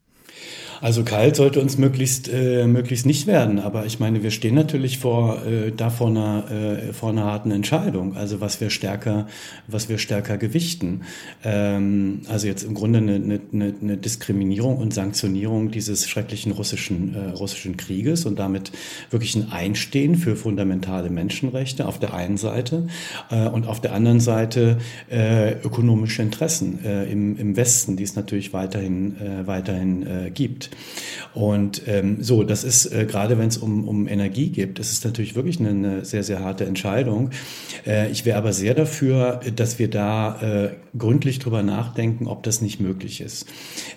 Also 0.80 1.02
kalt 1.02 1.36
sollte 1.36 1.60
uns 1.60 1.78
möglichst, 1.78 2.28
äh, 2.28 2.66
möglichst 2.66 3.06
nicht 3.06 3.26
werden. 3.26 3.58
Aber 3.58 3.86
ich 3.86 3.98
meine, 3.98 4.22
wir 4.22 4.30
stehen 4.30 4.54
natürlich 4.54 4.98
vor, 4.98 5.44
äh, 5.44 5.72
da 5.72 5.90
vor 5.90 6.08
einer, 6.08 6.50
äh, 6.50 6.92
vor 6.92 7.10
einer 7.10 7.24
harten 7.24 7.50
Entscheidung. 7.50 8.16
Also 8.16 8.40
was 8.40 8.60
wir 8.60 8.70
stärker, 8.70 9.26
was 9.66 9.88
wir 9.88 9.98
stärker 9.98 10.38
gewichten. 10.38 11.02
Ähm, 11.44 12.22
also 12.28 12.46
jetzt 12.46 12.62
im 12.62 12.74
Grunde 12.74 12.98
eine, 12.98 13.40
eine, 13.52 13.74
eine 13.80 13.96
Diskriminierung 13.96 14.78
und 14.78 14.94
Sanktionierung 14.94 15.70
dieses 15.70 16.08
schrecklichen 16.08 16.52
russischen, 16.52 17.14
äh, 17.14 17.30
russischen 17.30 17.76
Krieges 17.76 18.24
und 18.24 18.38
damit 18.38 18.70
wirklich 19.10 19.34
ein 19.34 19.50
Einstehen 19.50 20.14
für 20.14 20.36
fundamentale 20.36 21.10
Menschenrechte 21.10 21.86
auf 21.86 21.98
der 21.98 22.14
einen 22.14 22.36
Seite 22.36 22.86
äh, 23.30 23.48
und 23.48 23.66
auf 23.66 23.80
der 23.80 23.94
anderen 23.94 24.20
Seite 24.20 24.78
äh, 25.10 25.52
ökonomische 25.64 26.22
Interessen 26.22 26.84
äh, 26.84 27.10
im, 27.10 27.36
im 27.36 27.56
Westen, 27.56 27.96
die 27.96 28.04
es 28.04 28.14
natürlich 28.14 28.52
weiterhin, 28.52 29.16
äh, 29.20 29.46
weiterhin 29.46 30.06
äh, 30.06 30.30
gibt. 30.30 30.67
Und 31.34 31.82
ähm, 31.86 32.22
so, 32.22 32.42
das 32.42 32.64
ist 32.64 32.86
äh, 32.86 33.04
gerade, 33.04 33.38
wenn 33.38 33.48
es 33.48 33.58
um, 33.58 33.86
um 33.86 34.08
Energie 34.08 34.48
geht, 34.48 34.78
das 34.78 34.90
ist 34.90 35.04
natürlich 35.04 35.34
wirklich 35.36 35.60
eine, 35.60 35.68
eine 35.68 36.04
sehr, 36.04 36.22
sehr 36.22 36.40
harte 36.40 36.64
Entscheidung. 36.64 37.30
Äh, 37.86 38.10
ich 38.10 38.24
wäre 38.24 38.38
aber 38.38 38.52
sehr 38.52 38.74
dafür, 38.74 39.40
dass 39.54 39.78
wir 39.78 39.88
da 39.88 40.40
äh, 40.40 40.70
gründlich 40.96 41.38
drüber 41.38 41.62
nachdenken, 41.62 42.26
ob 42.26 42.42
das 42.42 42.60
nicht 42.60 42.80
möglich 42.80 43.20
ist. 43.20 43.46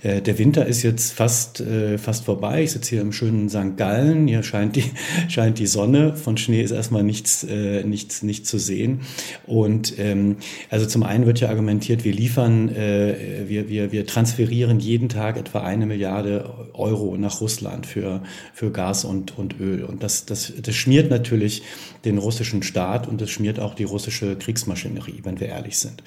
Äh, 0.04 0.22
der 0.22 0.38
Winter 0.38 0.66
ist 0.66 0.84
jetzt 0.84 1.14
fast, 1.14 1.62
äh, 1.62 1.98
fast 1.98 2.26
vorbei. 2.26 2.64
Ich 2.64 2.72
sitze 2.72 2.92
hier 2.92 3.02
im 3.02 3.14
schönen 3.14 3.50
St. 3.50 3.78
Gallen. 3.78 4.28
Hier 4.28 4.44
scheint 4.44 4.76
die, 4.76 4.84
scheint 5.30 5.58
die 5.58 5.68
Sonne. 5.68 6.16
Von 6.16 6.38
Schnee 6.38 6.62
ist 6.62 6.72
erstmal 6.72 7.04
nichts, 7.04 7.44
äh, 7.44 7.84
nichts, 7.84 8.24
nichts 8.24 8.50
zu 8.50 8.60
sehen. 8.60 9.02
Und 9.48 9.98
ähm, 10.00 10.38
also 10.70 10.86
zum 10.86 11.04
einen 11.04 11.26
wird 11.26 11.40
ja 11.40 11.50
argumentiert, 11.50 12.04
wir 12.04 12.14
liefern, 12.14 12.70
äh, 12.70 13.46
wir, 13.48 13.70
wir, 13.70 13.92
wir 13.92 14.06
transferieren 14.06 14.80
jeden 14.80 15.10
Tag 15.10 15.38
etwa 15.38 15.62
eine 15.62 15.86
Milliarde 15.86 16.50
Euro 16.74 17.16
nach 17.18 17.42
Russland 17.42 17.86
für, 17.86 18.22
für 18.54 18.72
Gas 18.72 19.06
und, 19.06 19.38
und 19.38 19.60
Öl. 19.60 19.84
Und 19.84 20.04
das, 20.04 20.26
das, 20.26 20.54
das 20.62 20.76
schmiert 20.76 21.10
natürlich 21.10 21.64
den 22.06 22.18
russischen 22.18 22.64
Staat 22.64 23.08
und 23.08 23.22
das 23.22 23.30
schmiert 23.30 23.60
auch 23.60 23.76
die 23.76 23.84
russische 23.84 24.36
Kriegsmaschinerie, 24.36 25.22
wenn 25.24 25.40
wir 25.40 25.48
ehrlich 25.48 25.78
sind. 25.78 26.04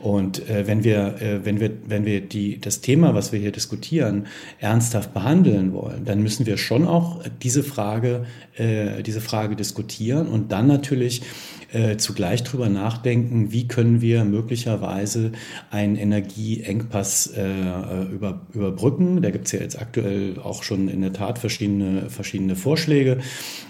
Und 0.00 0.48
äh, 0.48 0.66
wenn 0.66 0.84
wir, 0.84 1.20
äh, 1.20 1.44
wenn 1.44 1.60
wir, 1.60 1.70
wenn 1.86 2.04
wir 2.04 2.20
die, 2.20 2.60
das 2.60 2.80
Thema, 2.80 3.14
was 3.14 3.32
wir 3.32 3.40
hier 3.40 3.52
diskutieren, 3.52 4.26
ernsthaft 4.58 5.12
behandeln 5.14 5.72
wollen, 5.72 6.04
dann 6.04 6.22
müssen 6.22 6.46
wir 6.46 6.56
schon 6.56 6.86
auch 6.86 7.22
diese 7.42 7.62
Frage, 7.62 8.24
äh, 8.56 9.02
diese 9.02 9.20
Frage 9.20 9.56
diskutieren 9.56 10.28
und 10.28 10.52
dann 10.52 10.66
natürlich 10.66 11.22
äh, 11.74 11.96
zugleich 11.96 12.42
darüber 12.42 12.68
nachdenken, 12.68 13.52
wie 13.52 13.68
können 13.68 14.00
wir 14.00 14.24
möglicherweise 14.24 15.32
einen 15.70 15.96
Energieengpass 15.96 17.26
äh, 17.36 18.12
über, 18.12 18.42
überbrücken. 18.52 19.22
Da 19.22 19.30
gibt 19.30 19.46
es 19.46 19.52
ja 19.52 19.60
jetzt 19.60 19.80
aktuell 19.80 20.38
auch 20.42 20.62
schon 20.62 20.88
in 20.88 21.02
der 21.02 21.12
Tat 21.12 21.38
verschiedene, 21.38 22.08
verschiedene 22.10 22.56
Vorschläge, 22.56 23.18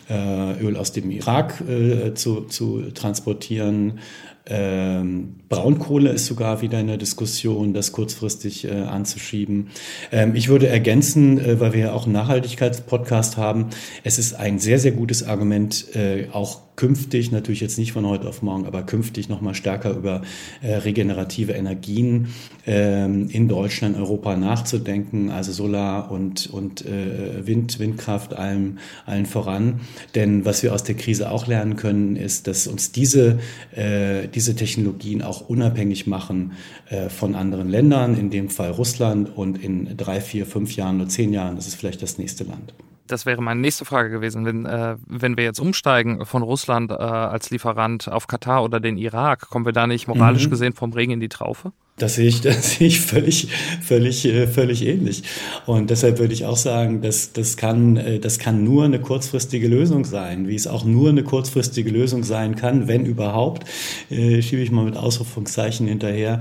äh, 0.09 0.61
Öl 0.61 0.77
aus 0.77 0.93
dem 0.93 1.11
Irak 1.11 1.63
äh, 1.69 2.15
zu, 2.15 2.43
zu 2.43 2.91
transportieren, 2.93 4.01
ähm, 4.47 5.37
Braunkohle 5.49 6.11
ist 6.11 6.27
sogar 6.27 6.61
wieder 6.61 6.79
in 6.79 6.87
der 6.87 6.99
Diskussion, 6.99 7.73
das 7.73 7.93
kurzfristig 7.93 8.67
äh, 8.67 8.73
anzuschieben. 8.73 9.69
Ähm, 10.13 10.35
ich 10.35 10.49
würde 10.49 10.69
ergänzen, 10.69 11.39
äh, 11.39 11.61
weil 11.61 11.73
wir 11.73 11.81
ja 11.81 11.93
auch 11.93 12.05
einen 12.05 12.13
Nachhaltigkeitspodcast 12.13 13.39
haben, 13.39 13.71
es 14.03 14.19
ist 14.19 14.35
ein 14.35 14.59
sehr, 14.59 14.79
sehr 14.79 14.93
gutes 14.93 15.23
Argument, 15.27 15.95
äh, 15.97 16.29
auch 16.31 16.61
künftig, 16.77 17.31
natürlich 17.31 17.61
jetzt 17.61 17.79
nicht 17.79 17.93
von 17.93 18.07
heute 18.07 18.29
auf 18.29 18.43
morgen, 18.43 18.67
aber 18.67 18.83
künftig 18.83 19.29
nochmal 19.29 19.55
stärker 19.55 19.93
über 19.93 20.23
äh, 20.63 20.75
regenerative 20.75 21.53
Energien 21.53 22.29
ähm, 22.67 23.29
in 23.29 23.49
Deutschland, 23.49 23.97
Europa 23.97 24.37
nachzudenken, 24.37 25.31
also 25.31 25.53
Solar 25.53 26.11
und, 26.11 26.49
und 26.49 26.85
äh, 26.85 27.47
Wind, 27.47 27.79
Windkraft 27.79 28.35
allen, 28.35 28.79
allen 29.07 29.27
voran. 29.27 29.81
Denn 30.15 30.45
was 30.45 30.63
wir 30.63 30.75
aus 30.75 30.85
der 30.85 30.97
Krise 30.97 31.31
auch 31.31 31.47
lernen 31.47 31.77
können, 31.77 32.17
ist, 32.17 32.47
dass 32.47 32.67
uns 32.67 32.93
diese, 32.93 33.39
äh, 33.75 34.29
diese 34.29 34.57
Technologien 34.57 35.23
auch 35.23 35.49
unabhängig 35.49 36.07
machen 36.07 36.53
äh, 36.89 37.09
von 37.09 37.35
anderen 37.35 37.69
Ländern, 37.69 38.19
in 38.19 38.31
dem 38.31 38.51
Fall 38.51 38.71
Russland 38.71 39.37
und 39.37 39.63
in 39.63 39.97
drei, 39.97 40.21
vier, 40.21 40.47
fünf 40.47 40.75
Jahren 40.77 41.01
oder 41.01 41.09
zehn 41.09 41.33
Jahren, 41.33 41.57
das 41.57 41.67
ist 41.67 41.77
vielleicht 41.77 42.03
das 42.03 42.19
nächste 42.19 42.45
Land 42.45 42.75
das 43.07 43.27
wäre 43.27 43.43
meine 43.43 43.61
nächste 43.61 43.85
Frage 43.85 44.11
gewesen. 44.11 44.45
Wenn, 44.45 44.67
äh, 44.67 44.97
wenn 45.07 45.37
wir 45.37 45.45
jetzt 45.45 45.61
umsteigen 45.61 46.25
von 46.25 46.43
Russland 46.43 46.91
äh, 46.91 46.95
als 46.95 47.51
Lieferant 47.51 48.09
auf 48.09 48.27
Katar 48.27 48.63
oder 48.65 48.81
den 48.81 48.97
Irak, 48.97 49.49
kommen 49.51 49.67
wir 49.67 49.73
da 49.73 49.87
nicht 49.87 50.09
moralisch 50.09 50.47
mhm. 50.47 50.51
gesehen 50.51 50.73
vom 50.73 50.93
Regen 50.93 51.13
in 51.13 51.21
die 51.21 51.29
Traufe? 51.29 51.73
Das 51.97 52.17
sehe 52.17 52.27
ich, 52.27 52.41
das 52.41 52.73
sehe 52.73 52.89
ich 52.89 53.01
völlig, 53.01 53.49
völlig, 53.81 54.25
äh, 54.25 54.49
völlig 54.49 54.85
ähnlich. 54.85 55.23
Und 55.67 55.91
deshalb 55.91 56.19
würde 56.19 56.35
ich 56.35 56.45
auch 56.45 56.57
sagen, 56.57 57.03
dass 57.03 57.33
das 57.33 57.57
kann, 57.57 57.97
äh, 57.97 58.19
das 58.19 58.39
kann 58.39 58.65
nur 58.65 58.85
eine 58.85 59.01
kurzfristige 59.01 59.69
Lösung 59.69 60.05
sein, 60.05 60.49
wie 60.49 60.57
es 60.57 60.67
auch 60.67 60.85
nur 60.85 61.11
eine 61.11 61.23
kurzfristige 61.23 61.91
Lösung 61.91 62.25
sein 62.25 62.57
kann, 62.57 62.89
wenn 62.89 63.07
überhaupt, 63.07 63.69
äh, 64.11 64.43
schiebe 64.43 64.63
ich 64.63 64.73
mal 64.73 64.85
mit 64.85 64.97
Ausrufungszeichen 64.97 65.87
hinterher, 65.87 66.41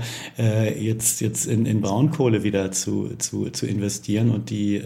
jetzt, 0.78 1.20
jetzt 1.20 1.46
in, 1.46 1.66
in 1.66 1.80
Braunkohle 1.80 2.42
wieder 2.42 2.72
zu, 2.72 3.10
zu, 3.18 3.50
zu 3.50 3.66
investieren 3.66 4.30
und 4.30 4.50
die, 4.50 4.80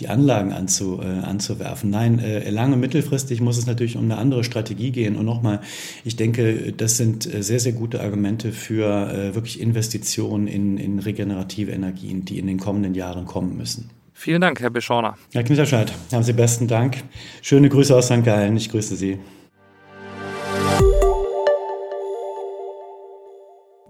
die 0.00 0.08
Anlagen 0.08 0.52
anzu, 0.52 1.00
anzuwerfen. 1.00 1.90
Nein, 1.90 2.22
lange 2.48 2.76
mittelfristig 2.76 3.40
muss 3.40 3.58
es 3.58 3.66
natürlich 3.66 3.96
um 3.96 4.04
eine 4.04 4.18
andere 4.18 4.44
Strategie 4.44 4.90
gehen. 4.90 5.16
Und 5.16 5.26
nochmal, 5.26 5.60
ich 6.04 6.16
denke, 6.16 6.72
das 6.76 6.96
sind 6.96 7.22
sehr, 7.22 7.60
sehr 7.60 7.72
gute 7.72 8.00
Argumente 8.00 8.52
für 8.52 9.34
wirklich 9.34 9.60
in 9.60 9.71
Investitionen 9.72 10.46
in, 10.46 10.76
in 10.76 10.98
regenerative 10.98 11.72
Energien, 11.72 12.26
die 12.26 12.38
in 12.38 12.46
den 12.46 12.58
kommenden 12.58 12.94
Jahren 12.94 13.24
kommen 13.24 13.56
müssen. 13.56 13.88
Vielen 14.12 14.42
Dank, 14.42 14.60
Herr 14.60 14.70
Beschorner. 14.70 15.16
Herr 15.32 15.42
Knitterscheid, 15.42 15.90
haben 16.12 16.22
Sie 16.22 16.34
besten 16.34 16.68
Dank. 16.68 17.02
Schöne 17.40 17.70
Grüße 17.70 17.96
aus 17.96 18.06
St. 18.06 18.22
Gallen. 18.22 18.56
Ich 18.56 18.68
grüße 18.68 18.96
Sie. 18.96 19.18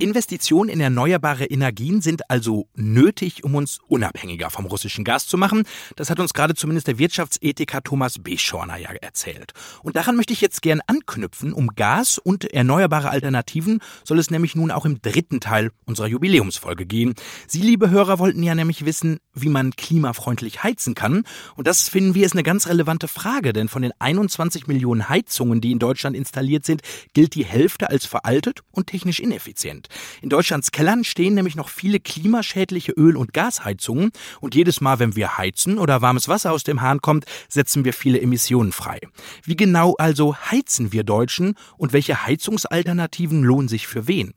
Investitionen 0.03 0.69
in 0.69 0.81
erneuerbare 0.81 1.45
Energien 1.45 2.03
sind 2.03 2.29
also 2.29 2.67
nötig, 2.75 3.45
um 3.45 3.55
uns 3.55 3.79
unabhängiger 3.87 4.51
vom 4.51 4.67
russischen 4.67 5.05
Gas 5.05 5.29
zu 5.29 5.39
machen. 5.39 5.63
Das 5.95 6.11
hat 6.11 6.19
uns 6.19 6.35
gerade 6.35 6.55
zumindest 6.57 6.89
der 6.89 6.99
Wirtschaftsethiker 6.99 7.85
Thomas 7.85 8.19
Beschorner 8.19 8.79
ja 8.79 8.91
erzählt. 8.91 9.53
Und 9.85 9.95
daran 9.95 10.17
möchte 10.17 10.33
ich 10.33 10.41
jetzt 10.41 10.61
gern 10.61 10.81
anknüpfen. 10.89 11.53
Um 11.53 11.69
Gas 11.69 12.19
und 12.19 12.53
erneuerbare 12.53 13.11
Alternativen 13.11 13.79
soll 14.03 14.19
es 14.19 14.29
nämlich 14.29 14.57
nun 14.57 14.73
auch 14.73 14.85
im 14.85 15.01
dritten 15.01 15.39
Teil 15.39 15.71
unserer 15.87 16.09
Jubiläumsfolge 16.09 16.85
gehen. 16.85 17.15
Sie, 17.47 17.63
liebe 17.63 17.91
Hörer, 17.91 18.19
wollten 18.19 18.43
ja 18.43 18.57
nämlich 18.57 18.85
wissen, 18.85 19.21
wie 19.35 19.51
man 19.51 19.71
klimafreundlich 19.71 20.65
heizen 20.65 20.97
kann. 20.97 21.23
Und 21.55 21.69
das 21.69 21.89
finden 21.89 22.17
wir 22.17 22.27
ist 22.27 22.33
eine 22.33 22.43
ganz 22.43 22.67
relevante 22.67 23.07
Frage, 23.07 23.53
denn 23.53 23.69
von 23.69 23.83
den 23.83 23.93
21 24.01 24.67
Millionen 24.67 25.09
Heizungen, 25.09 25.61
die 25.61 25.71
in 25.71 25.79
Deutschland 25.79 26.17
installiert 26.17 26.67
sind, 26.67 26.83
gilt 27.15 27.37
die 27.37 27.45
Hälfte 27.45 27.89
als 27.89 28.05
veraltet 28.05 28.63
und 28.73 28.89
technisch 28.89 29.21
ineffizient. 29.21 29.89
In 30.21 30.29
Deutschlands 30.29 30.71
Kellern 30.71 31.05
stehen 31.05 31.35
nämlich 31.35 31.57
noch 31.57 31.69
viele 31.69 32.01
klimaschädliche 32.01 32.93
Öl- 32.93 33.17
und 33.17 33.33
Gasheizungen 33.33 34.11
und 34.41 34.55
jedes 34.55 34.81
Mal, 34.81 34.99
wenn 34.99 35.17
wir 35.17 35.39
heizen 35.39 35.79
oder 35.79 36.03
warmes 36.03 36.29
Wasser 36.29 36.53
aus 36.53 36.65
dem 36.65 36.81
Hahn 36.81 37.01
kommt, 37.01 37.25
setzen 37.49 37.85
wir 37.85 37.93
viele 37.93 38.21
Emissionen 38.21 38.73
frei. 38.73 39.01
Wie 39.45 39.57
genau 39.57 39.95
also 39.99 40.37
heizen 40.37 40.93
wir 40.93 41.05
Deutschen 41.05 41.55
und 41.77 41.93
welche 41.93 42.27
Heizungsalternativen 42.27 43.43
lohnen 43.43 43.69
sich 43.69 43.87
für 43.87 44.07
wen? 44.07 44.35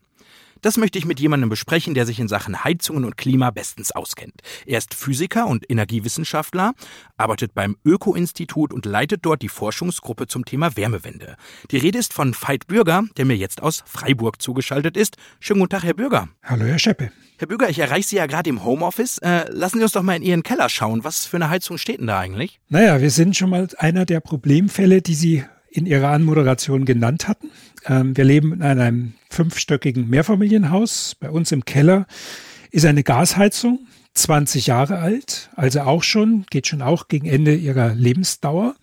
Das 0.62 0.76
möchte 0.76 0.98
ich 0.98 1.04
mit 1.04 1.20
jemandem 1.20 1.48
besprechen, 1.48 1.94
der 1.94 2.06
sich 2.06 2.18
in 2.18 2.28
Sachen 2.28 2.64
Heizungen 2.64 3.04
und 3.04 3.16
Klima 3.16 3.50
bestens 3.50 3.92
auskennt. 3.92 4.40
Er 4.64 4.78
ist 4.78 4.94
Physiker 4.94 5.46
und 5.46 5.70
Energiewissenschaftler, 5.70 6.72
arbeitet 7.16 7.54
beim 7.54 7.76
Öko-Institut 7.84 8.72
und 8.72 8.86
leitet 8.86 9.24
dort 9.24 9.42
die 9.42 9.48
Forschungsgruppe 9.48 10.26
zum 10.26 10.44
Thema 10.44 10.76
Wärmewende. 10.76 11.36
Die 11.70 11.78
Rede 11.78 11.98
ist 11.98 12.12
von 12.12 12.34
Veit 12.34 12.66
Bürger, 12.66 13.04
der 13.16 13.24
mir 13.24 13.36
jetzt 13.36 13.62
aus 13.62 13.84
Freiburg 13.86 14.40
zugeschaltet 14.40 14.96
ist. 14.96 15.16
Schönen 15.40 15.60
guten 15.60 15.70
Tag, 15.70 15.84
Herr 15.84 15.94
Bürger. 15.94 16.28
Hallo, 16.42 16.64
Herr 16.64 16.78
Scheppe. 16.78 17.10
Herr 17.38 17.48
Bürger, 17.48 17.68
ich 17.68 17.78
erreiche 17.78 18.08
Sie 18.08 18.16
ja 18.16 18.26
gerade 18.26 18.48
im 18.48 18.64
Homeoffice. 18.64 19.18
Äh, 19.18 19.50
lassen 19.50 19.78
Sie 19.78 19.82
uns 19.82 19.92
doch 19.92 20.02
mal 20.02 20.16
in 20.16 20.22
Ihren 20.22 20.42
Keller 20.42 20.70
schauen. 20.70 21.04
Was 21.04 21.26
für 21.26 21.36
eine 21.36 21.50
Heizung 21.50 21.76
steht 21.76 22.00
denn 22.00 22.06
da 22.06 22.18
eigentlich? 22.18 22.60
Naja, 22.68 23.00
wir 23.00 23.10
sind 23.10 23.36
schon 23.36 23.50
mal 23.50 23.68
einer 23.78 24.06
der 24.06 24.20
Problemfälle, 24.20 25.02
die 25.02 25.14
Sie 25.14 25.44
in 25.76 25.86
Ihrer 25.86 26.08
Anmoderation 26.08 26.84
genannt 26.84 27.28
hatten. 27.28 27.50
Ähm, 27.84 28.16
wir 28.16 28.24
leben 28.24 28.52
in 28.52 28.62
einem 28.62 29.14
fünfstöckigen 29.30 30.08
Mehrfamilienhaus. 30.08 31.16
Bei 31.20 31.30
uns 31.30 31.52
im 31.52 31.64
Keller 31.64 32.06
ist 32.70 32.86
eine 32.86 33.02
Gasheizung, 33.02 33.80
20 34.14 34.66
Jahre 34.66 34.98
alt, 34.98 35.50
also 35.54 35.80
auch 35.80 36.02
schon, 36.02 36.46
geht 36.48 36.66
schon 36.66 36.80
auch 36.80 37.08
gegen 37.08 37.26
Ende 37.26 37.54
ihrer 37.54 37.94
Lebensdauer. 37.94 38.74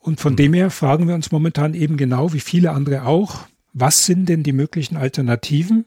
Und 0.00 0.20
von 0.20 0.36
dem 0.36 0.54
her 0.54 0.70
fragen 0.70 1.06
wir 1.08 1.14
uns 1.14 1.30
momentan 1.30 1.74
eben 1.74 1.96
genau, 1.96 2.32
wie 2.32 2.40
viele 2.40 2.72
andere 2.72 3.04
auch, 3.04 3.46
was 3.72 4.06
sind 4.06 4.28
denn 4.28 4.42
die 4.42 4.52
möglichen 4.52 4.96
Alternativen, 4.96 5.84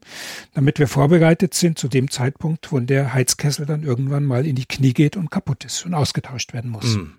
damit 0.54 0.80
wir 0.80 0.88
vorbereitet 0.88 1.54
sind 1.54 1.80
zu 1.80 1.88
dem 1.88 2.10
Zeitpunkt, 2.12 2.72
wo 2.72 2.80
der 2.80 3.14
Heizkessel 3.14 3.66
dann 3.66 3.84
irgendwann 3.84 4.26
mal 4.26 4.46
in 4.46 4.56
die 4.56 4.66
Knie 4.66 4.94
geht 4.94 5.18
und 5.18 5.32
kaputt 5.32 5.66
ist 5.66 5.86
und 5.86 5.94
ausgetauscht 5.94 6.54
werden 6.54 6.72
muss. 6.72 6.96
Mhm. 6.96 7.18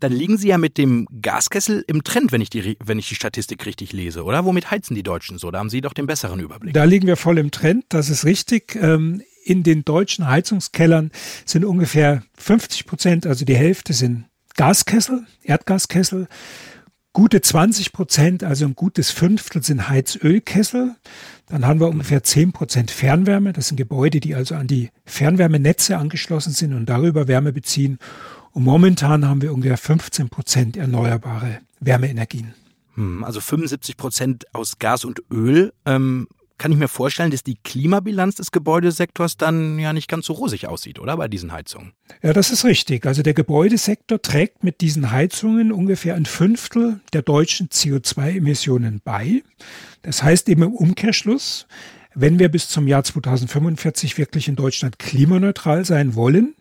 Dann 0.00 0.12
liegen 0.12 0.36
Sie 0.36 0.48
ja 0.48 0.58
mit 0.58 0.78
dem 0.78 1.06
Gaskessel 1.22 1.84
im 1.86 2.04
Trend, 2.04 2.30
wenn 2.30 2.40
ich 2.40 2.50
die, 2.50 2.76
wenn 2.84 2.98
ich 2.98 3.08
die 3.08 3.14
Statistik 3.14 3.66
richtig 3.66 3.92
lese, 3.92 4.24
oder? 4.24 4.44
Womit 4.44 4.70
heizen 4.70 4.94
die 4.94 5.02
Deutschen 5.02 5.38
so? 5.38 5.50
Da 5.50 5.58
haben 5.58 5.70
Sie 5.70 5.80
doch 5.80 5.92
den 5.92 6.06
besseren 6.06 6.40
Überblick. 6.40 6.74
Da 6.74 6.84
liegen 6.84 7.06
wir 7.06 7.16
voll 7.16 7.38
im 7.38 7.50
Trend, 7.50 7.84
das 7.88 8.08
ist 8.08 8.24
richtig. 8.24 8.76
Ähm, 8.76 9.22
in 9.44 9.62
den 9.62 9.84
deutschen 9.84 10.28
Heizungskellern 10.28 11.10
sind 11.44 11.64
ungefähr 11.64 12.22
50 12.36 12.86
Prozent, 12.86 13.26
also 13.26 13.44
die 13.44 13.56
Hälfte 13.56 13.92
sind 13.92 14.26
Gaskessel, 14.56 15.26
Erdgaskessel. 15.42 16.28
Gute 17.12 17.40
20 17.40 17.92
Prozent, 17.92 18.44
also 18.44 18.64
ein 18.64 18.74
gutes 18.74 19.10
Fünftel 19.10 19.62
sind 19.62 19.88
Heizölkessel. 19.88 20.94
Dann 21.46 21.66
haben 21.66 21.80
wir 21.80 21.88
ungefähr 21.88 22.22
10 22.22 22.52
Prozent 22.52 22.90
Fernwärme. 22.90 23.52
Das 23.52 23.68
sind 23.68 23.76
Gebäude, 23.76 24.20
die 24.20 24.34
also 24.34 24.54
an 24.54 24.66
die 24.66 24.90
Fernwärmenetze 25.04 25.96
angeschlossen 25.96 26.52
sind 26.52 26.74
und 26.74 26.86
darüber 26.86 27.26
Wärme 27.26 27.52
beziehen. 27.52 27.98
Und 28.58 28.64
momentan 28.64 29.24
haben 29.24 29.40
wir 29.40 29.54
ungefähr 29.54 29.76
15 29.76 30.30
Prozent 30.30 30.76
erneuerbare 30.76 31.60
Wärmeenergien. 31.78 32.54
Hm, 32.94 33.22
also 33.22 33.40
75 33.40 33.96
Prozent 33.96 34.52
aus 34.52 34.80
Gas 34.80 35.04
und 35.04 35.22
Öl. 35.30 35.72
Ähm, 35.86 36.26
kann 36.58 36.72
ich 36.72 36.76
mir 36.76 36.88
vorstellen, 36.88 37.30
dass 37.30 37.44
die 37.44 37.54
Klimabilanz 37.62 38.34
des 38.34 38.50
Gebäudesektors 38.50 39.36
dann 39.36 39.78
ja 39.78 39.92
nicht 39.92 40.08
ganz 40.08 40.26
so 40.26 40.32
rosig 40.32 40.66
aussieht, 40.66 40.98
oder 40.98 41.16
bei 41.16 41.28
diesen 41.28 41.52
Heizungen? 41.52 41.92
Ja, 42.20 42.32
das 42.32 42.50
ist 42.50 42.64
richtig. 42.64 43.06
Also 43.06 43.22
der 43.22 43.32
Gebäudesektor 43.32 44.20
trägt 44.20 44.64
mit 44.64 44.80
diesen 44.80 45.12
Heizungen 45.12 45.70
ungefähr 45.70 46.16
ein 46.16 46.26
Fünftel 46.26 46.98
der 47.12 47.22
deutschen 47.22 47.68
CO2-Emissionen 47.68 49.02
bei. 49.04 49.44
Das 50.02 50.24
heißt 50.24 50.48
eben 50.48 50.64
im 50.64 50.74
Umkehrschluss, 50.74 51.68
wenn 52.12 52.40
wir 52.40 52.48
bis 52.48 52.68
zum 52.68 52.88
Jahr 52.88 53.04
2045 53.04 54.18
wirklich 54.18 54.48
in 54.48 54.56
Deutschland 54.56 54.98
klimaneutral 54.98 55.84
sein 55.84 56.16
wollen, 56.16 56.56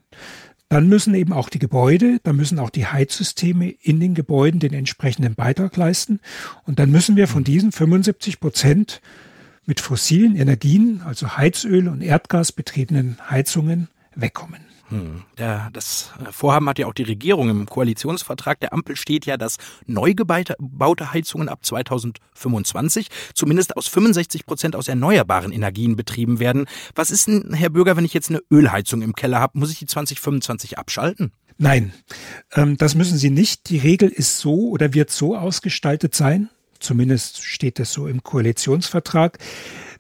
dann 0.70 0.90
müssen 0.90 1.16
eben 1.16 1.34
auch 1.34 1.50
die 1.50 1.60
Gebäude, 1.60 2.20
dann 2.24 2.36
müssen 2.36 2.60
auch 2.60 2.70
die 2.70 2.88
Heizsysteme 2.88 3.70
in 3.70 4.00
den 4.00 4.16
Gebäuden 4.16 4.60
den 4.60 4.74
entsprechenden 4.74 5.36
Beitrag 5.36 5.76
leisten. 5.78 6.20
Und 6.66 6.80
dann 6.80 6.92
müssen 6.92 7.16
wir 7.16 7.28
von 7.28 7.44
diesen 7.44 7.72
75 7.72 8.40
Prozent 8.40 9.02
mit 9.66 9.80
fossilen 9.80 10.36
Energien, 10.36 11.02
also 11.06 11.38
Heizöl 11.38 11.88
und 11.88 12.02
Erdgas 12.02 12.52
betriebenen 12.52 13.18
Heizungen 13.30 13.88
wegkommen. 14.16 14.67
Hm. 14.90 15.24
Der, 15.38 15.70
das 15.74 16.12
Vorhaben 16.32 16.68
hat 16.70 16.80
ja 16.80 16.88
auch 16.88 16.94
die 16.94 17.04
Regierung. 17.04 17.50
Im 17.50 17.66
Koalitionsvertrag 17.66 18.60
der 18.60 18.74
Ampel 18.74 18.96
steht 18.96 19.26
ja, 19.26 19.38
dass 19.38 19.58
neu 19.86 20.14
gebaute 20.14 21.14
Heizungen 21.14 21.50
ab 21.50 21.66
2025 21.66 23.10
zumindest 23.34 23.76
aus 23.76 23.88
65 23.88 24.46
Prozent 24.46 24.76
aus 24.76 24.88
erneuerbaren 24.88 25.52
Energien 25.52 25.96
betrieben 25.96 26.40
werden. 26.40 26.66
Was 26.96 27.12
ist 27.12 27.28
denn, 27.28 27.54
Herr 27.54 27.70
Bürger, 27.70 27.98
wenn 27.98 28.06
ich 28.06 28.14
jetzt 28.14 28.30
eine 28.30 28.42
Ölheizung 28.50 29.02
im 29.02 29.14
Keller 29.14 29.40
habe? 29.40 29.60
Muss 29.60 29.72
ich 29.72 29.80
die 29.80 29.88
2025 29.88 30.78
abschalten? 30.78 31.32
Nein, 31.58 31.92
ähm, 32.54 32.78
das 32.78 32.96
müssen 32.96 33.18
Sie 33.18 33.32
nicht. 33.32 33.70
Die 33.70 33.80
Regel 33.80 34.10
ist 34.10 34.38
so 34.38 34.70
oder 34.70 34.94
wird 34.94 35.10
so 35.10 35.36
ausgestaltet 35.36 36.14
sein, 36.14 36.50
zumindest 36.80 37.44
steht 37.44 37.80
es 37.80 37.92
so 37.92 38.08
im 38.08 38.22
Koalitionsvertrag, 38.22 39.40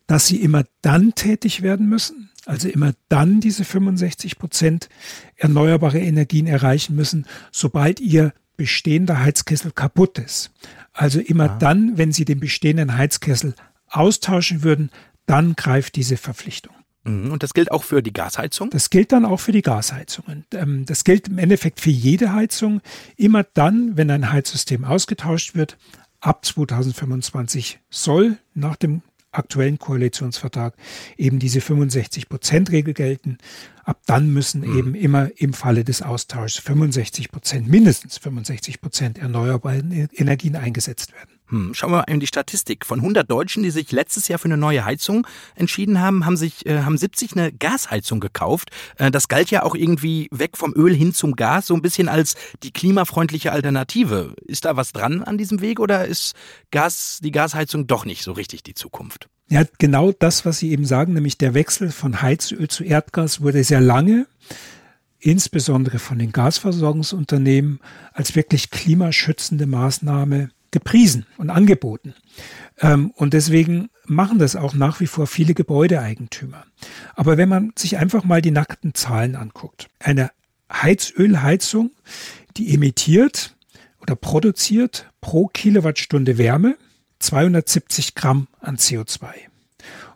dass 0.06 0.28
sie 0.28 0.38
immer 0.42 0.64
dann 0.82 1.16
tätig 1.16 1.64
werden 1.64 1.90
müssen, 1.90 2.27
also 2.48 2.70
immer 2.70 2.94
dann 3.10 3.42
diese 3.42 3.66
65 3.66 4.40
Prozent 4.40 4.90
erneuerbare 5.36 6.00
Energien 6.00 6.48
erreichen 6.48 6.96
müssen, 6.96 7.26
sobald 7.52 8.00
ihr 8.00 8.34
bestehender 8.56 9.20
Heizkessel 9.20 9.72
kaputt 9.72 10.18
ist. 10.18 10.52
Also 10.94 11.20
immer 11.20 11.46
ja. 11.46 11.58
dann, 11.60 11.98
wenn 11.98 12.12
sie 12.12 12.26
den 12.26 12.40
bestehenden 12.40 12.98
Heizkessel 12.98 13.54
austauschen 13.90 14.64
würden, 14.64 14.90
dann 15.26 15.56
greift 15.56 15.96
diese 15.96 16.18
Verpflichtung. 16.18 16.74
Mhm. 17.04 17.32
Und 17.32 17.44
das 17.44 17.54
gilt 17.54 17.72
auch 17.72 17.84
für 17.84 18.02
die 18.02 18.14
Gasheizung? 18.14 18.70
Das 18.70 18.90
gilt 18.90 19.12
dann 19.12 19.26
auch 19.26 19.40
für 19.40 19.52
die 19.52 19.62
Gasheizungen. 19.62 20.46
Ähm, 20.54 20.86
das 20.86 21.04
gilt 21.04 21.28
im 21.28 21.38
Endeffekt 21.38 21.80
für 21.80 21.90
jede 21.90 22.34
Heizung. 22.34 22.82
Immer 23.16 23.44
dann, 23.44 23.98
wenn 23.98 24.10
ein 24.10 24.32
Heizsystem 24.32 24.86
ausgetauscht 24.86 25.56
wird, 25.56 25.78
ab 26.20 26.46
2025 26.46 27.80
soll 27.90 28.38
nach 28.54 28.76
dem 28.76 29.02
aktuellen 29.38 29.80
Koalitionsvertrag 29.80 30.76
eben 31.18 31.40
diese 31.40 31.60
65-Prozent-Regel 31.60 32.94
gelten. 32.94 33.38
Ab 33.84 34.02
dann 34.06 34.34
müssen 34.34 34.62
mhm. 34.62 34.78
eben 34.78 34.96
immer 34.96 35.30
im 35.38 35.54
Falle 35.54 35.84
des 35.84 36.02
Austauschs 36.02 36.58
65 36.58 37.32
Prozent, 37.32 37.68
mindestens 37.68 38.18
65 38.18 38.82
Prozent 38.82 39.18
erneuerbare 39.18 39.78
Energien 40.14 40.56
eingesetzt 40.56 41.14
werden. 41.14 41.37
Hm, 41.50 41.74
schauen 41.74 41.92
wir 41.92 41.98
mal 41.98 42.04
in 42.04 42.20
die 42.20 42.28
Statistik. 42.28 42.86
Von 42.86 43.00
100 43.00 43.30
Deutschen, 43.30 43.64
die 43.64 43.72
sich 43.72 43.92
letztes 43.92 44.28
Jahr 44.28 44.38
für 44.38 44.46
eine 44.46 44.58
neue 44.58 44.84
Heizung 44.84 45.26
entschieden 45.56 46.02
haben, 46.02 46.26
haben 46.26 46.36
sich 46.36 46.66
äh, 46.66 46.80
haben 46.80 46.98
70 46.98 47.34
eine 47.34 47.54
Gasheizung 47.54 48.20
gekauft. 48.20 48.70
Äh, 48.98 49.12
das 49.12 49.28
galt 49.30 49.50
ja 49.50 49.64
auch 49.64 49.74
irgendwie 49.74 50.28
weg 50.32 50.58
vom 50.58 50.74
Öl 50.74 50.94
hin 50.94 51.14
zum 51.14 51.36
Gas, 51.36 51.68
so 51.68 51.74
ein 51.74 51.82
bisschen 51.82 52.10
als 52.10 52.36
die 52.64 52.72
klimafreundliche 52.72 53.52
Alternative. 53.52 54.36
Ist 54.46 54.66
da 54.66 54.76
was 54.76 54.92
dran 54.92 55.24
an 55.24 55.38
diesem 55.38 55.62
Weg 55.62 55.80
oder 55.80 56.06
ist 56.06 56.36
Gas 56.72 57.20
die 57.24 57.32
Gasheizung 57.32 57.88
doch 57.88 58.04
nicht 58.04 58.24
so 58.24 58.34
richtig 58.34 58.64
die 58.64 58.74
Zukunft? 58.74 59.30
Ja, 59.50 59.64
genau 59.78 60.12
das, 60.12 60.46
was 60.46 60.60
Sie 60.60 60.72
eben 60.72 60.86
sagen, 60.86 61.14
nämlich 61.14 61.38
der 61.38 61.54
Wechsel 61.54 61.92
von 61.92 62.22
Heizöl 62.22 62.68
zu 62.68 62.84
Erdgas 62.84 63.40
wurde 63.40 63.64
sehr 63.64 63.80
lange 63.80 64.28
insbesondere 65.20 66.00
von 66.00 66.20
den 66.20 66.32
Gasversorgungsunternehmen 66.32 67.80
als 68.14 68.36
wirklich 68.36 68.70
klimaschützende 68.70 69.66
Maßnahme 69.66 70.50
gepriesen 70.72 71.26
und 71.38 71.50
angeboten. 71.50 72.14
Ähm, 72.80 73.12
und 73.12 73.34
deswegen 73.34 73.90
machen 74.06 74.40
das 74.40 74.56
auch 74.56 74.74
nach 74.74 75.00
wie 75.00 75.08
vor 75.08 75.28
viele 75.28 75.54
Gebäudeeigentümer. 75.54 76.66
Aber 77.16 77.38
wenn 77.38 77.50
man 77.50 77.74
sich 77.78 77.98
einfach 77.98 78.24
mal 78.24 78.42
die 78.42 78.52
nackten 78.52 78.94
Zahlen 78.94 79.36
anguckt, 79.36 79.88
eine 80.00 80.32
Heizölheizung, 80.72 81.92
die 82.58 82.74
emittiert 82.74 83.56
oder 84.00 84.16
produziert 84.16 85.10
pro 85.22 85.48
Kilowattstunde 85.48 86.38
Wärme 86.38 86.78
270 87.20 88.16
Gramm 88.16 88.48
an 88.60 88.78
CO2. 88.78 89.28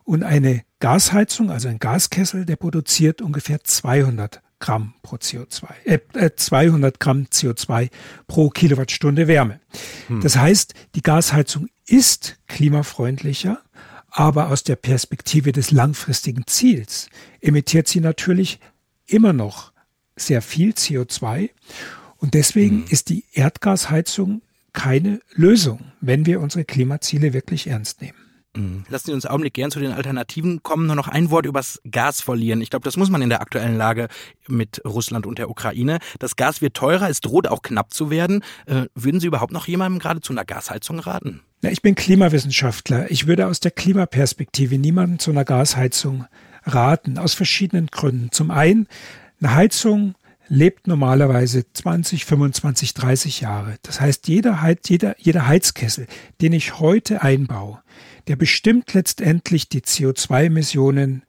Und 0.03 0.23
eine 0.23 0.63
Gasheizung, 0.79 1.51
also 1.51 1.67
ein 1.67 1.79
Gaskessel, 1.79 2.45
der 2.45 2.55
produziert 2.55 3.21
ungefähr 3.21 3.63
200 3.63 4.41
Gramm 4.61 4.93
pro 5.01 5.17
CO2, 5.17 5.65
äh, 5.83 6.29
200 6.33 6.95
äh, 6.95 6.97
Gramm 6.97 7.25
CO2 7.25 7.89
pro 8.27 8.49
Kilowattstunde 8.49 9.27
Wärme. 9.27 9.59
Hm. 10.07 10.21
Das 10.21 10.37
heißt, 10.37 10.73
die 10.95 11.01
Gasheizung 11.01 11.67
ist 11.85 12.37
klimafreundlicher, 12.47 13.59
aber 14.09 14.49
aus 14.49 14.63
der 14.63 14.77
Perspektive 14.77 15.51
des 15.51 15.71
langfristigen 15.71 16.47
Ziels 16.47 17.09
emittiert 17.41 17.89
sie 17.89 17.99
natürlich 17.99 18.59
immer 19.05 19.33
noch 19.33 19.73
sehr 20.15 20.41
viel 20.41 20.71
CO2 20.71 21.49
und 22.17 22.33
deswegen 22.33 22.83
hm. 22.83 22.85
ist 22.89 23.09
die 23.09 23.25
Erdgasheizung 23.33 24.41
keine 24.73 25.19
Lösung, 25.33 25.91
wenn 25.99 26.25
wir 26.25 26.39
unsere 26.39 26.63
Klimaziele 26.63 27.33
wirklich 27.33 27.67
ernst 27.67 28.01
nehmen. 28.01 28.20
Mhm. 28.55 28.83
Lassen 28.89 29.07
Sie 29.07 29.13
uns 29.13 29.25
Augenblick 29.25 29.53
gern 29.53 29.71
zu 29.71 29.79
den 29.79 29.91
Alternativen 29.91 30.61
kommen. 30.63 30.87
Nur 30.87 30.95
noch 30.95 31.07
ein 31.07 31.29
Wort 31.29 31.45
übers 31.45 31.81
Gas 31.89 32.21
verlieren. 32.21 32.61
Ich 32.61 32.69
glaube, 32.69 32.83
das 32.83 32.97
muss 32.97 33.09
man 33.09 33.21
in 33.21 33.29
der 33.29 33.41
aktuellen 33.41 33.77
Lage 33.77 34.07
mit 34.47 34.81
Russland 34.85 35.25
und 35.25 35.39
der 35.39 35.49
Ukraine. 35.49 35.99
Das 36.19 36.35
Gas 36.35 36.61
wird 36.61 36.75
teurer, 36.75 37.09
es 37.09 37.21
droht 37.21 37.47
auch 37.47 37.61
knapp 37.61 37.93
zu 37.93 38.09
werden. 38.09 38.43
Äh, 38.65 38.85
würden 38.93 39.19
Sie 39.19 39.27
überhaupt 39.27 39.53
noch 39.53 39.67
jemandem 39.67 39.99
gerade 39.99 40.21
zu 40.21 40.33
einer 40.33 40.45
Gasheizung 40.45 40.99
raten? 40.99 41.41
Ja, 41.61 41.69
ich 41.69 41.81
bin 41.81 41.95
Klimawissenschaftler. 41.95 43.09
Ich 43.11 43.27
würde 43.27 43.47
aus 43.47 43.59
der 43.59 43.71
Klimaperspektive 43.71 44.77
niemandem 44.77 45.19
zu 45.19 45.31
einer 45.31 45.45
Gasheizung 45.45 46.25
raten, 46.63 47.17
aus 47.17 47.33
verschiedenen 47.33 47.87
Gründen. 47.87 48.31
Zum 48.31 48.51
einen, 48.51 48.87
eine 49.39 49.55
Heizung 49.55 50.15
lebt 50.47 50.87
normalerweise 50.87 51.63
20, 51.71 52.25
25, 52.25 52.93
30 52.93 53.41
Jahre. 53.41 53.75
Das 53.83 54.01
heißt, 54.01 54.27
jeder, 54.27 54.59
jeder, 54.85 55.15
jeder 55.17 55.47
Heizkessel, 55.47 56.07
den 56.41 56.51
ich 56.51 56.79
heute 56.79 57.21
einbaue, 57.21 57.79
der 58.27 58.35
bestimmt 58.35 58.93
letztendlich 58.93 59.69
die 59.69 59.81
CO2-Emissionen 59.81 61.23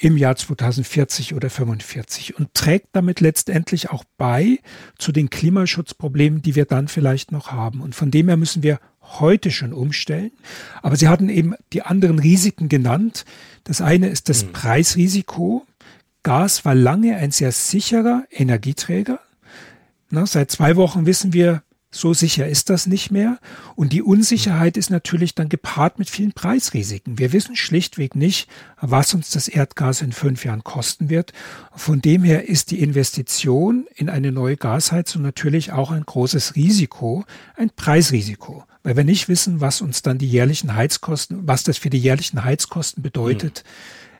im 0.00 0.16
Jahr 0.16 0.36
2040 0.36 1.34
oder 1.34 1.50
45 1.50 2.38
und 2.38 2.54
trägt 2.54 2.88
damit 2.92 3.20
letztendlich 3.20 3.90
auch 3.90 4.04
bei 4.16 4.60
zu 4.96 5.12
den 5.12 5.28
Klimaschutzproblemen, 5.28 6.40
die 6.42 6.54
wir 6.54 6.66
dann 6.66 6.88
vielleicht 6.88 7.32
noch 7.32 7.50
haben. 7.50 7.80
Und 7.80 7.94
von 7.94 8.10
dem 8.10 8.28
her 8.28 8.36
müssen 8.36 8.62
wir 8.62 8.78
heute 9.02 9.50
schon 9.50 9.72
umstellen. 9.72 10.30
Aber 10.82 10.96
Sie 10.96 11.08
hatten 11.08 11.28
eben 11.28 11.54
die 11.72 11.82
anderen 11.82 12.18
Risiken 12.18 12.68
genannt. 12.68 13.24
Das 13.64 13.80
eine 13.80 14.08
ist 14.08 14.28
das 14.28 14.44
mhm. 14.44 14.52
Preisrisiko. 14.52 15.66
Gas 16.22 16.64
war 16.64 16.74
lange 16.74 17.16
ein 17.16 17.30
sehr 17.30 17.52
sicherer 17.52 18.24
Energieträger. 18.30 19.20
Na, 20.10 20.26
seit 20.26 20.50
zwei 20.50 20.76
Wochen 20.76 21.06
wissen 21.06 21.32
wir, 21.32 21.62
so 21.90 22.12
sicher 22.12 22.46
ist 22.46 22.68
das 22.68 22.86
nicht 22.86 23.10
mehr. 23.10 23.38
Und 23.74 23.94
die 23.94 24.02
Unsicherheit 24.02 24.76
ist 24.76 24.90
natürlich 24.90 25.34
dann 25.34 25.48
gepaart 25.48 25.98
mit 25.98 26.10
vielen 26.10 26.32
Preisrisiken. 26.32 27.18
Wir 27.18 27.32
wissen 27.32 27.56
schlichtweg 27.56 28.14
nicht, 28.14 28.48
was 28.80 29.14
uns 29.14 29.30
das 29.30 29.48
Erdgas 29.48 30.02
in 30.02 30.12
fünf 30.12 30.44
Jahren 30.44 30.64
kosten 30.64 31.08
wird. 31.08 31.32
Von 31.74 32.02
dem 32.02 32.24
her 32.24 32.46
ist 32.46 32.70
die 32.70 32.80
Investition 32.80 33.86
in 33.94 34.10
eine 34.10 34.32
neue 34.32 34.58
Gasheizung 34.58 35.22
natürlich 35.22 35.72
auch 35.72 35.90
ein 35.90 36.04
großes 36.04 36.56
Risiko, 36.56 37.24
ein 37.56 37.70
Preisrisiko. 37.70 38.64
Weil 38.82 38.96
wir 38.96 39.04
nicht 39.04 39.28
wissen, 39.28 39.60
was 39.60 39.80
uns 39.80 40.02
dann 40.02 40.18
die 40.18 40.28
jährlichen 40.28 40.74
Heizkosten, 40.74 41.46
was 41.46 41.62
das 41.62 41.78
für 41.78 41.90
die 41.90 41.98
jährlichen 41.98 42.44
Heizkosten 42.44 43.02
bedeutet, 43.02 43.64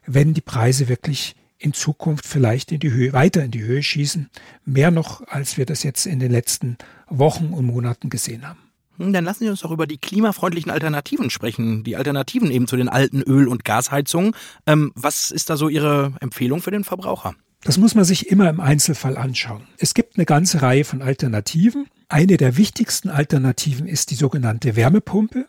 mhm. 0.07 0.14
wenn 0.14 0.35
die 0.35 0.41
Preise 0.41 0.89
wirklich 0.89 1.37
in 1.59 1.73
Zukunft 1.73 2.27
vielleicht 2.27 2.73
in 2.73 2.81
die 2.81 2.93
Höhe, 2.93 3.13
weiter 3.13 3.45
in 3.45 3.51
die 3.51 3.63
Höhe 3.63 3.83
schießen. 3.83 4.31
Mehr 4.65 4.91
noch, 4.91 5.27
als 5.27 5.57
wir 5.57 5.67
das 5.67 5.83
jetzt 5.83 6.07
in 6.07 6.21
den 6.21 6.31
letzten 6.31 6.79
Wochen 7.09 7.53
und 7.53 7.67
Monaten 7.67 8.11
gesehen 8.11 8.49
haben. 8.49 8.61
Hm, 8.99 9.13
dann 9.13 9.25
lassen 9.25 9.45
Sie 9.45 9.51
uns 9.51 9.61
doch 9.61 9.71
über 9.71 9.87
die 9.87 9.99
klimafreundlichen 9.99 10.71
Alternativen 10.71 11.31
sprechen. 11.31 11.85
Die 11.85 11.97
Alternativen 11.97 12.51
eben 12.51 12.67
zu 12.67 12.77
den 12.77 12.89
alten 12.89 13.23
Öl- 13.23 13.49
und 13.49 13.65
Gasheizungen. 13.65 14.35
Ähm, 14.67 14.93
was 14.95 15.31
ist 15.31 15.51
da 15.51 15.57
so 15.57 15.69
Ihre 15.69 16.13
Empfehlung 16.21 16.61
für 16.61 16.71
den 16.71 16.85
Verbraucher? 16.85 17.35
Das 17.63 17.77
muss 17.77 17.95
man 17.95 18.05
sich 18.05 18.29
immer 18.29 18.49
im 18.49 18.61
Einzelfall 18.61 19.17
anschauen. 19.17 19.67
Es 19.79 19.95
gibt 19.95 20.17
eine 20.17 20.27
ganze 20.27 20.63
Reihe 20.63 20.85
von 20.85 21.03
Alternativen. 21.03 21.87
Eine 22.09 22.37
der 22.37 22.57
wichtigsten 22.57 23.11
Alternativen 23.11 23.87
ist 23.87 24.11
die 24.11 24.15
sogenannte 24.15 24.77
Wärmepumpe. 24.77 25.47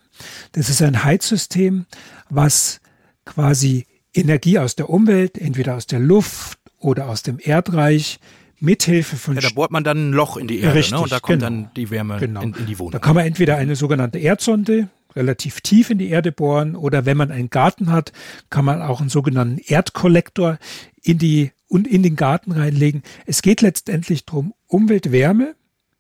Das 0.54 0.70
ist 0.70 0.82
ein 0.82 1.04
Heizsystem, 1.04 1.86
was 2.30 2.82
quasi 3.26 3.86
Energie 4.14 4.60
aus 4.60 4.76
der 4.76 4.90
Umwelt, 4.90 5.38
entweder 5.38 5.76
aus 5.76 5.88
der 5.88 6.00
Luft 6.00 6.60
oder 6.80 7.10
aus 7.10 7.24
dem 7.24 7.40
Erdreich, 7.42 8.20
mithilfe 8.60 9.16
von. 9.16 9.36
Ja, 9.36 9.42
da 9.42 9.50
bohrt 9.50 9.72
man 9.72 9.84
dann 9.84 10.10
ein 10.10 10.14
Loch 10.14 10.38
in 10.38 10.48
die 10.48 10.60
Erde 10.60 10.76
richtig, 10.76 10.94
ne? 10.94 11.02
und 11.02 11.12
da 11.12 11.20
kommt 11.20 11.40
genau, 11.40 11.50
dann 11.50 11.72
die 11.76 11.90
Wärme 11.90 12.18
genau. 12.20 12.42
in, 12.42 12.54
in, 12.54 12.66
die 12.66 12.80
Wohnung. 12.80 12.92
Da 12.92 13.00
kann 13.00 13.16
man 13.16 13.26
entweder 13.26 13.58
eine 13.58 13.76
sogenannte 13.76 14.20
Erdsonde 14.20 14.90
relativ 15.16 15.62
tief 15.62 15.90
in 15.90 15.98
die 15.98 16.10
Erde 16.10 16.32
bohren 16.32 16.76
oder 16.76 17.06
wenn 17.06 17.18
man 17.18 17.32
einen 17.32 17.50
Garten 17.50 17.92
hat, 17.92 18.12
kann 18.50 18.66
man 18.66 18.82
auch 18.82 19.00
einen 19.00 19.10
sogenannten 19.10 19.60
Erdkollektor 19.60 20.60
in 21.02 21.18
die 21.18 21.52
und 21.68 21.88
in 21.88 22.04
den 22.04 22.16
Garten 22.16 22.52
reinlegen. 22.52 23.04
Es 23.26 23.42
geht 23.42 23.62
letztendlich 23.62 24.26
darum, 24.26 24.54
Umweltwärme 24.68 25.56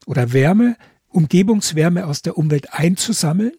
oder 0.05 0.33
Wärme, 0.33 0.75
Umgebungswärme 1.09 2.05
aus 2.05 2.21
der 2.21 2.37
Umwelt 2.37 2.73
einzusammeln 2.73 3.53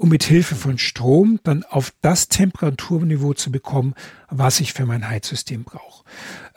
um 0.00 0.08
mit 0.08 0.24
Hilfe 0.24 0.54
von 0.54 0.78
Strom 0.78 1.40
dann 1.42 1.62
auf 1.62 1.92
das 2.00 2.28
Temperaturniveau 2.28 3.34
zu 3.34 3.52
bekommen, 3.52 3.94
was 4.30 4.58
ich 4.60 4.72
für 4.72 4.86
mein 4.86 5.06
Heizsystem 5.06 5.64
brauche. 5.64 6.04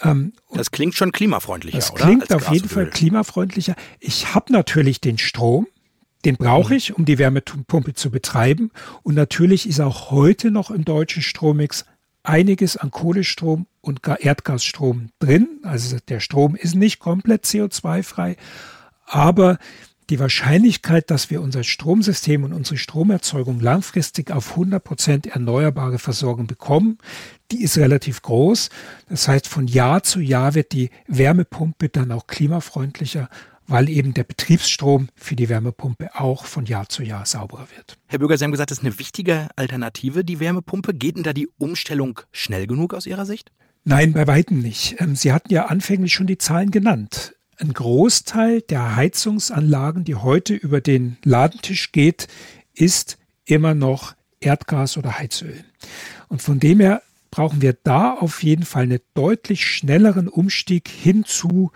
Ähm, 0.01 0.31
das 0.53 0.71
klingt 0.71 0.95
schon 0.95 1.11
klimafreundlicher, 1.11 1.77
das 1.77 1.91
oder? 1.91 1.99
Das 1.99 2.07
klingt 2.07 2.33
auf 2.33 2.49
jeden 2.53 2.69
Fall 2.69 2.89
klimafreundlicher. 2.89 3.75
Ich 3.99 4.33
habe 4.33 4.53
natürlich 4.53 5.01
den 5.01 5.17
Strom, 5.17 5.67
den 6.23 6.37
brauche 6.37 6.71
mhm. 6.71 6.77
ich, 6.77 6.95
um 6.95 7.03
die 7.03 7.17
Wärmepumpe 7.19 7.93
zu 7.93 8.11
betreiben. 8.11 8.71
Und 9.03 9.15
natürlich 9.15 9.67
ist 9.67 9.81
auch 9.81 10.09
heute 10.09 10.49
noch 10.49 10.71
im 10.71 10.85
deutschen 10.85 11.21
Strommix 11.21 11.83
einiges 12.23 12.77
an 12.77 12.91
Kohlestrom 12.91 13.67
und 13.81 13.99
Erdgasstrom 14.07 15.09
drin. 15.19 15.59
Also 15.63 15.97
der 16.07 16.21
Strom 16.21 16.55
ist 16.55 16.75
nicht 16.75 16.99
komplett 16.99 17.43
CO2-frei, 17.43 18.37
aber 19.05 19.57
die 20.09 20.19
Wahrscheinlichkeit, 20.19 21.09
dass 21.09 21.29
wir 21.29 21.41
unser 21.41 21.63
Stromsystem 21.63 22.43
und 22.43 22.53
unsere 22.53 22.77
Stromerzeugung 22.77 23.59
langfristig 23.59 24.31
auf 24.31 24.51
100 24.51 24.83
Prozent 24.83 25.27
erneuerbare 25.27 25.99
Versorgung 25.99 26.47
bekommen, 26.47 26.97
die 27.51 27.63
ist 27.63 27.77
relativ 27.77 28.21
groß. 28.21 28.69
Das 29.09 29.27
heißt, 29.27 29.47
von 29.47 29.67
Jahr 29.67 30.03
zu 30.03 30.19
Jahr 30.19 30.55
wird 30.55 30.71
die 30.71 30.89
Wärmepumpe 31.07 31.89
dann 31.89 32.11
auch 32.11 32.27
klimafreundlicher, 32.27 33.29
weil 33.67 33.89
eben 33.89 34.13
der 34.13 34.23
Betriebsstrom 34.23 35.09
für 35.15 35.35
die 35.35 35.49
Wärmepumpe 35.49 36.09
auch 36.15 36.45
von 36.45 36.65
Jahr 36.65 36.89
zu 36.89 37.03
Jahr 37.03 37.25
sauberer 37.25 37.67
wird. 37.75 37.97
Herr 38.07 38.19
Bürger, 38.19 38.37
Sie 38.37 38.43
haben 38.43 38.51
gesagt, 38.51 38.71
das 38.71 38.79
ist 38.79 38.85
eine 38.85 38.99
wichtige 38.99 39.47
Alternative, 39.55 40.25
die 40.25 40.39
Wärmepumpe. 40.39 40.93
Geht 40.93 41.15
denn 41.15 41.23
da 41.23 41.33
die 41.33 41.49
Umstellung 41.57 42.19
schnell 42.31 42.67
genug 42.67 42.93
aus 42.93 43.05
Ihrer 43.05 43.25
Sicht? 43.25 43.51
Nein, 43.85 44.13
bei 44.13 44.27
weitem 44.27 44.59
nicht. 44.59 44.95
Ähm, 44.99 45.15
Sie 45.15 45.31
hatten 45.31 45.51
ja 45.53 45.65
anfänglich 45.65 46.13
schon 46.13 46.27
die 46.27 46.37
Zahlen 46.37 46.71
genannt 46.71 47.35
ein 47.57 47.73
Großteil 47.73 48.61
der 48.61 48.95
Heizungsanlagen, 48.95 50.03
die 50.03 50.15
heute 50.15 50.53
über 50.53 50.81
den 50.81 51.17
Ladentisch 51.23 51.91
geht, 51.91 52.27
ist 52.73 53.17
immer 53.45 53.73
noch 53.73 54.15
Erdgas 54.39 54.97
oder 54.97 55.17
Heizöl. 55.19 55.63
Und 56.27 56.41
von 56.41 56.59
dem 56.59 56.79
her 56.79 57.01
brauchen 57.31 57.61
wir 57.61 57.75
da 57.83 58.13
auf 58.13 58.43
jeden 58.43 58.65
Fall 58.65 58.83
einen 58.83 58.99
deutlich 59.13 59.65
schnelleren 59.65 60.27
Umstieg 60.27 60.87
hin 60.87 61.23
zu 61.25 61.71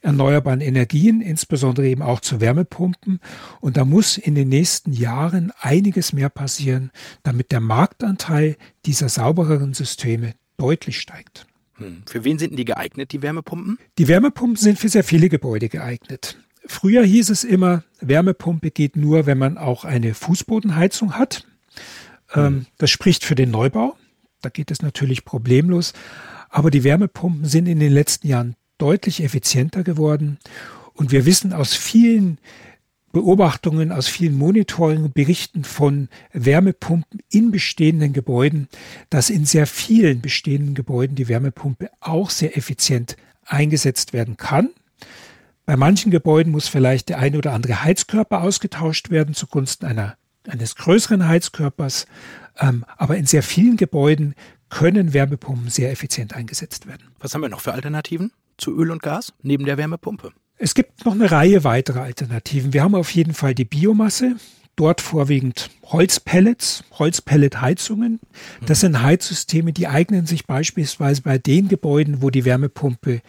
erneuerbaren 0.00 0.60
Energien, 0.60 1.20
insbesondere 1.20 1.88
eben 1.88 2.02
auch 2.02 2.20
zu 2.20 2.40
Wärmepumpen. 2.40 3.20
Und 3.60 3.76
da 3.76 3.84
muss 3.84 4.18
in 4.18 4.34
den 4.34 4.48
nächsten 4.48 4.92
Jahren 4.92 5.52
einiges 5.60 6.12
mehr 6.12 6.28
passieren, 6.28 6.90
damit 7.22 7.50
der 7.50 7.60
Marktanteil 7.60 8.56
dieser 8.84 9.08
saubereren 9.08 9.74
Systeme 9.74 10.34
deutlich 10.56 11.00
steigt. 11.00 11.46
Hm. 11.78 12.02
Für 12.06 12.24
wen 12.24 12.38
sind 12.38 12.50
denn 12.50 12.56
die 12.56 12.64
geeignet, 12.64 13.12
die 13.12 13.22
Wärmepumpen? 13.22 13.78
Die 13.98 14.08
Wärmepumpen 14.08 14.56
sind 14.56 14.78
für 14.78 14.88
sehr 14.88 15.04
viele 15.04 15.28
Gebäude 15.28 15.68
geeignet. 15.68 16.38
Früher 16.66 17.04
hieß 17.04 17.30
es 17.30 17.44
immer, 17.44 17.84
Wärmepumpe 18.00 18.70
geht 18.70 18.96
nur, 18.96 19.26
wenn 19.26 19.38
man 19.38 19.56
auch 19.56 19.84
eine 19.84 20.14
Fußbodenheizung 20.14 21.14
hat. 21.14 21.46
Mhm. 22.34 22.66
das 22.78 22.90
spricht 22.90 23.24
für 23.24 23.36
den 23.36 23.52
Neubau. 23.52 23.96
Da 24.42 24.48
geht 24.48 24.72
es 24.72 24.82
natürlich 24.82 25.24
problemlos. 25.24 25.92
Aber 26.48 26.70
die 26.70 26.82
Wärmepumpen 26.82 27.44
sind 27.44 27.66
in 27.66 27.78
den 27.78 27.92
letzten 27.92 28.26
Jahren 28.26 28.56
deutlich 28.78 29.22
effizienter 29.22 29.84
geworden. 29.84 30.38
Und 30.92 31.12
wir 31.12 31.24
wissen 31.24 31.52
aus 31.52 31.74
vielen 31.74 32.38
Beobachtungen 33.16 33.92
aus 33.92 34.08
vielen 34.08 34.36
Monitoring 34.36 35.04
und 35.04 35.14
Berichten 35.14 35.64
von 35.64 36.10
Wärmepumpen 36.34 37.20
in 37.30 37.50
bestehenden 37.50 38.12
Gebäuden, 38.12 38.68
dass 39.08 39.30
in 39.30 39.46
sehr 39.46 39.66
vielen 39.66 40.20
bestehenden 40.20 40.74
Gebäuden 40.74 41.16
die 41.16 41.26
Wärmepumpe 41.26 41.88
auch 42.00 42.28
sehr 42.28 42.58
effizient 42.58 43.16
eingesetzt 43.46 44.12
werden 44.12 44.36
kann. 44.36 44.68
Bei 45.64 45.78
manchen 45.78 46.10
Gebäuden 46.10 46.52
muss 46.52 46.68
vielleicht 46.68 47.08
der 47.08 47.18
eine 47.18 47.38
oder 47.38 47.54
andere 47.54 47.82
Heizkörper 47.82 48.42
ausgetauscht 48.42 49.08
werden 49.08 49.32
zugunsten 49.32 49.86
einer, 49.86 50.18
eines 50.46 50.76
größeren 50.76 51.26
Heizkörpers. 51.26 52.06
Ähm, 52.58 52.84
aber 52.98 53.16
in 53.16 53.24
sehr 53.24 53.42
vielen 53.42 53.78
Gebäuden 53.78 54.34
können 54.68 55.14
Wärmepumpen 55.14 55.70
sehr 55.70 55.90
effizient 55.90 56.34
eingesetzt 56.34 56.86
werden. 56.86 57.08
Was 57.18 57.32
haben 57.32 57.40
wir 57.40 57.48
noch 57.48 57.62
für 57.62 57.72
Alternativen 57.72 58.30
zu 58.58 58.76
Öl 58.76 58.90
und 58.90 59.00
Gas 59.00 59.32
neben 59.40 59.64
der 59.64 59.78
Wärmepumpe? 59.78 60.32
Es 60.58 60.74
gibt 60.74 61.04
noch 61.04 61.12
eine 61.12 61.30
Reihe 61.30 61.64
weiterer 61.64 62.02
Alternativen. 62.02 62.72
Wir 62.72 62.82
haben 62.82 62.94
auf 62.94 63.10
jeden 63.10 63.34
Fall 63.34 63.54
die 63.54 63.64
Biomasse, 63.64 64.36
dort 64.74 65.00
vorwiegend 65.00 65.70
Holzpellets, 65.84 66.84
Holzpelletheizungen. 66.92 68.20
Das 68.64 68.80
sind 68.80 69.02
Heizsysteme, 69.02 69.72
die 69.72 69.88
eignen 69.88 70.26
sich 70.26 70.46
beispielsweise 70.46 71.22
bei 71.22 71.38
den 71.38 71.68
Gebäuden, 71.68 72.22
wo 72.22 72.30
die 72.30 72.44
Wärmepumpe 72.44 73.20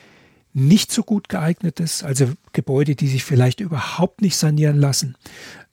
nicht 0.54 0.92
so 0.92 1.04
gut 1.04 1.30
geeignet 1.30 1.80
ist, 1.80 2.04
also 2.04 2.30
Gebäude, 2.52 2.96
die 2.96 3.08
sich 3.08 3.24
vielleicht 3.24 3.60
überhaupt 3.60 4.22
nicht 4.22 4.36
sanieren 4.36 4.78
lassen 4.78 5.16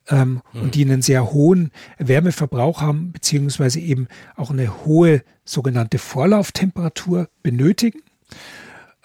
ähm, 0.09 0.41
mhm. 0.53 0.61
und 0.61 0.75
die 0.75 0.83
einen 0.83 1.01
sehr 1.01 1.31
hohen 1.31 1.71
Wärmeverbrauch 1.97 2.81
haben, 2.81 3.11
beziehungsweise 3.11 3.79
eben 3.79 4.07
auch 4.35 4.51
eine 4.51 4.85
hohe 4.85 5.23
sogenannte 5.43 5.97
Vorlauftemperatur 5.97 7.29
benötigen. 7.41 8.01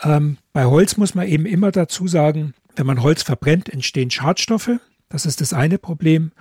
Ähm, 0.03 0.38
bei 0.53 0.64
Holz 0.64 0.96
muss 0.96 1.14
man 1.14 1.26
eben 1.26 1.46
immer 1.46 1.70
dazu 1.70 2.07
sagen, 2.09 2.55
wenn 2.76 2.86
man 2.86 3.03
Holz 3.03 3.22
verbrennt, 3.22 3.68
entstehen 3.68 4.11
Schadstoffe. 4.11 4.70
Das 5.09 5.26
ist 5.26 5.40
das 5.40 5.53
eine 5.53 5.78
Problem. 5.78 6.32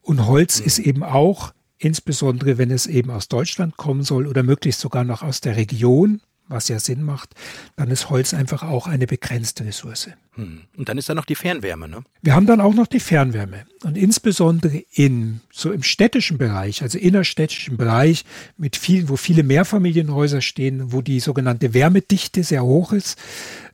Und 0.00 0.26
Holz 0.26 0.60
ist 0.60 0.78
eben 0.78 1.02
auch, 1.02 1.52
insbesondere 1.78 2.58
wenn 2.58 2.70
es 2.70 2.86
eben 2.86 3.10
aus 3.10 3.28
Deutschland 3.28 3.76
kommen 3.76 4.02
soll 4.02 4.26
oder 4.26 4.42
möglichst 4.42 4.80
sogar 4.80 5.04
noch 5.04 5.22
aus 5.22 5.40
der 5.40 5.56
Region, 5.56 6.20
was 6.48 6.68
ja 6.68 6.78
Sinn 6.78 7.02
macht, 7.02 7.34
dann 7.76 7.90
ist 7.90 8.10
Holz 8.10 8.34
einfach 8.34 8.62
auch 8.62 8.86
eine 8.86 9.06
begrenzte 9.06 9.64
Ressource. 9.64 10.10
Hm. 10.36 10.62
Und 10.76 10.88
dann 10.88 10.98
ist 10.98 11.08
da 11.08 11.14
noch 11.14 11.24
die 11.24 11.34
Fernwärme, 11.34 11.88
ne? 11.88 12.02
Wir 12.22 12.34
haben 12.34 12.46
dann 12.46 12.60
auch 12.60 12.74
noch 12.74 12.86
die 12.86 13.00
Fernwärme. 13.00 13.66
Und 13.84 13.96
insbesondere 13.96 14.82
in, 14.92 15.40
so 15.52 15.70
im 15.70 15.82
städtischen 15.82 16.38
Bereich, 16.38 16.82
also 16.82 16.98
innerstädtischen 16.98 17.76
Bereich, 17.76 18.24
mit 18.56 18.76
vielen, 18.76 19.08
wo 19.08 19.16
viele 19.16 19.42
Mehrfamilienhäuser 19.42 20.40
stehen, 20.40 20.92
wo 20.92 21.02
die 21.02 21.20
sogenannte 21.20 21.74
Wärmedichte 21.74 22.42
sehr 22.42 22.64
hoch 22.64 22.92
ist, 22.92 23.18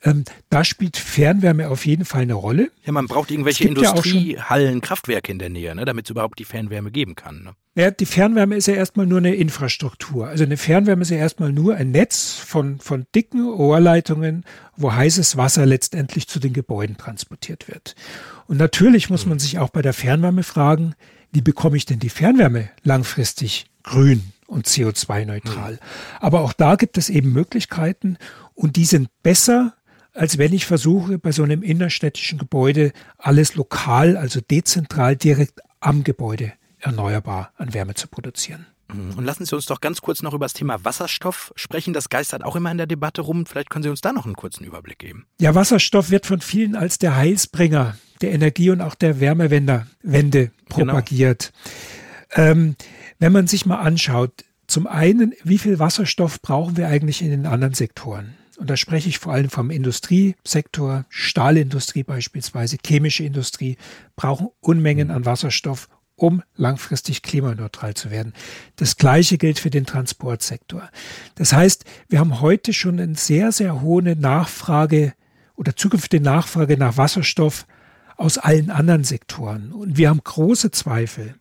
ähm, 0.02 0.24
da 0.48 0.64
spielt 0.64 0.96
Fernwärme 0.96 1.68
auf 1.68 1.84
jeden 1.84 2.04
Fall 2.04 2.22
eine 2.22 2.34
Rolle. 2.34 2.70
Ja, 2.84 2.92
man 2.92 3.06
braucht 3.06 3.30
irgendwelche 3.30 3.68
Industriehallen, 3.68 4.74
ja 4.74 4.80
Kraftwerke 4.80 5.30
in 5.30 5.38
der 5.38 5.50
Nähe, 5.50 5.74
ne, 5.74 5.84
damit 5.84 6.06
es 6.06 6.10
überhaupt 6.10 6.38
die 6.38 6.44
Fernwärme 6.44 6.90
geben 6.90 7.14
kann. 7.16 7.42
Ne? 7.42 7.52
Ja, 7.76 7.90
die 7.90 8.06
Fernwärme 8.06 8.56
ist 8.56 8.66
ja 8.66 8.74
erstmal 8.74 9.06
nur 9.06 9.18
eine 9.18 9.34
Infrastruktur. 9.34 10.26
Also 10.26 10.44
eine 10.44 10.56
Fernwärme 10.56 11.02
ist 11.02 11.10
ja 11.10 11.18
erstmal 11.18 11.52
nur 11.52 11.76
ein 11.76 11.90
Netz 11.90 12.34
von, 12.34 12.80
von 12.80 13.06
dicken 13.14 13.48
Rohrleitungen, 13.48 14.44
wo 14.80 14.92
heißes 14.92 15.36
Wasser 15.36 15.66
letztendlich 15.66 16.28
zu 16.28 16.38
den 16.38 16.52
Gebäuden 16.52 16.96
transportiert 16.96 17.68
wird. 17.68 17.94
Und 18.46 18.56
natürlich 18.56 19.10
muss 19.10 19.26
man 19.26 19.38
sich 19.38 19.58
auch 19.58 19.70
bei 19.70 19.82
der 19.82 19.92
Fernwärme 19.92 20.42
fragen, 20.42 20.94
wie 21.32 21.42
bekomme 21.42 21.76
ich 21.76 21.86
denn 21.86 22.00
die 22.00 22.08
Fernwärme 22.08 22.70
langfristig 22.82 23.66
grün 23.82 24.32
und 24.46 24.66
CO2-neutral? 24.66 25.78
Aber 26.18 26.40
auch 26.40 26.52
da 26.52 26.74
gibt 26.74 26.98
es 26.98 27.08
eben 27.08 27.32
Möglichkeiten 27.32 28.16
und 28.54 28.76
die 28.76 28.84
sind 28.84 29.08
besser 29.22 29.74
als 30.12 30.38
wenn 30.38 30.52
ich 30.52 30.66
versuche, 30.66 31.18
bei 31.18 31.32
so 31.32 31.42
einem 31.42 31.62
innerstädtischen 31.62 32.38
Gebäude 32.38 32.92
alles 33.16 33.54
lokal, 33.54 34.16
also 34.16 34.40
dezentral 34.40 35.16
direkt 35.16 35.60
am 35.80 36.04
Gebäude 36.04 36.52
erneuerbar 36.80 37.52
an 37.56 37.74
Wärme 37.74 37.94
zu 37.94 38.08
produzieren. 38.08 38.66
Mhm. 38.92 39.18
Und 39.18 39.24
lassen 39.24 39.44
Sie 39.44 39.54
uns 39.54 39.66
doch 39.66 39.80
ganz 39.80 40.00
kurz 40.00 40.22
noch 40.22 40.34
über 40.34 40.44
das 40.44 40.52
Thema 40.52 40.84
Wasserstoff 40.84 41.52
sprechen. 41.56 41.92
Das 41.92 42.08
geistert 42.08 42.44
auch 42.44 42.56
immer 42.56 42.70
in 42.70 42.78
der 42.78 42.86
Debatte 42.86 43.22
rum. 43.22 43.46
Vielleicht 43.46 43.70
können 43.70 43.82
Sie 43.82 43.88
uns 43.88 44.00
da 44.00 44.12
noch 44.12 44.24
einen 44.24 44.36
kurzen 44.36 44.64
Überblick 44.64 44.98
geben. 44.98 45.26
Ja, 45.40 45.54
Wasserstoff 45.54 46.10
wird 46.10 46.26
von 46.26 46.40
vielen 46.40 46.76
als 46.76 46.98
der 46.98 47.16
Heilsbringer 47.16 47.96
der 48.20 48.32
Energie- 48.32 48.70
und 48.70 48.80
auch 48.80 48.94
der 48.94 49.20
Wärmewende 49.20 49.86
Wende 50.02 50.50
genau. 50.68 50.92
propagiert. 50.92 51.52
Genau. 52.34 52.50
Ähm, 52.50 52.76
wenn 53.18 53.32
man 53.32 53.46
sich 53.46 53.66
mal 53.66 53.78
anschaut, 53.78 54.44
zum 54.66 54.86
einen, 54.86 55.34
wie 55.42 55.58
viel 55.58 55.78
Wasserstoff 55.78 56.40
brauchen 56.40 56.76
wir 56.76 56.86
eigentlich 56.86 57.22
in 57.22 57.30
den 57.30 57.46
anderen 57.46 57.74
Sektoren? 57.74 58.34
Und 58.56 58.68
da 58.68 58.76
spreche 58.76 59.08
ich 59.08 59.18
vor 59.18 59.32
allem 59.32 59.48
vom 59.48 59.70
Industriesektor, 59.70 61.06
Stahlindustrie 61.08 62.02
beispielsweise, 62.02 62.76
chemische 62.84 63.24
Industrie, 63.24 63.78
brauchen 64.16 64.48
Unmengen 64.60 65.10
an 65.10 65.24
Wasserstoff, 65.24 65.88
um 66.20 66.42
langfristig 66.54 67.22
klimaneutral 67.22 67.94
zu 67.94 68.10
werden. 68.10 68.34
Das 68.76 68.96
Gleiche 68.96 69.38
gilt 69.38 69.58
für 69.58 69.70
den 69.70 69.86
Transportsektor. 69.86 70.90
Das 71.34 71.54
heißt, 71.54 71.84
wir 72.08 72.18
haben 72.18 72.42
heute 72.42 72.74
schon 72.74 73.00
eine 73.00 73.14
sehr, 73.14 73.52
sehr 73.52 73.80
hohe 73.80 74.02
Nachfrage 74.02 75.14
oder 75.56 75.74
zukünftige 75.76 76.22
Nachfrage 76.22 76.76
nach 76.76 76.98
Wasserstoff 76.98 77.66
aus 78.18 78.36
allen 78.36 78.70
anderen 78.70 79.02
Sektoren. 79.02 79.72
Und 79.72 79.96
wir 79.96 80.10
haben 80.10 80.20
große 80.22 80.70
Zweifel, 80.72 81.36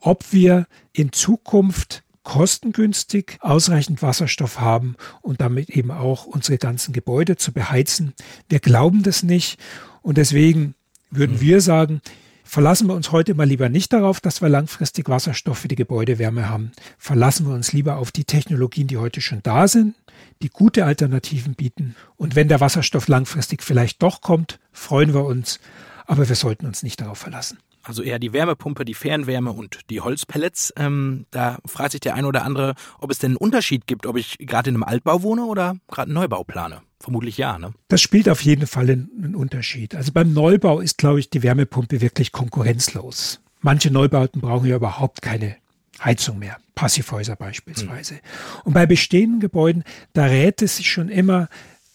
ob 0.00 0.32
wir 0.32 0.66
in 0.92 1.12
Zukunft 1.12 2.02
kostengünstig 2.24 3.38
ausreichend 3.40 4.02
Wasserstoff 4.02 4.58
haben 4.58 4.96
und 5.22 5.40
damit 5.40 5.70
eben 5.70 5.92
auch 5.92 6.26
unsere 6.26 6.58
ganzen 6.58 6.92
Gebäude 6.92 7.36
zu 7.36 7.52
beheizen. 7.52 8.14
Wir 8.48 8.58
glauben 8.58 9.04
das 9.04 9.22
nicht 9.22 9.60
und 10.02 10.18
deswegen 10.18 10.74
würden 11.10 11.36
mhm. 11.36 11.40
wir 11.40 11.60
sagen, 11.60 12.00
Verlassen 12.48 12.88
wir 12.88 12.94
uns 12.94 13.12
heute 13.12 13.34
mal 13.34 13.46
lieber 13.46 13.68
nicht 13.68 13.92
darauf, 13.92 14.22
dass 14.22 14.40
wir 14.40 14.48
langfristig 14.48 15.10
Wasserstoff 15.10 15.58
für 15.58 15.68
die 15.68 15.74
Gebäudewärme 15.74 16.48
haben. 16.48 16.72
Verlassen 16.96 17.46
wir 17.46 17.54
uns 17.54 17.74
lieber 17.74 17.98
auf 17.98 18.10
die 18.10 18.24
Technologien, 18.24 18.86
die 18.86 18.96
heute 18.96 19.20
schon 19.20 19.42
da 19.42 19.68
sind, 19.68 19.94
die 20.40 20.48
gute 20.48 20.86
Alternativen 20.86 21.56
bieten. 21.56 21.94
Und 22.16 22.36
wenn 22.36 22.48
der 22.48 22.60
Wasserstoff 22.60 23.06
langfristig 23.06 23.62
vielleicht 23.62 24.02
doch 24.02 24.22
kommt, 24.22 24.60
freuen 24.72 25.12
wir 25.12 25.26
uns. 25.26 25.60
Aber 26.06 26.26
wir 26.26 26.36
sollten 26.36 26.64
uns 26.64 26.82
nicht 26.82 27.02
darauf 27.02 27.18
verlassen. 27.18 27.58
Also 27.82 28.02
eher 28.02 28.18
die 28.18 28.32
Wärmepumpe, 28.32 28.86
die 28.86 28.94
Fernwärme 28.94 29.52
und 29.52 29.80
die 29.90 30.00
Holzpellets. 30.00 30.72
Ähm, 30.78 31.26
da 31.30 31.58
fragt 31.66 31.92
sich 31.92 32.00
der 32.00 32.14
eine 32.14 32.28
oder 32.28 32.46
andere, 32.46 32.76
ob 32.98 33.10
es 33.10 33.18
denn 33.18 33.32
einen 33.32 33.36
Unterschied 33.36 33.86
gibt, 33.86 34.06
ob 34.06 34.16
ich 34.16 34.38
gerade 34.38 34.70
in 34.70 34.76
einem 34.76 34.84
Altbau 34.84 35.22
wohne 35.22 35.44
oder 35.44 35.76
gerade 35.86 36.06
einen 36.06 36.14
Neubau 36.14 36.44
plane. 36.44 36.80
Vermutlich 37.00 37.38
ja, 37.38 37.58
ne? 37.58 37.72
Das 37.88 38.00
spielt 38.00 38.28
auf 38.28 38.42
jeden 38.42 38.66
Fall 38.66 38.90
einen 38.90 39.34
Unterschied. 39.36 39.94
Also 39.94 40.12
beim 40.12 40.32
Neubau 40.32 40.80
ist, 40.80 40.98
glaube 40.98 41.20
ich, 41.20 41.30
die 41.30 41.42
Wärmepumpe 41.42 42.00
wirklich 42.00 42.32
konkurrenzlos. 42.32 43.40
Manche 43.60 43.90
Neubauten 43.90 44.40
brauchen 44.40 44.68
ja 44.68 44.76
überhaupt 44.76 45.22
keine 45.22 45.56
Heizung 46.02 46.38
mehr. 46.38 46.58
Passivhäuser 46.74 47.36
beispielsweise. 47.36 48.14
Hm. 48.14 48.20
Und 48.64 48.72
bei 48.72 48.86
bestehenden 48.86 49.40
Gebäuden, 49.40 49.84
da 50.12 50.24
rät 50.24 50.62
es 50.62 50.76
sich 50.76 50.90
schon 50.90 51.08
immer, 51.08 51.48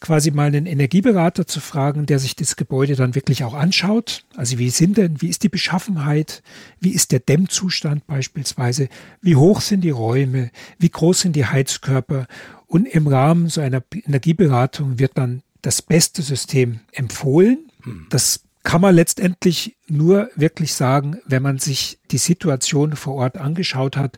quasi 0.04 0.32
mal 0.32 0.48
einen 0.48 0.66
Energieberater 0.66 1.48
zu 1.48 1.62
fragen, 1.62 2.06
der 2.06 2.20
sich 2.20 2.36
das 2.36 2.58
Gebäude 2.58 2.96
dann 2.96 3.16
wirklich 3.16 3.46
auch 3.46 3.54
anschaut. 3.54 4.26
Also 4.36 4.60
wie 4.60 4.70
sind 4.70 4.98
denn, 4.98 5.22
wie 5.22 5.30
ist 5.30 5.44
die 5.44 5.50
Beschaffenheit, 5.50 6.44
wie 6.82 6.92
ist 6.92 7.14
der 7.14 7.22
Dämmzustand 7.22 8.06
beispielsweise, 8.06 8.90
wie 9.22 9.38
hoch 9.38 9.62
sind 9.62 9.82
die 9.82 9.92
Räume, 9.92 10.52
wie 10.78 10.90
groß 10.90 11.22
sind 11.22 11.38
die 11.38 11.46
Heizkörper 11.46 12.28
und 12.74 12.88
im 12.88 13.06
Rahmen 13.06 13.50
so 13.50 13.62
einer 13.62 13.84
Energieberatung 13.94 14.98
wird 14.98 15.12
dann 15.16 15.44
das 15.62 15.84
beste 15.84 16.24
System 16.24 16.80
empfohlen. 16.92 17.70
Hm. 17.84 18.08
Das 18.10 18.46
kann 18.64 18.82
man 18.82 18.96
letztendlich 18.96 19.76
nur 19.88 20.32
wirklich 20.36 20.74
sagen, 20.74 21.20
wenn 21.28 21.44
man 21.44 21.60
sich 21.60 22.00
die 22.10 22.18
Situation 22.18 22.96
vor 22.96 23.14
Ort 23.14 23.38
angeschaut 23.38 23.96
hat 23.96 24.18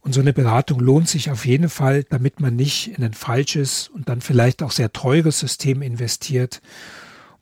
und 0.00 0.14
so 0.14 0.22
eine 0.22 0.32
Beratung 0.32 0.80
lohnt 0.80 1.10
sich 1.10 1.30
auf 1.30 1.44
jeden 1.44 1.68
Fall, 1.68 2.04
damit 2.04 2.40
man 2.40 2.56
nicht 2.56 2.96
in 2.96 3.04
ein 3.04 3.12
falsches 3.12 3.88
und 3.88 4.08
dann 4.08 4.22
vielleicht 4.22 4.62
auch 4.62 4.70
sehr 4.70 4.94
teures 4.94 5.38
System 5.38 5.82
investiert, 5.82 6.62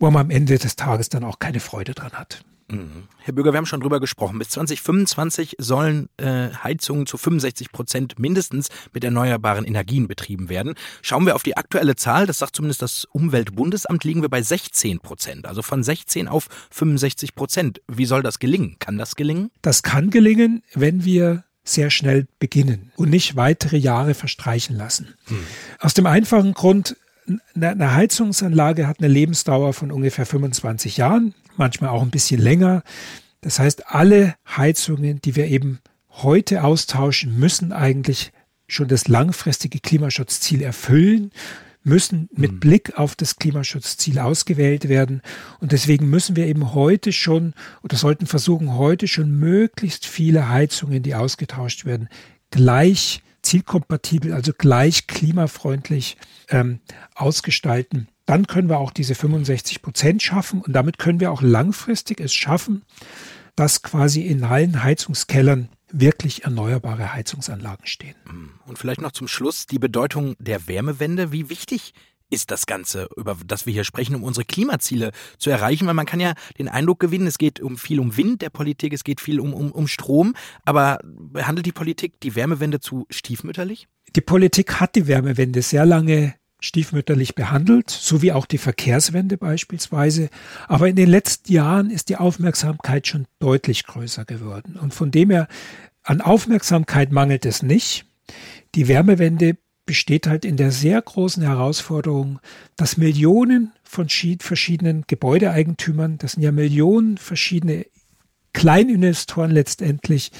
wo 0.00 0.10
man 0.10 0.22
am 0.22 0.30
Ende 0.30 0.58
des 0.58 0.74
Tages 0.74 1.08
dann 1.08 1.22
auch 1.22 1.38
keine 1.38 1.60
Freude 1.60 1.94
dran 1.94 2.14
hat. 2.14 2.44
Mhm. 2.70 3.08
Herr 3.18 3.34
Bürger, 3.34 3.52
wir 3.52 3.58
haben 3.58 3.66
schon 3.66 3.80
drüber 3.80 4.00
gesprochen. 4.00 4.38
Bis 4.38 4.50
2025 4.50 5.56
sollen 5.58 6.08
äh, 6.18 6.48
Heizungen 6.62 7.06
zu 7.06 7.16
65 7.16 7.72
Prozent 7.72 8.18
mindestens 8.18 8.68
mit 8.92 9.04
erneuerbaren 9.04 9.64
Energien 9.64 10.08
betrieben 10.08 10.48
werden. 10.48 10.74
Schauen 11.02 11.26
wir 11.26 11.34
auf 11.34 11.42
die 11.42 11.56
aktuelle 11.56 11.96
Zahl, 11.96 12.26
das 12.26 12.38
sagt 12.38 12.56
zumindest 12.56 12.82
das 12.82 13.04
Umweltbundesamt, 13.06 14.04
liegen 14.04 14.22
wir 14.22 14.28
bei 14.28 14.42
16 14.42 15.00
Prozent. 15.00 15.46
Also 15.46 15.62
von 15.62 15.82
16 15.82 16.28
auf 16.28 16.48
65 16.70 17.34
Prozent. 17.34 17.80
Wie 17.88 18.06
soll 18.06 18.22
das 18.22 18.38
gelingen? 18.38 18.76
Kann 18.78 18.98
das 18.98 19.16
gelingen? 19.16 19.50
Das 19.62 19.82
kann 19.82 20.10
gelingen, 20.10 20.62
wenn 20.74 21.04
wir 21.04 21.44
sehr 21.64 21.90
schnell 21.90 22.26
beginnen 22.38 22.92
und 22.96 23.10
nicht 23.10 23.36
weitere 23.36 23.76
Jahre 23.76 24.14
verstreichen 24.14 24.76
lassen. 24.76 25.14
Hm. 25.26 25.38
Aus 25.80 25.94
dem 25.94 26.06
einfachen 26.06 26.54
Grund, 26.54 26.96
eine 27.54 27.94
Heizungsanlage 27.94 28.86
hat 28.86 29.00
eine 29.00 29.08
Lebensdauer 29.08 29.74
von 29.74 29.92
ungefähr 29.92 30.24
25 30.24 30.96
Jahren, 30.96 31.34
manchmal 31.58 31.90
auch 31.90 32.02
ein 32.02 32.10
bisschen 32.10 32.40
länger. 32.40 32.82
Das 33.40 33.58
heißt, 33.58 33.88
alle 33.88 34.34
Heizungen, 34.46 35.20
die 35.20 35.36
wir 35.36 35.46
eben 35.46 35.80
heute 36.10 36.64
austauschen, 36.64 37.38
müssen 37.38 37.72
eigentlich 37.72 38.32
schon 38.66 38.88
das 38.88 39.08
langfristige 39.08 39.80
Klimaschutzziel 39.80 40.62
erfüllen 40.62 41.30
müssen 41.84 42.28
mit 42.32 42.50
hm. 42.50 42.60
Blick 42.60 42.98
auf 42.98 43.14
das 43.14 43.36
Klimaschutzziel 43.36 44.18
ausgewählt 44.18 44.88
werden. 44.88 45.22
Und 45.60 45.72
deswegen 45.72 46.10
müssen 46.10 46.36
wir 46.36 46.46
eben 46.46 46.74
heute 46.74 47.12
schon 47.12 47.54
oder 47.82 47.96
sollten 47.96 48.26
versuchen, 48.26 48.76
heute 48.76 49.08
schon 49.08 49.30
möglichst 49.30 50.06
viele 50.06 50.48
Heizungen, 50.48 51.02
die 51.02 51.14
ausgetauscht 51.14 51.84
werden, 51.84 52.08
gleich 52.50 53.22
zielkompatibel, 53.48 54.32
also 54.32 54.52
gleich 54.56 55.06
klimafreundlich 55.06 56.16
ähm, 56.50 56.80
ausgestalten. 57.14 58.08
Dann 58.26 58.46
können 58.46 58.68
wir 58.68 58.78
auch 58.78 58.90
diese 58.90 59.14
65 59.14 59.80
Prozent 59.80 60.22
schaffen 60.22 60.60
und 60.60 60.74
damit 60.74 60.98
können 60.98 61.18
wir 61.18 61.32
auch 61.32 61.42
langfristig 61.42 62.20
es 62.20 62.34
schaffen, 62.34 62.82
dass 63.56 63.82
quasi 63.82 64.22
in 64.22 64.44
allen 64.44 64.84
Heizungskellern 64.84 65.68
wirklich 65.90 66.44
erneuerbare 66.44 67.14
Heizungsanlagen 67.14 67.86
stehen. 67.86 68.14
Und 68.66 68.78
vielleicht 68.78 69.00
noch 69.00 69.12
zum 69.12 69.26
Schluss 69.28 69.66
die 69.66 69.78
Bedeutung 69.78 70.36
der 70.38 70.68
Wärmewende. 70.68 71.32
Wie 71.32 71.48
wichtig 71.48 71.94
ist 72.30 72.50
das 72.50 72.66
Ganze, 72.66 73.08
über 73.16 73.36
das 73.46 73.66
wir 73.66 73.72
hier 73.72 73.84
sprechen, 73.84 74.14
um 74.14 74.22
unsere 74.22 74.44
Klimaziele 74.44 75.12
zu 75.38 75.50
erreichen? 75.50 75.86
Weil 75.86 75.94
man 75.94 76.06
kann 76.06 76.20
ja 76.20 76.34
den 76.58 76.68
Eindruck 76.68 77.00
gewinnen, 77.00 77.26
es 77.26 77.38
geht 77.38 77.60
um 77.60 77.76
viel 77.76 78.00
um 78.00 78.16
Wind 78.16 78.42
der 78.42 78.50
Politik, 78.50 78.92
es 78.92 79.04
geht 79.04 79.20
viel 79.20 79.40
um, 79.40 79.54
um, 79.54 79.72
um 79.72 79.88
Strom. 79.88 80.34
Aber 80.64 80.98
behandelt 81.04 81.66
die 81.66 81.72
Politik 81.72 82.20
die 82.20 82.34
Wärmewende 82.34 82.80
zu 82.80 83.06
stiefmütterlich? 83.10 83.88
Die 84.16 84.20
Politik 84.20 84.80
hat 84.80 84.94
die 84.94 85.06
Wärmewende 85.06 85.62
sehr 85.62 85.86
lange 85.86 86.34
stiefmütterlich 86.60 87.34
behandelt, 87.34 87.88
so 87.90 88.20
wie 88.20 88.32
auch 88.32 88.46
die 88.46 88.58
Verkehrswende 88.58 89.38
beispielsweise. 89.38 90.28
Aber 90.66 90.88
in 90.88 90.96
den 90.96 91.08
letzten 91.08 91.52
Jahren 91.52 91.90
ist 91.90 92.08
die 92.08 92.16
Aufmerksamkeit 92.16 93.06
schon 93.06 93.26
deutlich 93.38 93.84
größer 93.84 94.24
geworden. 94.24 94.76
Und 94.76 94.92
von 94.92 95.10
dem 95.10 95.30
her, 95.30 95.46
an 96.02 96.20
Aufmerksamkeit 96.20 97.12
mangelt 97.12 97.46
es 97.46 97.62
nicht. 97.62 98.06
Die 98.74 98.88
Wärmewende 98.88 99.56
besteht 99.88 100.26
halt 100.26 100.44
in 100.44 100.58
der 100.58 100.70
sehr 100.70 101.00
großen 101.00 101.42
Herausforderung, 101.42 102.40
dass 102.76 102.98
Millionen 102.98 103.72
von 103.82 104.06
verschiedenen 104.10 105.04
Gebäudeeigentümern, 105.06 106.18
das 106.18 106.32
sind 106.32 106.42
ja 106.42 106.52
Millionen 106.52 107.16
verschiedene 107.16 107.86
Kleininvestoren 108.52 109.50
letztendlich, 109.50 110.30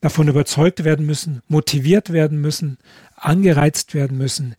davon 0.00 0.28
überzeugt 0.28 0.84
werden 0.84 1.06
müssen, 1.06 1.42
motiviert 1.48 2.12
werden 2.12 2.40
müssen, 2.40 2.78
angereizt 3.16 3.94
werden 3.94 4.16
müssen, 4.16 4.54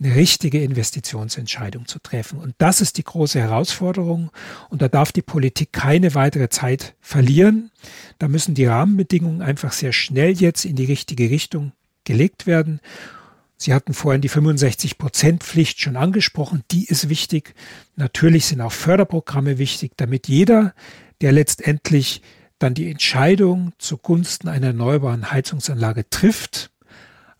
eine 0.00 0.16
richtige 0.16 0.60
Investitionsentscheidung 0.64 1.86
zu 1.86 2.00
treffen. 2.00 2.40
Und 2.40 2.56
das 2.58 2.80
ist 2.80 2.98
die 2.98 3.04
große 3.04 3.38
Herausforderung. 3.38 4.32
Und 4.68 4.82
da 4.82 4.88
darf 4.88 5.12
die 5.12 5.22
Politik 5.22 5.72
keine 5.72 6.16
weitere 6.16 6.48
Zeit 6.48 6.96
verlieren. 7.00 7.70
Da 8.18 8.26
müssen 8.26 8.56
die 8.56 8.66
Rahmenbedingungen 8.66 9.42
einfach 9.42 9.72
sehr 9.72 9.92
schnell 9.92 10.32
jetzt 10.32 10.64
in 10.64 10.74
die 10.74 10.86
richtige 10.86 11.30
Richtung 11.30 11.70
gelegt 12.02 12.46
werden. 12.46 12.80
Sie 13.56 13.72
hatten 13.72 13.94
vorhin 13.94 14.20
die 14.20 14.30
65-Prozent-Pflicht 14.30 15.80
schon 15.80 15.96
angesprochen. 15.96 16.62
Die 16.70 16.84
ist 16.84 17.08
wichtig. 17.08 17.54
Natürlich 17.96 18.46
sind 18.46 18.60
auch 18.60 18.72
Förderprogramme 18.72 19.58
wichtig, 19.58 19.92
damit 19.96 20.28
jeder, 20.28 20.74
der 21.22 21.32
letztendlich 21.32 22.22
dann 22.58 22.74
die 22.74 22.90
Entscheidung 22.90 23.72
zugunsten 23.78 24.48
einer 24.48 24.68
erneuerbaren 24.68 25.30
Heizungsanlage 25.30 26.08
trifft, 26.10 26.70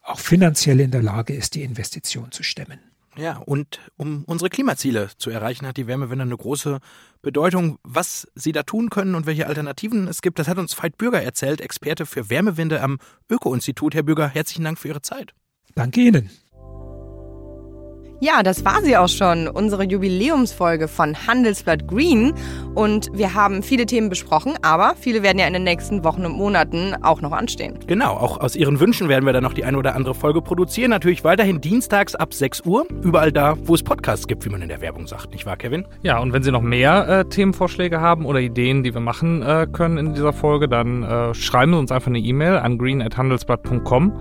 auch 0.03 0.19
finanziell 0.21 0.81
in 0.81 0.91
der 0.91 1.03
Lage 1.03 1.35
ist, 1.35 1.55
die 1.55 1.63
Investition 1.63 2.33
zu 2.33 2.43
stemmen. 2.43 2.79
Ja, 3.17 3.39
und 3.39 3.81
um 3.97 4.25
unsere 4.25 4.51
Klimaziele 4.51 5.09
zu 5.17 5.31
erreichen, 5.31 5.67
hat 5.67 5.79
die 5.79 5.87
Wärmewende 5.87 6.25
eine 6.25 6.37
große 6.37 6.81
Bedeutung. 7.23 7.79
Was 7.83 8.29
Sie 8.35 8.53
da 8.53 8.63
tun 8.63 8.91
können 8.91 9.15
und 9.15 9.25
welche 9.25 9.47
Alternativen 9.47 10.07
es 10.07 10.21
gibt, 10.21 10.39
das 10.39 10.49
hat 10.49 10.59
uns 10.59 10.81
Veit 10.81 10.99
Bürger 10.99 11.23
erzählt, 11.23 11.63
Experte 11.63 12.05
für 12.05 12.29
Wärmewende 12.29 12.83
am 12.83 12.99
Öko-Institut. 13.31 13.95
Herr 13.95 14.03
Bürger, 14.03 14.29
herzlichen 14.29 14.65
Dank 14.65 14.79
für 14.79 14.89
Ihre 14.89 15.01
Zeit. 15.01 15.33
Danke 15.75 16.01
Ihnen. 16.01 16.31
Ja, 18.19 18.43
das 18.43 18.65
war 18.65 18.81
sie 18.83 18.97
auch 18.97 19.11
schon, 19.11 19.47
unsere 19.47 19.85
Jubiläumsfolge 19.85 20.89
von 20.89 21.15
Handelsblatt 21.27 21.87
Green. 21.87 22.33
Und 22.75 23.11
wir 23.13 23.35
haben 23.35 23.63
viele 23.63 23.85
Themen 23.85 24.09
besprochen, 24.09 24.55
aber 24.63 24.95
viele 24.99 25.23
werden 25.23 25.39
ja 25.39 25.47
in 25.47 25.53
den 25.53 25.65
nächsten 25.65 26.03
Wochen 26.03 26.25
und 26.25 26.33
Monaten 26.33 26.95
auch 27.03 27.21
noch 27.21 27.33
anstehen. 27.33 27.79
Genau, 27.87 28.13
auch 28.13 28.41
aus 28.41 28.57
Ihren 28.57 28.81
Wünschen 28.81 29.11
werden 29.11 29.27
wir 29.27 29.35
dann 29.35 29.43
noch 29.43 29.53
die 29.53 29.65
eine 29.65 29.77
oder 29.77 29.95
andere 29.95 30.15
Folge 30.15 30.41
produzieren. 30.41 30.91
Natürlich 30.91 31.25
weiterhin 31.25 31.61
dienstags 31.61 32.15
ab 32.15 32.33
6 32.33 32.63
Uhr, 32.65 32.87
überall 33.03 33.33
da, 33.33 33.55
wo 33.65 33.75
es 33.75 33.83
Podcasts 33.83 34.27
gibt, 34.27 34.47
wie 34.47 34.49
man 34.49 34.63
in 34.63 34.71
der 34.71 34.81
Werbung 34.81 35.07
sagt, 35.07 35.33
nicht 35.33 35.45
wahr, 35.45 35.59
Kevin? 35.59 35.87
Ja, 36.03 36.19
und 36.19 36.33
wenn 36.33 36.43
Sie 36.43 36.51
noch 36.51 36.63
mehr 36.63 37.07
äh, 37.07 37.25
Themenvorschläge 37.27 38.01
haben 38.01 38.25
oder 38.25 38.41
Ideen, 38.41 38.83
die 38.83 38.95
wir 38.95 39.03
machen 39.03 39.43
äh, 39.43 39.67
können 39.71 39.99
in 39.99 40.15
dieser 40.15 40.33
Folge, 40.33 40.69
dann 40.69 41.03
äh, 41.03 41.35
schreiben 41.35 41.73
Sie 41.73 41.79
uns 41.79 41.93
einfach 41.93 42.09
eine 42.09 42.19
E-Mail 42.19 42.57
an 42.57 42.79
green.handelsblatt.com. 42.79 44.13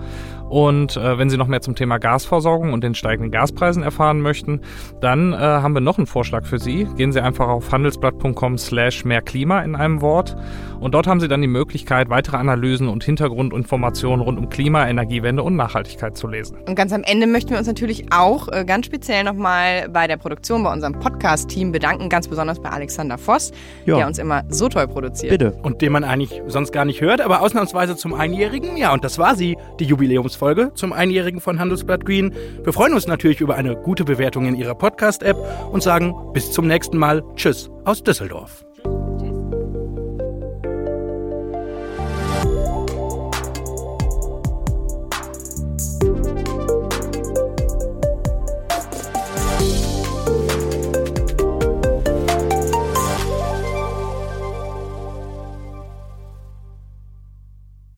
Und 0.48 0.96
äh, 0.96 1.18
wenn 1.18 1.30
Sie 1.30 1.36
noch 1.36 1.48
mehr 1.48 1.60
zum 1.60 1.74
Thema 1.74 1.98
Gasversorgung 1.98 2.72
und 2.72 2.84
den 2.84 2.94
steigenden 2.94 3.30
Gaspreisen 3.30 3.82
erfahren 3.82 4.20
möchten, 4.20 4.60
dann 5.00 5.32
äh, 5.32 5.36
haben 5.36 5.74
wir 5.74 5.80
noch 5.80 5.98
einen 5.98 6.06
Vorschlag 6.06 6.46
für 6.46 6.58
Sie. 6.58 6.86
Gehen 6.96 7.12
Sie 7.12 7.20
einfach 7.20 7.48
auf 7.48 7.72
handelsblatt.com 7.72 8.58
slash 8.58 9.04
mehr 9.04 9.22
Klima 9.22 9.60
in 9.62 9.74
einem 9.74 10.00
Wort. 10.00 10.36
Und 10.80 10.94
dort 10.94 11.06
haben 11.06 11.20
Sie 11.20 11.28
dann 11.28 11.40
die 11.40 11.48
Möglichkeit, 11.48 12.10
weitere 12.10 12.36
Analysen 12.36 12.88
und 12.88 13.02
Hintergrundinformationen 13.02 14.20
rund 14.20 14.38
um 14.38 14.48
Klima, 14.48 14.86
Energiewende 14.86 15.42
und 15.42 15.56
Nachhaltigkeit 15.56 16.16
zu 16.16 16.28
lesen. 16.28 16.58
Und 16.66 16.74
ganz 16.74 16.92
am 16.92 17.02
Ende 17.02 17.26
möchten 17.26 17.50
wir 17.50 17.58
uns 17.58 17.66
natürlich 17.66 18.12
auch 18.12 18.48
äh, 18.48 18.64
ganz 18.64 18.86
speziell 18.86 19.24
nochmal 19.24 19.88
bei 19.88 20.06
der 20.06 20.16
Produktion, 20.16 20.62
bei 20.62 20.72
unserem 20.72 20.98
Podcast-Team 20.98 21.72
bedanken, 21.72 22.08
ganz 22.08 22.28
besonders 22.28 22.60
bei 22.60 22.70
Alexander 22.70 23.18
Voss, 23.18 23.52
ja. 23.86 23.96
der 23.96 24.06
uns 24.06 24.18
immer 24.18 24.44
so 24.48 24.68
toll 24.68 24.86
produziert. 24.86 25.30
Bitte. 25.30 25.52
Und 25.62 25.82
den 25.82 25.92
man 25.92 26.04
eigentlich 26.04 26.42
sonst 26.46 26.72
gar 26.72 26.84
nicht 26.84 27.00
hört, 27.00 27.20
aber 27.20 27.40
ausnahmsweise 27.40 27.96
zum 27.96 28.14
Einjährigen. 28.14 28.76
Ja, 28.76 28.92
und 28.92 29.02
das 29.02 29.18
war 29.18 29.34
sie, 29.34 29.56
die 29.80 29.86
Jubiläumsfolge 30.36 30.72
zum 30.74 30.92
Einjährigen 30.92 31.40
von 31.40 31.58
Handelsblatt 31.58 32.04
Green. 32.04 32.32
Wir 32.62 32.72
freuen 32.72 32.92
uns 32.94 33.06
natürlich 33.06 33.40
über 33.40 33.56
eine 33.56 33.76
gute 33.76 34.04
Bewertung 34.04 34.46
in 34.46 34.54
Ihrer 34.54 34.74
Podcast-App 34.74 35.36
und 35.72 35.82
sagen 35.82 36.14
bis 36.32 36.52
zum 36.52 36.66
nächsten 36.66 36.98
Mal 36.98 37.22
Tschüss 37.36 37.70
aus 37.84 38.02
Düsseldorf. 38.02 38.64